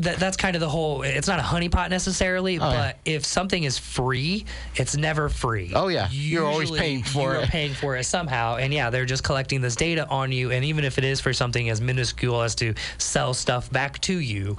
that 0.02 0.18
that's 0.18 0.36
kind 0.36 0.54
of 0.54 0.60
the 0.60 0.68
whole. 0.68 1.02
It's 1.02 1.26
not 1.28 1.38
a 1.38 1.42
honeypot 1.42 1.90
necessarily, 1.90 2.58
Oh, 2.58 2.70
yeah. 2.70 2.76
but 2.92 2.98
if 3.04 3.24
something 3.24 3.62
is 3.64 3.78
free, 3.78 4.44
it's 4.76 4.96
never 4.96 5.28
free. 5.28 5.72
Oh, 5.74 5.88
yeah. 5.88 6.08
You're 6.10 6.46
always 6.46 6.70
paying 6.70 7.02
for 7.02 7.32
you're 7.34 7.42
it. 7.42 7.48
paying 7.48 7.72
for 7.74 7.96
it 7.96 8.04
somehow, 8.04 8.56
and 8.56 8.72
yeah, 8.72 8.90
they're 8.90 9.04
just 9.06 9.24
collecting 9.24 9.60
this 9.60 9.74
data 9.76 10.06
on 10.08 10.30
you, 10.32 10.50
and 10.50 10.64
even 10.64 10.84
if 10.84 10.98
it 10.98 11.04
is 11.04 11.20
for 11.20 11.32
something 11.32 11.68
as 11.70 11.80
minuscule 11.80 12.42
as 12.42 12.54
to 12.56 12.74
sell 12.98 13.34
stuff 13.34 13.70
back 13.70 13.98
to 14.02 14.18
you, 14.18 14.56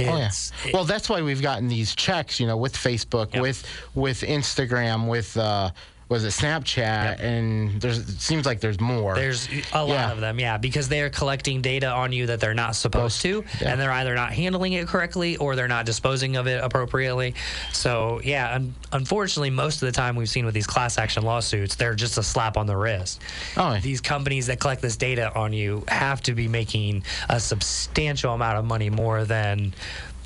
Oh, 0.00 0.02
yeah. 0.02 0.30
Well, 0.72 0.84
that's 0.84 1.08
why 1.08 1.22
we've 1.22 1.42
gotten 1.42 1.66
these 1.66 1.94
checks, 1.94 2.38
you 2.38 2.46
know, 2.46 2.56
with 2.56 2.74
Facebook, 2.74 3.34
Yep. 3.34 3.42
with 3.42 3.64
with 3.94 4.20
Instagram, 4.22 5.08
with 5.08 5.36
uh, 5.36 5.70
was 6.08 6.24
it 6.24 6.28
Snapchat, 6.28 7.20
and 7.20 7.80
there's 7.82 7.98
it 7.98 8.20
seems 8.20 8.46
like 8.46 8.60
there's 8.60 8.80
more. 8.80 9.14
There's 9.14 9.46
a 9.74 9.84
lot 9.84 9.88
Yeah. 9.88 10.12
of 10.12 10.20
them, 10.20 10.40
yeah, 10.40 10.56
because 10.56 10.88
they're 10.88 11.10
collecting 11.10 11.60
data 11.60 11.88
on 11.90 12.12
you 12.12 12.26
that 12.26 12.40
they're 12.40 12.54
not 12.54 12.76
supposed 12.76 13.20
to, 13.22 13.44
yeah. 13.60 13.70
and 13.72 13.80
they're 13.80 13.92
either 13.92 14.14
not 14.14 14.32
handling 14.32 14.72
it 14.72 14.86
correctly 14.88 15.36
or 15.36 15.54
they're 15.54 15.68
not 15.68 15.84
disposing 15.84 16.36
of 16.36 16.46
it 16.46 16.64
appropriately. 16.64 17.34
So, 17.72 18.22
yeah, 18.24 18.54
un- 18.54 18.74
unfortunately, 18.92 19.50
most 19.50 19.82
of 19.82 19.86
the 19.86 19.92
time 19.92 20.16
we've 20.16 20.30
seen 20.30 20.46
with 20.46 20.54
these 20.54 20.66
class 20.66 20.96
action 20.96 21.24
lawsuits, 21.24 21.74
they're 21.74 21.94
just 21.94 22.16
a 22.16 22.22
slap 22.22 22.56
on 22.56 22.66
the 22.66 22.76
wrist. 22.76 23.20
Oh, 23.58 23.74
yeah. 23.74 23.80
These 23.80 24.00
companies 24.00 24.46
that 24.46 24.60
collect 24.60 24.80
this 24.80 24.96
data 24.96 25.30
on 25.34 25.52
you 25.52 25.84
have 25.88 26.22
to 26.22 26.32
be 26.34 26.48
making 26.48 27.04
a 27.28 27.38
substantial 27.38 28.32
amount 28.32 28.56
of 28.58 28.64
money 28.64 28.88
more 28.88 29.24
than 29.24 29.74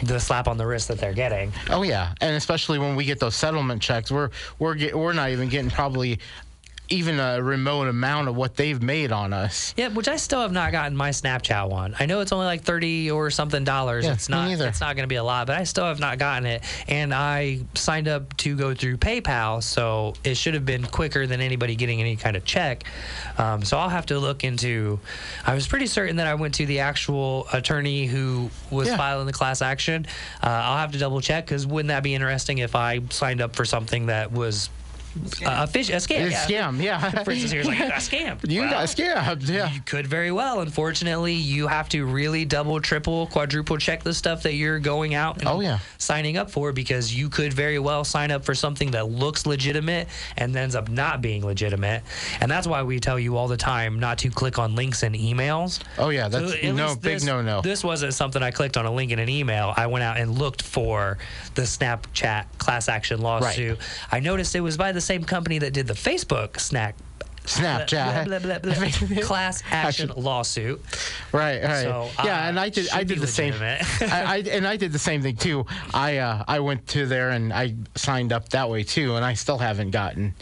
the 0.02 0.18
slap 0.18 0.48
on 0.48 0.56
the 0.56 0.66
wrist 0.66 0.88
that 0.88 0.98
they're 0.98 1.12
getting. 1.12 1.52
Oh 1.70 1.82
yeah, 1.82 2.14
and 2.20 2.36
especially 2.36 2.78
when 2.78 2.96
we 2.96 3.04
get 3.04 3.20
those 3.20 3.36
settlement 3.36 3.80
checks, 3.80 4.10
we're 4.10 4.30
we're 4.58 4.74
get, 4.74 4.96
we're 4.96 5.12
not 5.12 5.30
even 5.30 5.48
getting 5.48 5.70
probably 5.70 6.18
even 6.92 7.18
a 7.18 7.42
remote 7.42 7.88
amount 7.88 8.28
of 8.28 8.36
what 8.36 8.54
they've 8.56 8.82
made 8.82 9.10
on 9.12 9.32
us. 9.32 9.72
Yeah, 9.76 9.88
which 9.88 10.08
I 10.08 10.16
still 10.16 10.42
have 10.42 10.52
not 10.52 10.72
gotten 10.72 10.96
my 10.96 11.10
Snapchat 11.10 11.68
one. 11.68 11.96
I 11.98 12.06
know 12.06 12.20
it's 12.20 12.32
only 12.32 12.46
like 12.46 12.62
thirty 12.62 13.10
or 13.10 13.30
something 13.30 13.64
dollars. 13.64 14.04
Yeah, 14.04 14.12
it's 14.12 14.28
not. 14.28 14.50
It's 14.50 14.80
not 14.80 14.94
going 14.94 15.04
to 15.04 15.08
be 15.08 15.16
a 15.16 15.24
lot, 15.24 15.46
but 15.46 15.56
I 15.56 15.64
still 15.64 15.84
have 15.84 15.98
not 16.00 16.18
gotten 16.18 16.46
it. 16.46 16.62
And 16.88 17.14
I 17.14 17.60
signed 17.74 18.08
up 18.08 18.36
to 18.38 18.54
go 18.56 18.74
through 18.74 18.98
PayPal, 18.98 19.62
so 19.62 20.14
it 20.22 20.36
should 20.36 20.54
have 20.54 20.66
been 20.66 20.84
quicker 20.84 21.26
than 21.26 21.40
anybody 21.40 21.74
getting 21.76 22.00
any 22.00 22.16
kind 22.16 22.36
of 22.36 22.44
check. 22.44 22.84
Um, 23.38 23.62
so 23.64 23.78
I'll 23.78 23.88
have 23.88 24.06
to 24.06 24.18
look 24.18 24.44
into. 24.44 25.00
I 25.46 25.54
was 25.54 25.66
pretty 25.66 25.86
certain 25.86 26.16
that 26.16 26.26
I 26.26 26.34
went 26.34 26.54
to 26.56 26.66
the 26.66 26.80
actual 26.80 27.46
attorney 27.52 28.06
who 28.06 28.50
was 28.70 28.88
Yeah. 28.88 28.96
filing 28.98 29.26
the 29.26 29.32
class 29.32 29.62
action. 29.62 30.06
Uh, 30.42 30.46
I'll 30.48 30.78
have 30.78 30.92
to 30.92 30.98
double 30.98 31.20
check 31.22 31.46
because 31.46 31.66
wouldn't 31.66 31.88
that 31.88 32.02
be 32.02 32.14
interesting 32.14 32.58
if 32.58 32.76
I 32.76 33.00
signed 33.10 33.40
up 33.40 33.56
for 33.56 33.64
something 33.64 34.06
that 34.06 34.30
was 34.32 34.68
a 35.44 35.66
fish 35.66 35.90
a 35.90 35.94
scam? 35.94 36.30
It's 36.30 36.48
yeah. 36.50 36.68
scam, 36.70 36.82
yeah. 36.82 37.10
For 37.24 37.30
instance, 37.30 37.52
here's 37.52 37.66
like 37.66 37.80
I 37.80 37.88
got 37.88 37.98
scammed. 37.98 38.40
you 38.50 38.60
Well, 38.62 38.70
got 38.70 38.86
scammed, 38.88 39.48
yeah. 39.48 39.72
you 39.72 39.80
could 39.82 40.06
very 40.06 40.30
well. 40.32 40.60
Unfortunately, 40.60 41.34
you 41.34 41.66
have 41.68 41.88
to 41.90 42.04
really 42.06 42.44
double, 42.44 42.80
triple, 42.80 43.26
quadruple 43.28 43.76
check 43.78 44.02
the 44.02 44.14
stuff 44.14 44.42
that 44.44 44.54
you're 44.54 44.78
going 44.78 45.14
out 45.14 45.38
and 45.38 45.48
Oh, 45.48 45.60
yeah. 45.60 45.78
signing 45.98 46.36
up 46.36 46.50
for 46.50 46.72
because 46.72 47.14
you 47.14 47.28
could 47.28 47.52
very 47.52 47.78
well 47.78 48.04
sign 48.04 48.30
up 48.30 48.44
for 48.44 48.54
something 48.54 48.92
that 48.92 49.08
looks 49.08 49.46
legitimate 49.46 50.08
and 50.36 50.56
ends 50.56 50.74
up 50.74 50.88
not 50.88 51.20
being 51.22 51.44
legitimate. 51.44 52.02
And 52.40 52.50
that's 52.50 52.66
why 52.66 52.82
we 52.82 53.00
tell 53.00 53.18
you 53.18 53.36
all 53.36 53.48
the 53.48 53.56
time 53.56 53.98
not 54.00 54.18
to 54.18 54.30
click 54.30 54.58
on 54.58 54.74
links 54.74 55.02
in 55.02 55.12
emails. 55.12 55.80
Oh 55.98 56.08
yeah, 56.08 56.28
that's 56.28 56.52
So 56.52 56.72
no 56.72 56.94
big 56.94 57.14
this- 57.14 57.24
no 57.24 57.42
no. 57.42 57.60
This 57.60 57.84
wasn't 57.84 58.14
something 58.14 58.42
I 58.42 58.50
clicked 58.50 58.76
on 58.76 58.86
a 58.86 58.92
link 58.92 59.12
in 59.12 59.18
an 59.18 59.28
email. 59.28 59.72
I 59.76 59.86
went 59.86 60.02
out 60.02 60.16
and 60.16 60.38
looked 60.38 60.62
for 60.62 61.18
the 61.54 61.62
Snapchat 61.62 62.46
class 62.58 62.88
action 62.88 63.20
lawsuit. 63.20 63.78
I 64.10 64.20
noticed 64.20 64.54
it 64.54 64.60
was 64.60 64.76
by 64.76 64.92
the 64.92 65.00
same 65.02 65.24
company 65.24 65.58
that 65.58 65.72
did 65.72 65.86
the 65.86 65.94
Facebook 65.94 66.58
snack 66.58 66.96
Snapchat. 67.44 68.26
blah, 68.26 68.38
blah, 68.38 68.58
blah, 68.58 69.20
class 69.22 69.62
action 69.70 70.12
lawsuit. 70.16 70.80
Right, 71.32 71.62
right. 71.62 71.82
So, 71.82 72.08
yeah, 72.24 72.44
uh, 72.44 72.48
and 72.48 72.60
I 72.60 72.68
did. 72.68 72.88
I 72.90 73.02
did 73.02 73.18
the 73.18 73.26
same. 73.26 73.54
I, 73.60 73.84
I 74.00 74.36
and 74.48 74.66
I 74.66 74.76
did 74.76 74.92
the 74.92 74.98
same 74.98 75.22
thing 75.22 75.36
too. 75.36 75.66
I 75.92 76.18
uh, 76.18 76.44
I 76.46 76.60
went 76.60 76.86
to 76.88 77.06
there 77.06 77.30
and 77.30 77.52
I 77.52 77.74
signed 77.96 78.32
up 78.32 78.48
that 78.50 78.70
way 78.70 78.84
too, 78.84 79.16
and 79.16 79.24
I 79.24 79.34
still 79.34 79.58
haven't 79.58 79.90
gotten 79.90 80.34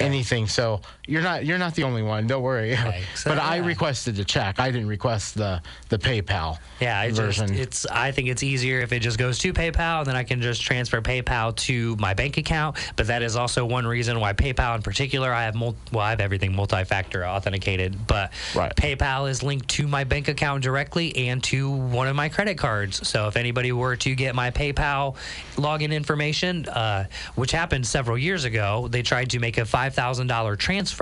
anything. 0.00 0.48
So 0.48 0.80
you're 1.08 1.22
not 1.22 1.44
you're 1.44 1.58
not 1.58 1.74
the 1.74 1.84
only 1.84 2.02
one. 2.02 2.26
Don't 2.26 2.42
worry. 2.42 2.74
Okay, 2.74 3.02
so, 3.14 3.30
but 3.30 3.38
I 3.38 3.56
requested 3.58 4.16
the 4.16 4.24
check. 4.24 4.60
I 4.60 4.70
didn't 4.70 4.88
request 4.88 5.34
the 5.34 5.62
the 5.88 5.98
PayPal. 5.98 6.58
Yeah, 6.80 7.02
it 7.02 7.14
just, 7.14 7.20
version. 7.38 7.54
it's. 7.54 7.86
I 7.86 8.12
think 8.12 8.28
it's 8.28 8.42
easier 8.42 8.80
if 8.80 8.92
it 8.92 9.00
just 9.00 9.18
goes 9.18 9.38
to 9.40 9.52
PayPal, 9.52 10.00
and 10.00 10.06
then 10.06 10.16
I 10.16 10.22
can 10.22 10.42
just 10.42 10.62
transfer 10.62 11.00
PayPal 11.00 11.56
to 11.56 11.96
my 11.96 12.12
bank 12.14 12.36
account. 12.36 12.76
But 12.96 13.06
that 13.06 13.22
is 13.22 13.36
also 13.36 13.64
one 13.64 13.86
reason 13.86 14.20
why 14.20 14.34
PayPal, 14.34 14.76
in 14.76 14.82
particular, 14.82 15.32
I 15.32 15.44
have 15.44 15.54
mul- 15.54 15.76
well, 15.92 16.04
I 16.04 16.10
have 16.10 16.20
everything 16.20 16.54
multi-factor 16.54 17.24
authenticated, 17.26 18.06
but 18.06 18.32
Right. 18.54 18.74
PayPal 18.76 19.30
is 19.30 19.42
linked 19.42 19.68
to 19.70 19.88
my 19.88 20.04
bank 20.04 20.28
account 20.28 20.62
directly 20.62 21.16
and 21.28 21.42
to 21.44 21.70
one 21.70 22.06
of 22.08 22.16
my 22.16 22.28
credit 22.28 22.58
cards. 22.58 23.06
So 23.08 23.28
if 23.28 23.36
anybody 23.36 23.72
were 23.72 23.96
to 23.96 24.14
get 24.14 24.34
my 24.34 24.50
PayPal 24.50 25.16
login 25.56 25.92
information, 25.92 26.68
uh, 26.68 27.06
which 27.34 27.52
happened 27.52 27.86
several 27.86 28.18
years 28.18 28.44
ago, 28.44 28.88
they 28.90 29.02
tried 29.02 29.30
to 29.30 29.38
make 29.38 29.56
a 29.58 29.64
five 29.64 29.94
thousand 29.94 30.26
dollar 30.26 30.54
transfer 30.56 30.97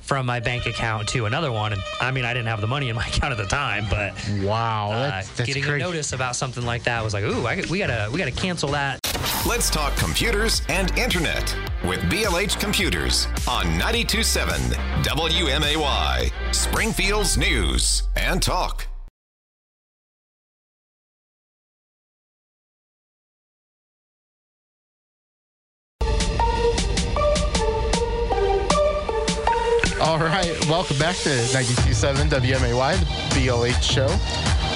from 0.00 0.26
my 0.26 0.40
bank 0.40 0.66
account 0.66 1.08
to 1.08 1.26
another 1.26 1.52
one, 1.52 1.72
and 1.72 1.82
I 2.00 2.10
mean, 2.10 2.24
I 2.24 2.32
didn't 2.32 2.48
have 2.48 2.60
the 2.60 2.66
money 2.66 2.88
in 2.88 2.96
my 2.96 3.06
account 3.08 3.32
at 3.32 3.38
the 3.38 3.46
time, 3.46 3.86
but 3.90 4.14
wow, 4.42 4.90
uh, 4.92 4.98
that's, 4.98 5.28
that's 5.30 5.46
getting 5.46 5.62
crazy. 5.62 5.82
a 5.82 5.86
notice 5.86 6.12
about 6.12 6.36
something 6.36 6.64
like 6.64 6.84
that 6.84 7.02
was 7.02 7.14
like, 7.14 7.24
ooh, 7.24 7.46
I, 7.46 7.62
we 7.70 7.78
gotta 7.78 8.08
we 8.12 8.18
gotta 8.18 8.30
cancel 8.30 8.70
that. 8.70 8.98
Let's 9.46 9.70
talk 9.70 9.96
computers 9.96 10.62
and 10.68 10.96
internet 10.96 11.56
with 11.84 12.00
BLH 12.02 12.60
Computers 12.60 13.26
on 13.48 13.66
927 13.78 14.60
WMAY, 15.02 16.30
Springfield's 16.54 17.36
news 17.36 18.04
and 18.16 18.40
talk. 18.42 18.86
Right, 30.24 30.66
welcome 30.66 30.98
back 30.98 31.16
to 31.16 31.30
92.7 31.30 32.28
WMAY, 32.28 32.98
the 32.98 33.06
BLH 33.34 33.82
show. 33.82 34.06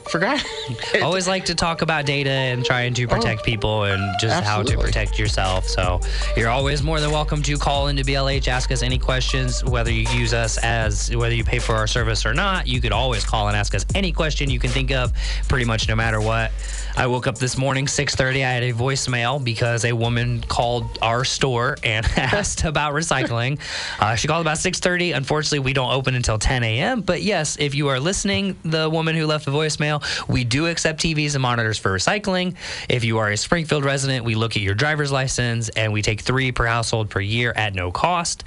forgot. 0.09 0.45
Always 1.03 1.29
like 1.29 1.45
to 1.47 1.55
talk 1.55 1.83
about 1.83 2.07
data 2.07 2.31
and 2.31 2.65
trying 2.65 2.95
to 2.95 3.07
protect 3.07 3.45
people 3.45 3.85
and 3.85 4.19
just 4.21 4.43
how 4.45 4.63
to 4.63 4.77
protect 4.77 5.19
yourself. 5.19 5.67
So 5.67 6.01
you're 6.37 6.49
always 6.49 6.83
more 6.83 7.01
than 7.01 7.11
welcome 7.11 7.43
to 7.43 7.57
call 7.57 7.89
into 7.89 8.05
BLH, 8.05 8.49
ask 8.49 8.71
us 8.73 8.83
any 8.83 8.99
questions, 8.99 9.65
whether 9.65 9.93
you 9.93 10.09
use 10.11 10.35
us 10.35 10.59
as 10.59 11.15
whether 11.15 11.35
you 11.35 11.45
pay 11.45 11.59
for 11.59 11.75
our 11.75 11.87
service 11.87 12.27
or 12.27 12.35
not. 12.35 12.67
You 12.67 12.81
could 12.81 12.93
always 12.93 13.25
call 13.25 13.49
and 13.49 13.57
ask 13.57 13.75
us 13.75 13.85
any 13.95 14.13
question 14.13 14.51
you 14.51 14.59
can 14.59 14.71
think 14.71 14.91
of, 14.91 15.13
pretty 15.49 15.65
much 15.65 15.89
no 15.89 15.97
matter 15.97 16.21
what. 16.21 16.53
I 16.97 17.07
woke 17.07 17.27
up 17.27 17.39
this 17.39 17.57
morning 17.57 17.87
6:30. 17.87 18.45
I 18.45 18.51
had 18.51 18.63
a 18.65 18.73
voicemail 18.73 19.43
because 19.43 19.85
a 19.85 19.93
woman 19.93 20.43
called 20.43 20.99
our 21.01 21.25
store 21.25 21.77
and 21.85 22.05
asked 22.17 22.65
about 22.65 22.93
recycling. 22.93 23.61
Uh, 24.01 24.15
she 24.17 24.27
called 24.27 24.41
about 24.41 24.57
6:30. 24.57 25.15
Unfortunately, 25.17 25.61
we 25.61 25.73
don't 25.73 25.93
open 25.93 26.15
until 26.15 26.39
10 26.39 26.65
a.m. 26.65 27.01
But 27.03 27.23
yes, 27.23 27.57
if 27.61 27.75
you 27.75 27.89
are 27.89 28.01
listening, 28.01 28.57
the 28.65 28.91
woman 28.91 29.15
who 29.15 29.27
left 29.27 29.45
the 29.45 29.53
voicemail, 29.53 29.98
we 30.29 30.45
do 30.45 30.67
accept 30.67 31.01
TVs 31.01 31.35
and 31.35 31.43
monitors 31.43 31.79
for 31.79 31.91
recycling. 31.91 32.55
If 32.89 33.05
you 33.05 33.19
are 33.19 33.31
a 33.31 33.37
Springfield 33.37 33.85
resident, 33.85 34.25
we 34.25 34.35
look 34.35 34.57
at 34.57 34.63
your 34.63 34.75
driver's 34.75 35.13
license 35.13 35.69
and 35.71 35.93
we 35.93 36.03
take 36.03 36.21
three 36.21 36.53
per 36.53 36.67
household 36.67 37.11
per 37.11 37.21
year 37.21 37.53
at 37.57 37.75
no 37.75 37.91
cost. 37.91 38.45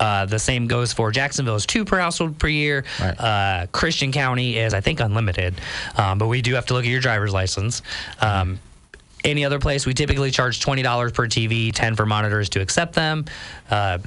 Uh, 0.00 0.26
the 0.26 0.38
same 0.38 0.66
goes 0.66 0.92
for 0.92 1.12
Jacksonville 1.12 1.54
is 1.54 1.64
two 1.64 1.84
per 1.84 1.98
household 1.98 2.38
per 2.38 2.48
year. 2.48 2.84
Right. 3.00 3.20
Uh, 3.20 3.66
Christian 3.70 4.10
County 4.10 4.58
is, 4.58 4.74
I 4.74 4.80
think, 4.80 4.98
unlimited, 4.98 5.60
um, 5.96 6.18
but 6.18 6.26
we 6.26 6.42
do 6.42 6.54
have 6.54 6.66
to 6.66 6.74
look 6.74 6.84
at 6.84 6.90
your 6.90 7.00
driver's 7.00 7.32
license. 7.32 7.82
Um, 8.20 8.58
any 9.24 9.44
other 9.44 9.58
place, 9.58 9.86
we 9.86 9.94
typically 9.94 10.30
charge 10.30 10.60
twenty 10.60 10.82
dollars 10.82 11.12
per 11.12 11.26
TV, 11.26 11.72
ten 11.72 11.94
for 11.96 12.06
monitors 12.06 12.48
to 12.50 12.60
accept 12.60 12.94
them. 12.94 13.24
Uh, 13.70 13.98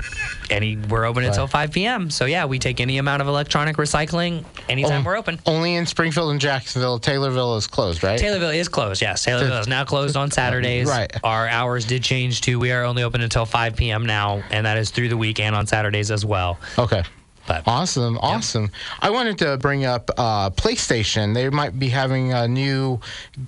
any, 0.50 0.76
we're 0.78 1.06
open 1.06 1.24
until 1.24 1.48
five 1.48 1.72
p.m. 1.72 2.10
So 2.10 2.26
yeah, 2.26 2.46
we 2.46 2.60
take 2.60 2.80
any 2.80 2.98
amount 2.98 3.22
of 3.22 3.28
electronic 3.28 3.78
recycling 3.78 4.46
anytime 4.70 5.02
Oh. 5.02 5.06
we're 5.06 5.18
open. 5.18 5.40
Only 5.46 5.76
in 5.76 5.86
Springfield 5.86 6.32
and 6.32 6.40
Jacksonville. 6.40 7.00
Taylorville 7.00 7.58
is 7.58 7.68
closed, 7.68 8.04
right? 8.04 8.20
Taylorville 8.20 8.56
is 8.56 8.68
closed. 8.68 9.02
Yes, 9.02 9.26
Taylorville 9.26 9.62
is 9.62 9.68
now 9.68 9.84
closed 9.86 10.16
on 10.18 10.32
Saturdays. 10.32 10.88
Right. 10.88 11.12
Our 11.24 11.48
hours 11.48 11.86
did 11.86 12.04
change 12.04 12.42
to 12.42 12.60
we 12.60 12.72
are 12.72 12.84
only 12.84 13.04
open 13.04 13.22
until 13.22 13.46
5 13.46 13.76
p.m. 13.76 14.06
now, 14.06 14.44
and 14.52 14.66
that 14.66 14.78
is 14.78 14.90
through 14.92 15.10
the 15.10 15.18
week 15.18 15.40
and 15.40 15.56
on 15.56 15.66
Saturdays 15.68 16.12
as 16.12 16.24
well. 16.26 16.60
Okay. 16.78 17.04
But 17.48 17.64
Awesome, 17.68 18.18
awesome. 18.22 18.72
I 19.02 19.10
wanted 19.12 19.38
to 19.40 19.58
bring 19.58 19.86
up 19.86 20.10
uh, 20.18 20.50
PlayStation. 20.50 21.34
They 21.34 21.50
might 21.50 21.78
be 21.78 21.90
having 21.90 22.34
a 22.34 22.48
new 22.48 23.00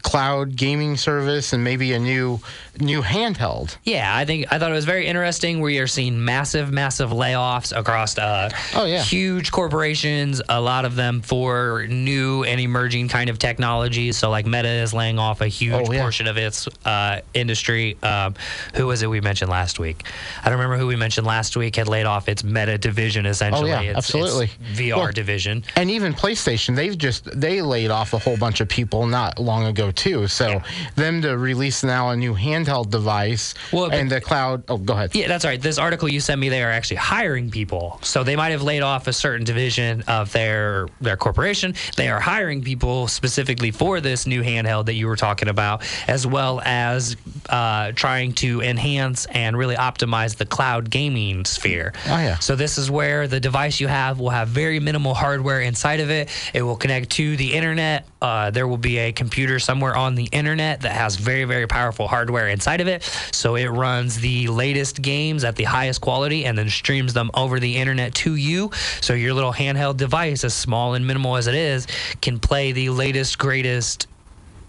cloud 0.04 0.56
gaming 0.56 0.98
service 0.98 1.54
and 1.54 1.64
maybe 1.64 1.94
a 1.94 2.00
new 2.00 2.40
new 2.80 3.02
handheld. 3.02 3.76
Yeah, 3.84 4.16
I 4.16 4.24
think 4.26 4.46
I 4.54 4.60
thought 4.60 4.70
it 4.70 4.76
was 4.76 4.86
very 4.86 5.08
interesting. 5.08 5.62
We 5.62 5.80
are 5.80 5.88
seeing 5.88 6.24
massive, 6.24 6.72
massive 6.72 7.10
layoffs 7.10 7.76
across 7.76 8.18
uh, 8.20 8.50
Oh, 8.76 8.86
yeah. 8.86 9.02
huge 9.02 9.52
corporations. 9.52 10.42
A 10.48 10.62
lot 10.62 10.86
of 10.86 10.96
them 10.96 11.22
for 11.22 11.88
new 11.90 12.44
and 12.44 12.62
emerging 12.62 13.10
kind 13.10 13.32
of 13.32 13.40
technologies. 13.40 14.18
So 14.18 14.30
like 14.30 14.46
Meta 14.46 14.68
is 14.70 14.94
laying 14.94 15.18
off 15.18 15.42
a 15.42 15.48
huge 15.48 15.74
Oh, 15.74 15.92
yeah. 15.92 16.02
portion 16.02 16.28
of 16.28 16.38
its 16.38 16.68
uh, 16.86 17.22
industry. 17.34 17.98
Um, 18.04 18.36
who 18.76 18.86
was 18.86 19.02
it 19.02 19.08
we 19.10 19.22
mentioned 19.22 19.50
last 19.50 19.80
week? 19.80 20.04
I 20.44 20.50
don't 20.50 20.60
remember 20.60 20.78
who 20.78 20.86
we 20.86 20.96
mentioned 20.96 21.26
last 21.26 21.58
week 21.58 21.76
had 21.78 21.88
laid 21.88 22.06
off 22.06 22.30
its 22.30 22.44
Meta 22.44 22.78
division 22.78 23.26
essentially. 23.26 23.72
Oh, 23.74 23.82
yeah, 23.82 23.87
its, 23.88 23.98
its 23.98 24.16
absolutely. 24.16 24.48
VR 24.74 24.98
Well, 24.98 25.12
division. 25.12 25.64
And 25.76 25.90
even 25.90 26.14
PlayStation, 26.14 26.76
they've 26.76 26.98
just 26.98 27.26
they 27.40 27.62
laid 27.62 27.92
off 27.92 28.14
a 28.14 28.20
whole 28.20 28.38
bunch 28.38 28.62
of 28.62 28.70
people 28.70 29.08
not 29.08 29.40
long 29.40 29.66
ago 29.66 29.92
too. 29.92 30.28
So 30.28 30.62
them 30.96 31.22
to 31.22 31.38
release 31.38 31.84
now 31.84 32.10
a 32.10 32.16
new 32.16 32.34
handheld 32.34 32.90
device 32.90 33.54
Well, 33.72 33.92
and 33.92 34.10
the 34.10 34.22
cloud. 34.22 34.64
Oh, 34.68 34.78
go 34.78 34.94
ahead. 34.94 35.16
Yeah, 35.16 35.28
that's 35.28 35.46
right. 35.46 35.62
This 35.62 35.78
article 35.78 36.10
you 36.10 36.20
sent 36.20 36.40
me, 36.40 36.50
they 36.50 36.64
are 36.64 36.72
actually 36.72 36.98
hiring 36.98 37.50
people. 37.50 38.00
So 38.02 38.24
they 38.24 38.36
might 38.36 38.52
have 38.52 38.62
laid 38.64 38.82
off 38.82 39.08
a 39.08 39.14
certain 39.14 39.46
division 39.46 40.04
of 40.08 40.32
their 40.34 40.88
their 41.02 41.18
corporation. 41.18 41.76
They 41.96 42.10
are 42.10 42.20
hiring 42.20 42.64
people 42.64 43.08
specifically 43.08 43.72
for 43.72 44.02
this 44.02 44.28
new 44.28 44.44
handheld 44.44 44.86
that 44.86 44.94
you 44.94 45.08
were 45.08 45.16
talking 45.16 45.48
about, 45.50 45.84
as 46.08 46.26
well 46.28 46.62
as 46.66 47.16
uh, 47.50 47.92
trying 47.94 48.34
to 48.34 48.62
enhance 48.62 49.26
and 49.28 49.58
really 49.58 49.76
optimize 49.76 50.36
the 50.36 50.46
cloud 50.46 50.90
gaming 50.90 51.46
sphere. 51.46 51.94
Oh, 52.08 52.18
yeah. 52.18 52.40
So 52.40 52.56
this 52.56 52.78
is 52.78 52.90
where 52.92 53.28
the 53.28 53.40
device 53.40 53.77
device 53.78 53.82
you 53.82 53.88
have 53.88 54.20
will 54.20 54.30
have 54.30 54.48
very 54.48 54.80
minimal 54.80 55.14
hardware 55.14 55.62
inside 55.62 56.00
of 56.00 56.10
it. 56.10 56.30
It 56.54 56.62
will 56.62 56.76
connect 56.76 57.12
to 57.12 57.38
the 57.38 57.54
internet. 57.54 58.06
Uh, 58.22 58.52
there 58.52 58.68
will 58.68 58.78
be 58.78 58.98
a 58.98 59.12
computer 59.12 59.60
somewhere 59.60 59.96
on 59.96 60.16
the 60.16 60.26
internet 60.32 60.82
that 60.82 60.94
has 60.94 61.16
very, 61.16 61.46
very 61.46 61.68
powerful 61.68 62.08
hardware 62.08 62.50
inside 62.50 62.82
of 62.82 62.88
it. 62.88 63.04
So 63.32 63.56
it 63.56 63.68
runs 63.68 64.20
the 64.20 64.48
latest 64.48 65.02
games 65.02 65.44
at 65.44 65.56
the 65.56 65.66
highest 65.66 66.02
quality 66.02 66.46
and 66.46 66.58
then 66.58 66.70
streams 66.70 67.14
them 67.14 67.30
over 67.34 67.60
the 67.60 67.78
internet 67.78 68.14
to 68.16 68.36
you. 68.36 68.72
So 69.02 69.14
your 69.14 69.34
little 69.34 69.54
handheld 69.54 69.98
device, 69.98 70.44
as 70.44 70.54
small 70.54 70.96
and 70.96 71.06
minimal 71.06 71.38
as 71.38 71.48
it 71.48 71.56
is, 71.56 71.88
can 72.22 72.40
play 72.40 72.72
the 72.72 72.90
latest, 72.90 73.38
greatest 73.38 74.08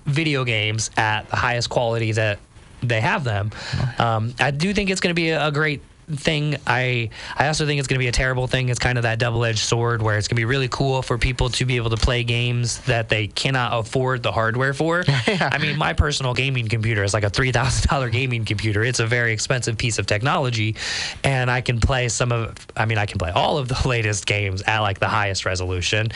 video 0.07 0.45
games 0.45 0.91
at 0.97 1.29
the 1.29 1.37
highest 1.37 1.69
quality 1.69 2.13
that 2.13 2.39
they 2.83 3.01
have 3.01 3.25
them. 3.25 3.51
Um, 3.99 4.35
I 4.39 4.53
do 4.53 4.73
think 4.73 4.91
it's 4.91 5.01
going 5.01 5.15
to 5.15 5.21
be 5.21 5.31
a, 5.31 5.49
a 5.49 5.53
great 5.53 5.83
thing. 6.17 6.57
I 6.67 7.11
I 7.37 7.49
also 7.49 7.67
think 7.67 7.79
it's 7.79 7.89
going 7.89 7.99
to 7.99 8.03
be 8.03 8.09
a 8.09 8.13
terrible 8.13 8.47
thing. 8.47 8.69
It's 8.69 8.79
kind 8.79 8.99
of 8.99 9.03
that 9.03 9.19
double-edged 9.19 9.59
sword 9.59 10.03
where 10.03 10.17
it's 10.19 10.29
going 10.29 10.37
to 10.37 10.41
be 10.41 10.45
really 10.45 10.69
cool 10.69 11.03
for 11.03 11.19
people 11.19 11.51
to 11.51 11.65
be 11.65 11.77
able 11.77 11.91
to 11.91 11.97
play 11.97 12.25
games 12.25 12.79
that 12.83 13.09
they 13.09 13.27
cannot 13.27 13.79
afford 13.79 14.23
the 14.23 14.33
hardware 14.33 14.75
for. 14.75 15.05
Yeah. 15.29 15.51
I 15.53 15.59
mean, 15.59 15.77
my 15.77 15.93
personal 15.93 16.33
gaming 16.33 16.69
computer 16.69 17.05
is 17.05 17.13
like 17.13 17.23
a 17.25 17.29
three 17.31 17.53
thousand 17.53 17.89
dollar 17.89 18.09
gaming 18.09 18.45
computer. 18.47 18.83
It's 18.83 18.99
a 19.01 19.07
very 19.07 19.33
expensive 19.33 19.77
piece 19.77 19.99
of 19.99 20.07
technology, 20.07 20.77
and 21.23 21.51
I 21.51 21.61
can 21.61 21.81
play 21.81 22.09
some 22.09 22.33
of. 22.33 22.55
I 22.77 22.87
mean, 22.87 22.97
I 22.99 23.05
can 23.07 23.19
play 23.19 23.31
all 23.31 23.59
of 23.59 23.69
the 23.69 23.81
latest 23.89 24.25
games 24.27 24.63
at 24.63 24.79
like 24.81 24.99
the 25.01 25.09
highest 25.09 25.45
resolution. 25.45 26.09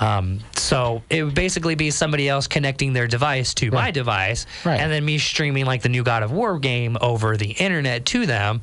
Um, 0.00 0.40
so 0.54 1.02
it 1.08 1.22
would 1.22 1.34
basically 1.34 1.76
be 1.76 1.90
somebody 1.90 2.28
else 2.28 2.46
connecting 2.46 2.92
their 2.92 3.06
device 3.06 3.54
to 3.54 3.70
my 3.70 3.90
device, 3.90 4.44
Right. 4.64 4.80
and 4.80 4.92
then 4.92 5.04
me 5.04 5.18
streaming 5.18 5.64
like 5.64 5.82
the 5.82 5.88
new 5.88 6.02
God 6.02 6.22
of 6.22 6.30
War 6.32 6.58
game 6.58 6.98
over 7.00 7.36
the 7.36 7.50
internet 7.52 8.04
to 8.06 8.26
them. 8.26 8.60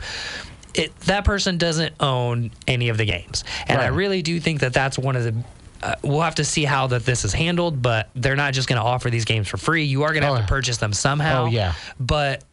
It, 0.76 0.96
that 1.02 1.24
person 1.26 1.58
doesn't 1.58 1.96
own 2.00 2.52
any 2.68 2.90
of 2.90 2.98
the 2.98 3.06
games, 3.06 3.44
and 3.68 3.80
I 3.82 3.88
really 3.88 4.22
do 4.22 4.40
think 4.40 4.60
that 4.60 4.74
that's 4.74 4.98
one 4.98 5.16
of 5.16 5.24
the. 5.24 5.36
Uh, 5.82 5.96
we'll 6.02 6.22
have 6.22 6.36
to 6.36 6.46
see 6.46 6.66
how 6.66 6.88
that 6.88 7.06
this 7.06 7.26
is 7.26 7.34
handled, 7.34 7.82
but 7.82 8.10
they're 8.16 8.36
not 8.36 8.54
just 8.54 8.68
going 8.68 8.82
to 8.82 8.86
offer 8.86 9.10
these 9.10 9.26
games 9.26 9.48
for 9.48 9.58
free. 9.58 9.84
You 9.84 10.04
are 10.04 10.14
going 10.14 10.22
to 10.22 10.28
have 10.28 10.38
Oh, 10.38 10.42
to 10.42 10.48
purchase 10.48 10.78
them 10.78 10.94
somehow. 10.94 11.44
Oh, 11.44 11.48
yeah. 11.48 11.74
But 12.00 12.44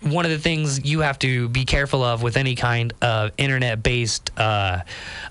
one 0.00 0.24
of 0.24 0.30
the 0.30 0.38
things 0.38 0.84
you 0.84 1.00
have 1.00 1.18
to 1.20 1.48
be 1.48 1.64
careful 1.64 2.02
of 2.04 2.22
with 2.22 2.36
any 2.36 2.54
kind 2.54 2.92
of 3.02 3.32
internet-based 3.36 4.30
uh, 4.38 4.80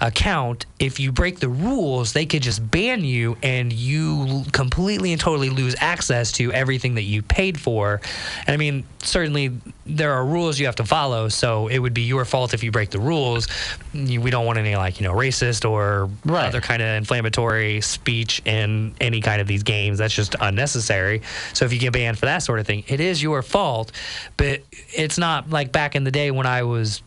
account, 0.01 0.65
if 0.79 0.99
you 0.99 1.11
break 1.11 1.39
the 1.39 1.49
rules, 1.49 2.13
they 2.13 2.25
could 2.25 2.43
just 2.43 2.69
ban 2.69 3.03
you, 3.03 3.37
and 3.41 3.71
you 3.71 4.43
completely 4.51 5.11
and 5.11 5.19
totally 5.21 5.49
lose 5.49 5.75
access 5.79 6.31
to 6.33 6.51
everything 6.53 6.95
that 6.95 7.03
you 7.03 7.21
paid 7.21 7.59
for. 7.59 8.01
And 8.45 8.53
I 8.53 8.57
mean, 8.57 8.83
certainly 9.01 9.53
there 9.89 10.13
are 10.13 10.25
rules 10.25 10.59
you 10.59 10.65
have 10.65 10.75
to 10.77 10.85
follow, 10.85 11.29
so 11.29 11.67
it 11.67 11.79
would 11.79 11.93
be 11.93 12.01
your 12.03 12.25
fault 12.25 12.53
if 12.53 12.63
you 12.63 12.71
break 12.71 12.89
the 12.91 12.99
rules. 12.99 13.47
You- 13.93 14.21
We 14.21 14.31
don't 14.31 14.45
want 14.45 14.59
any 14.59 14.75
like 14.75 14.99
you 14.99 15.07
know 15.07 15.13
racist 15.13 15.69
or 15.69 16.09
Right. 16.25 16.45
other 16.47 16.61
kind 16.61 16.81
of 16.81 16.87
inflammatory 16.97 17.81
speech 17.81 18.41
in 18.45 18.93
any 18.99 19.21
kind 19.21 19.39
of 19.41 19.47
these 19.47 19.63
games. 19.63 19.97
That's 19.99 20.13
just 20.13 20.35
unnecessary. 20.39 21.21
So 21.53 21.65
if 21.65 21.71
you 21.73 21.79
get 21.79 21.93
banned 21.93 22.19
for 22.19 22.25
that 22.25 22.39
sort 22.43 22.59
of 22.59 22.67
thing, 22.67 22.83
it 22.87 22.99
is 22.99 23.21
your 23.23 23.41
fault. 23.41 23.91
But 24.35 24.61
it's 24.93 25.17
not 25.17 25.49
like 25.49 25.71
back 25.71 25.95
in 25.95 26.03
the 26.03 26.11
day 26.11 26.31
when 26.31 26.45
I 26.45 26.63
was 26.63 27.01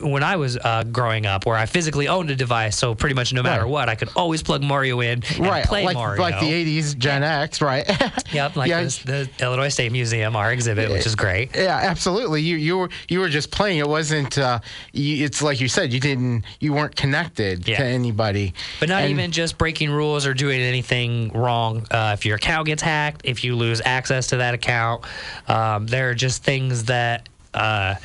when 0.00 0.22
I 0.22 0.36
was 0.36 0.56
uh, 0.56 0.84
growing 0.84 1.26
up, 1.26 1.46
where 1.46 1.56
I 1.56 1.66
physically 1.66 2.08
owned 2.08 2.30
a 2.30 2.36
device. 2.36 2.76
So 2.76 2.94
pretty 2.94 3.14
much 3.14 3.32
no 3.32 3.42
matter 3.42 3.62
Right. 3.62 3.70
what, 3.70 3.88
I 3.88 3.94
could 3.94 4.08
always 4.16 4.42
plug 4.42 4.62
Mario 4.62 5.00
in 5.00 5.22
and 5.36 5.38
right, 5.40 5.64
play 5.64 5.84
like 5.84 5.94
Mario. 5.94 6.20
like 6.20 6.40
the 6.40 6.50
'80s 6.80 6.96
Gen 6.96 7.22
X, 7.22 7.60
right? 7.60 7.84
Yep, 8.32 8.56
like 8.56 8.68
Yeah. 8.70 8.82
this, 8.84 8.98
the 8.98 9.28
Illinois 9.40 9.68
State 9.70 9.90
Museum, 9.92 10.36
our 10.36 10.52
exhibit, 10.52 10.90
which 10.90 11.04
is 11.06 11.16
great. 11.16 11.54
Yeah, 11.54 11.76
absolutely. 11.76 12.42
You 12.42 12.56
you 12.56 12.78
were 12.78 12.90
you 13.08 13.18
were 13.20 13.28
just 13.28 13.50
playing. 13.50 13.78
It 13.78 13.88
wasn't. 13.88 14.38
Uh, 14.38 14.60
you, 14.92 15.24
it's 15.24 15.42
like 15.42 15.60
you 15.60 15.68
said. 15.68 15.92
You 15.92 16.00
didn't. 16.00 16.44
You 16.60 16.72
weren't 16.72 16.94
connected 16.96 17.66
Yeah. 17.68 17.78
to 17.78 17.84
anybody. 17.84 18.54
But 18.78 18.88
not 18.88 19.02
And- 19.02 19.10
even 19.10 19.32
just 19.32 19.58
breaking 19.58 19.90
rules 19.90 20.26
or 20.26 20.34
doing 20.34 20.60
anything 20.60 21.30
wrong. 21.32 21.86
Uh, 21.90 22.12
if 22.18 22.24
your 22.24 22.36
account 22.36 22.66
gets 22.66 22.82
hacked, 22.82 23.22
if 23.24 23.42
you 23.44 23.56
lose 23.56 23.80
access 23.84 24.28
to 24.28 24.36
that 24.38 24.54
account, 24.54 25.04
um, 25.48 25.86
there 25.86 26.10
are 26.10 26.14
just 26.14 26.42
things 26.44 26.84
that. 26.84 27.28
Uh, 27.52 27.96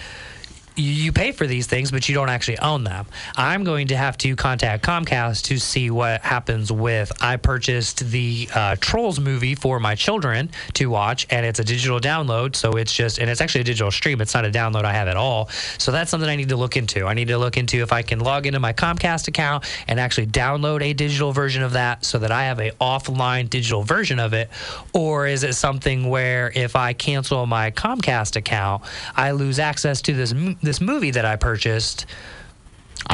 you- 0.75 1.11
pay 1.11 1.31
for 1.31 1.47
these 1.47 1.65
things, 1.67 1.91
but 1.91 2.09
you 2.09 2.15
don't 2.15 2.29
actually 2.29 2.59
own 2.59 2.83
them. 2.83 3.05
I'm 3.37 3.63
going 3.63 3.87
to 3.87 3.97
have 3.97 4.17
to 4.19 4.35
contact 4.35 4.83
Comcast 4.83 5.43
to 5.43 5.57
see 5.57 5.89
what 5.89 6.21
happens 6.21 6.71
with. 6.71 7.11
I 7.21 7.37
purchased 7.37 8.09
the 8.11 8.49
uh, 8.53 8.75
Trolls 8.79 9.19
movie 9.19 9.55
for 9.55 9.79
my 9.79 9.95
children 9.95 10.49
to 10.73 10.87
watch, 10.87 11.25
and 11.29 11.45
it's 11.45 11.59
a 11.59 11.63
digital 11.63 11.99
download. 11.99 12.55
So 12.55 12.73
it's 12.73 12.93
just, 12.93 13.19
and 13.19 13.29
it's 13.29 13.39
actually 13.39 13.61
a 13.61 13.65
digital 13.65 13.91
stream. 13.91 14.19
It's 14.19 14.33
not 14.33 14.45
a 14.45 14.49
download 14.51 14.83
I 14.83 14.93
have 14.93 15.07
at 15.07 15.15
all. 15.15 15.47
So 15.77 15.91
that's 15.91 16.11
something 16.11 16.29
I 16.29 16.35
need 16.35 16.49
to 16.49 16.57
look 16.57 16.75
into. 16.75 17.05
I 17.05 17.13
need 17.13 17.29
to 17.29 17.37
look 17.37 17.55
into 17.57 17.81
if 17.81 17.93
I 17.93 18.01
can 18.01 18.19
log 18.19 18.45
into 18.45 18.59
my 18.59 18.73
Comcast 18.73 19.27
account 19.27 19.63
and 19.87 19.99
actually 19.99 20.27
download 20.27 20.81
a 20.83 20.93
digital 20.93 21.31
version 21.31 21.63
of 21.63 21.73
that 21.73 22.03
so 22.03 22.19
that 22.19 22.31
I 22.31 22.43
have 22.45 22.59
a 22.59 22.71
offline 22.81 23.49
digital 23.49 23.83
version 23.83 24.19
of 24.19 24.33
it, 24.33 24.49
or 24.93 25.27
is 25.27 25.43
it 25.43 25.53
something 25.53 26.09
where 26.09 26.51
if 26.55 26.75
I 26.75 26.93
cancel 26.93 27.45
my 27.45 27.71
Comcast 27.71 28.35
account, 28.35 28.83
I 29.15 29.31
lose 29.31 29.59
access 29.59 30.01
to 30.03 30.13
this 30.13 30.31
m- 30.33 30.57
this 30.65 30.81
movie 30.81 31.11
that 31.11 31.23
I 31.25 31.35
purchased 31.37 32.05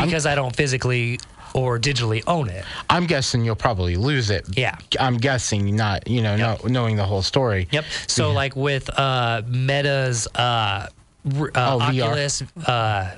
because 0.04 0.26
I 0.26 0.36
don't 0.36 0.56
physically 0.56 1.20
or 1.54 1.78
digitally 1.78 2.24
own 2.28 2.50
it. 2.50 2.64
I'm 2.90 3.06
guessing 3.06 3.44
you'll 3.44 3.56
probably 3.58 3.98
lose 3.98 4.30
it. 4.30 4.46
Yeah. 4.58 4.78
I'm 5.00 5.18
guessing 5.18 5.76
not. 5.76 6.08
You 6.08 6.22
know, 6.22 6.36
Yep. 6.36 6.64
no, 6.64 6.70
knowing 6.70 6.96
the 6.96 7.04
whole 7.06 7.22
story. 7.22 7.68
Yep. 7.72 7.84
So 8.08 8.32
like 8.32 8.56
with 8.56 8.90
uh, 8.98 9.42
Meta's 9.46 10.28
uh, 10.34 10.40
uh, 10.40 10.88
Oh. 11.56 11.82
Oculus. 11.82 12.42
Uh, 12.66 13.12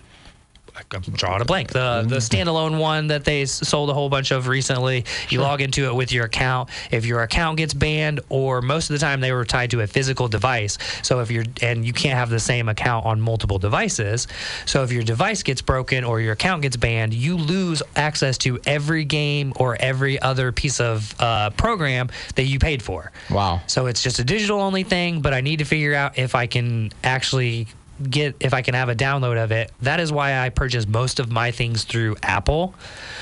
I'm 0.75 1.01
drawing 1.01 1.41
a 1.41 1.45
blank. 1.45 1.69
The 1.69 2.05
the 2.07 2.17
standalone 2.17 2.79
one 2.79 3.07
that 3.07 3.25
they 3.25 3.45
sold 3.45 3.89
a 3.89 3.93
whole 3.93 4.09
bunch 4.09 4.31
of 4.31 4.47
recently. 4.47 5.05
You 5.29 5.41
log 5.41 5.61
into 5.61 5.85
it 5.85 5.95
with 5.95 6.11
your 6.11 6.25
account. 6.25 6.69
If 6.91 7.05
your 7.05 7.21
account 7.21 7.57
gets 7.57 7.73
banned, 7.73 8.21
or 8.29 8.61
most 8.61 8.89
of 8.89 8.93
the 8.93 8.99
time 8.99 9.21
they 9.21 9.31
were 9.31 9.45
tied 9.45 9.71
to 9.71 9.81
a 9.81 9.87
physical 9.87 10.27
device. 10.27 10.77
So 11.01 11.19
if 11.19 11.29
you're 11.29 11.45
and 11.61 11.85
you 11.85 11.93
can't 11.93 12.17
have 12.17 12.29
the 12.29 12.39
same 12.39 12.69
account 12.69 13.05
on 13.05 13.21
multiple 13.21 13.59
devices. 13.59 14.27
So 14.65 14.83
if 14.83 14.91
your 14.91 15.03
device 15.03 15.43
gets 15.43 15.61
broken 15.61 16.03
or 16.03 16.19
your 16.21 16.33
account 16.33 16.63
gets 16.63 16.77
banned, 16.77 17.13
you 17.13 17.37
lose 17.37 17.83
access 17.95 18.37
to 18.39 18.59
every 18.65 19.05
game 19.05 19.53
or 19.57 19.75
every 19.79 20.19
other 20.21 20.51
piece 20.51 20.79
of 20.79 21.13
uh, 21.19 21.51
program 21.51 22.09
that 22.35 22.45
you 22.45 22.59
paid 22.59 22.81
for. 22.81 23.11
Wow. 23.29 23.61
So 23.67 23.85
it's 23.85 24.01
just 24.01 24.19
a 24.19 24.23
digital 24.23 24.59
only 24.59 24.83
thing, 24.83 25.21
but 25.21 25.33
I 25.33 25.41
need 25.41 25.59
to 25.59 25.65
figure 25.65 25.93
out 25.93 26.17
if 26.17 26.35
I 26.35 26.47
can 26.47 26.91
actually 27.03 27.67
get 28.09 28.35
if 28.39 28.53
I 28.53 28.61
can 28.61 28.73
have 28.73 28.89
a 28.89 28.95
download 28.95 29.41
of 29.43 29.51
it. 29.51 29.71
That 29.81 29.99
is 29.99 30.11
why 30.11 30.39
I 30.39 30.49
purchase 30.49 30.87
most 30.87 31.19
of 31.19 31.31
my 31.31 31.51
things 31.51 31.83
through 31.83 32.15
Apple. 32.23 32.73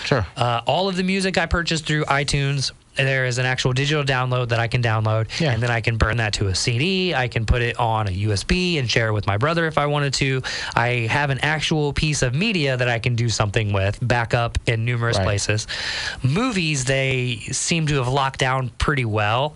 Sure. 0.05 0.25
Uh, 0.35 0.61
all 0.65 0.87
of 0.89 0.95
the 0.95 1.03
music 1.03 1.37
I 1.37 1.45
purchase 1.45 1.81
through 1.81 2.05
iTunes. 2.05 2.71
There 2.97 3.25
is 3.25 3.37
an 3.37 3.45
actual 3.45 3.71
digital 3.71 4.03
download 4.03 4.49
that 4.49 4.59
I 4.59 4.67
can 4.67 4.83
download, 4.83 5.27
Yeah. 5.39 5.53
and 5.53 5.63
then 5.63 5.71
I 5.71 5.79
can 5.79 5.95
burn 5.95 6.17
that 6.17 6.33
to 6.33 6.47
a 6.47 6.55
CD. 6.55 7.15
I 7.15 7.29
can 7.29 7.45
put 7.45 7.61
it 7.61 7.79
on 7.79 8.09
a 8.09 8.11
USB 8.11 8.79
and 8.79 8.91
share 8.91 9.07
it 9.07 9.13
with 9.13 9.25
my 9.25 9.37
brother 9.37 9.65
if 9.65 9.77
I 9.77 9.85
wanted 9.85 10.13
to. 10.15 10.41
I 10.75 11.07
have 11.09 11.29
an 11.29 11.39
actual 11.39 11.93
piece 11.93 12.21
of 12.21 12.35
media 12.35 12.75
that 12.75 12.89
I 12.89 12.99
can 12.99 13.15
do 13.15 13.29
something 13.29 13.71
with, 13.71 13.97
back 14.05 14.33
up 14.33 14.57
in 14.67 14.83
numerous 14.83 15.17
Right. 15.17 15.23
places. 15.23 15.67
Movies, 16.21 16.83
they 16.83 17.39
seem 17.53 17.87
to 17.87 17.95
have 17.95 18.09
locked 18.09 18.39
down 18.39 18.69
pretty 18.77 19.05
well. 19.05 19.55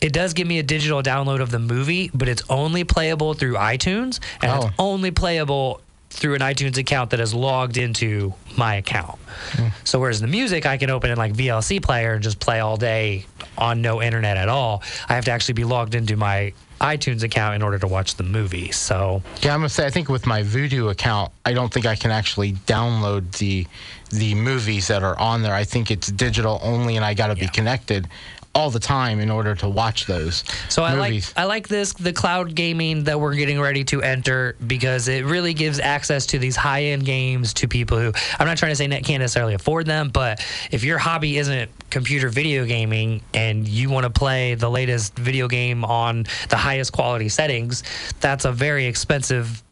It 0.00 0.12
does 0.12 0.32
give 0.32 0.46
me 0.46 0.58
a 0.58 0.62
digital 0.62 1.02
download 1.02 1.40
of 1.40 1.50
the 1.50 1.58
movie, 1.58 2.10
but 2.14 2.28
it's 2.28 2.42
only 2.48 2.84
playable 2.84 3.34
through 3.34 3.54
iTunes, 3.54 4.18
and 4.42 4.50
Oh. 4.50 4.56
it's 4.66 4.74
only 4.78 5.10
playable 5.10 5.80
through 6.12 6.34
an 6.34 6.40
iTunes 6.40 6.76
account 6.76 7.10
that 7.10 7.20
is 7.20 7.32
logged 7.34 7.76
into 7.76 8.34
my 8.56 8.74
account. 8.76 9.16
Hmm. 9.52 9.66
So 9.84 10.00
whereas 10.00 10.20
the 10.20 10.26
music 10.26 10.66
I 10.66 10.76
can 10.76 10.90
open 10.90 11.10
in 11.10 11.16
like 11.18 11.32
VLC 11.34 11.78
player 11.80 12.14
and 12.14 12.22
just 12.22 12.40
play 12.40 12.58
all 12.60 12.76
day 12.76 13.26
on 13.56 13.80
no 13.80 14.02
internet 14.02 14.36
at 14.36 14.48
all, 14.48 14.82
I 15.08 15.14
have 15.14 15.24
to 15.26 15.30
actually 15.30 15.54
be 15.54 15.64
logged 15.64 15.94
into 15.94 16.16
my 16.16 16.52
iTunes 16.80 17.22
account 17.22 17.54
in 17.54 17.62
order 17.62 17.78
to 17.78 17.86
watch 17.86 18.16
the 18.16 18.22
movie. 18.24 18.72
So 18.72 19.22
Yeah, 19.42 19.52
I'm 19.54 19.60
gonna 19.60 19.68
say 19.68 19.86
I 19.86 19.90
think 19.90 20.08
with 20.08 20.26
my 20.26 20.42
Vudu 20.42 20.90
account, 20.90 21.30
I 21.44 21.52
don't 21.52 21.72
think 21.72 21.86
I 21.86 21.94
can 21.94 22.10
actually 22.10 22.54
download 22.66 23.32
the 23.38 23.66
the 24.08 24.34
movies 24.34 24.88
that 24.88 25.04
are 25.04 25.16
on 25.16 25.42
there. 25.42 25.54
I 25.54 25.62
think 25.62 25.90
it's 25.92 26.08
digital 26.10 26.58
only, 26.64 26.96
and 26.96 27.04
I 27.04 27.14
got 27.14 27.28
to 27.28 27.36
be 27.36 27.46
connected 27.46 28.08
all 28.54 28.70
the 28.70 28.80
time 28.80 29.20
in 29.20 29.30
order 29.30 29.54
to 29.54 29.68
watch 29.68 30.06
those 30.06 30.42
So 30.68 30.82
I 30.82 30.94
like. 30.94 31.22
I 31.36 31.44
like 31.44 31.68
this 31.68 31.92
the 31.92 32.12
cloud 32.12 32.54
gaming 32.54 33.04
that 33.04 33.20
we're 33.20 33.34
getting 33.34 33.60
ready 33.60 33.84
to 33.84 34.02
enter 34.02 34.56
because 34.66 35.08
it 35.08 35.24
really 35.24 35.54
gives 35.54 35.78
access 35.78 36.26
to 36.26 36.38
these 36.38 36.56
high 36.56 36.84
end 36.84 37.04
games 37.04 37.54
to 37.54 37.68
people 37.68 37.98
who 37.98 38.12
I'm 38.38 38.46
not 38.46 38.58
trying 38.58 38.72
to 38.72 38.76
say 38.76 38.88
that 38.88 39.04
can't 39.04 39.20
necessarily 39.20 39.54
afford 39.54 39.86
them, 39.86 40.08
but 40.08 40.44
if 40.70 40.82
your 40.82 40.98
hobby 40.98 41.38
isn't 41.38 41.70
computer 41.90 42.28
video 42.28 42.64
gaming 42.64 43.22
and 43.34 43.68
you 43.68 43.90
want 43.90 44.04
to 44.04 44.10
play 44.10 44.54
the 44.54 44.70
latest 44.70 45.16
video 45.16 45.46
game 45.48 45.84
on 45.84 46.26
the 46.48 46.56
highest 46.56 46.92
quality 46.92 47.28
settings, 47.28 47.82
that's 48.20 48.44
a 48.44 48.52
very 48.52 48.86
expensive 48.86 49.62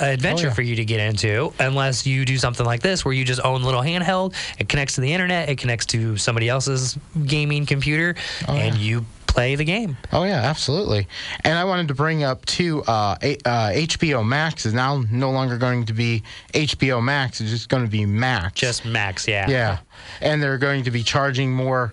adventure 0.00 0.46
oh, 0.46 0.48
yeah. 0.48 0.54
for 0.54 0.62
you 0.62 0.76
to 0.76 0.84
get 0.84 1.00
into 1.00 1.52
unless 1.60 2.06
you 2.06 2.24
do 2.24 2.36
something 2.36 2.66
like 2.66 2.80
this 2.80 3.04
where 3.04 3.14
you 3.14 3.24
just 3.24 3.40
own 3.44 3.62
little 3.62 3.80
handheld 3.80 4.34
it 4.58 4.68
connects 4.68 4.94
to 4.94 5.00
the 5.00 5.12
internet 5.12 5.48
it 5.48 5.58
connects 5.58 5.86
to 5.86 6.16
somebody 6.16 6.48
else's 6.48 6.98
gaming 7.26 7.66
computer 7.66 8.14
oh, 8.48 8.54
and 8.54 8.76
yeah. 8.76 8.82
you 8.82 9.04
play 9.34 9.56
the 9.56 9.64
game. 9.64 9.96
Oh 10.12 10.22
yeah 10.22 10.42
absolutely. 10.42 11.08
And 11.44 11.58
i 11.58 11.64
wanted 11.64 11.88
to 11.88 11.94
bring 11.94 12.22
up 12.22 12.46
too 12.46 12.82
uh, 12.84 13.16
a- 13.20 13.36
uh, 13.44 13.70
hbo 13.72 14.26
max 14.26 14.64
is 14.64 14.72
now 14.72 15.02
no 15.10 15.30
longer 15.32 15.58
going 15.58 15.86
to 15.86 15.92
be 15.92 16.22
hbo 16.52 17.02
max 17.02 17.40
it's 17.40 17.50
just 17.50 17.68
going 17.68 17.84
to 17.84 17.90
be 17.90 18.06
max. 18.06 18.60
Just 18.60 18.84
max 18.84 19.26
yeah. 19.26 19.48
Yeah. 19.48 19.78
And 20.20 20.42
they're 20.42 20.58
going 20.58 20.84
to 20.84 20.90
be 20.90 21.02
charging 21.02 21.52
more 21.52 21.92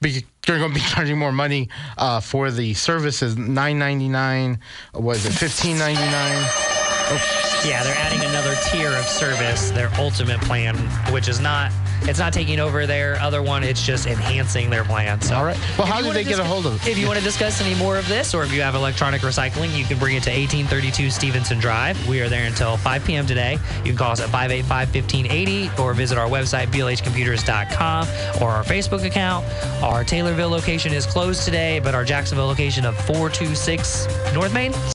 be, 0.00 0.24
they're 0.46 0.58
going 0.58 0.72
to 0.72 0.74
be 0.74 0.80
charging 0.88 1.18
more 1.18 1.32
money 1.32 1.68
uh, 1.98 2.20
for 2.20 2.50
the 2.50 2.72
services 2.74 3.36
9.99 3.36 4.58
was 4.94 5.26
it 5.26 5.32
15.99 5.32 6.69
Oh, 7.12 7.62
yeah, 7.66 7.82
they're 7.82 7.96
adding 7.96 8.20
another 8.20 8.54
tier 8.70 8.90
of 8.90 9.04
service, 9.04 9.70
their 9.70 9.90
ultimate 9.98 10.40
plan, 10.42 10.76
which 11.12 11.28
is 11.28 11.40
not 11.40 11.72
it's 12.02 12.18
not 12.18 12.32
taking 12.32 12.58
over 12.60 12.86
their 12.86 13.20
other 13.20 13.42
one. 13.42 13.62
It's 13.62 13.84
just 13.84 14.06
enhancing 14.06 14.70
their 14.70 14.84
plan. 14.84 15.20
So, 15.20 15.36
all 15.36 15.44
right. 15.44 15.58
Well, 15.76 15.86
how 15.86 16.00
do 16.00 16.12
they 16.12 16.24
get 16.24 16.38
a 16.38 16.44
hold 16.44 16.66
of? 16.66 16.86
It? 16.86 16.92
If 16.92 16.98
you 16.98 17.06
want 17.06 17.18
to 17.18 17.24
discuss 17.24 17.60
any 17.60 17.74
more 17.74 17.98
of 17.98 18.08
this, 18.08 18.34
or 18.34 18.42
if 18.42 18.52
you 18.52 18.62
have 18.62 18.74
electronic 18.74 19.20
recycling, 19.20 19.76
you 19.76 19.84
can 19.84 19.98
bring 19.98 20.16
it 20.16 20.22
to 20.24 20.30
1832 20.30 21.10
Stevenson 21.10 21.58
Drive. 21.58 22.08
We 22.08 22.20
are 22.20 22.28
there 22.28 22.46
until 22.46 22.76
5 22.76 23.04
p.m. 23.04 23.26
today. 23.26 23.58
You 23.78 23.92
can 23.92 23.96
call 23.96 24.12
us 24.12 24.20
at 24.20 24.30
585-1580 24.30 25.78
or 25.78 25.94
visit 25.94 26.16
our 26.16 26.28
website 26.28 26.68
blhcomputers.com 26.68 28.08
or 28.42 28.50
our 28.50 28.64
Facebook 28.64 29.04
account. 29.04 29.44
Our 29.82 30.04
Taylorville 30.04 30.50
location 30.50 30.92
is 30.92 31.06
closed 31.06 31.44
today, 31.44 31.80
but 31.80 31.94
our 31.94 32.04
Jacksonville 32.04 32.46
location 32.46 32.86
of 32.86 32.96
426 32.96 34.08
North 34.34 34.54
Main. 34.54 34.72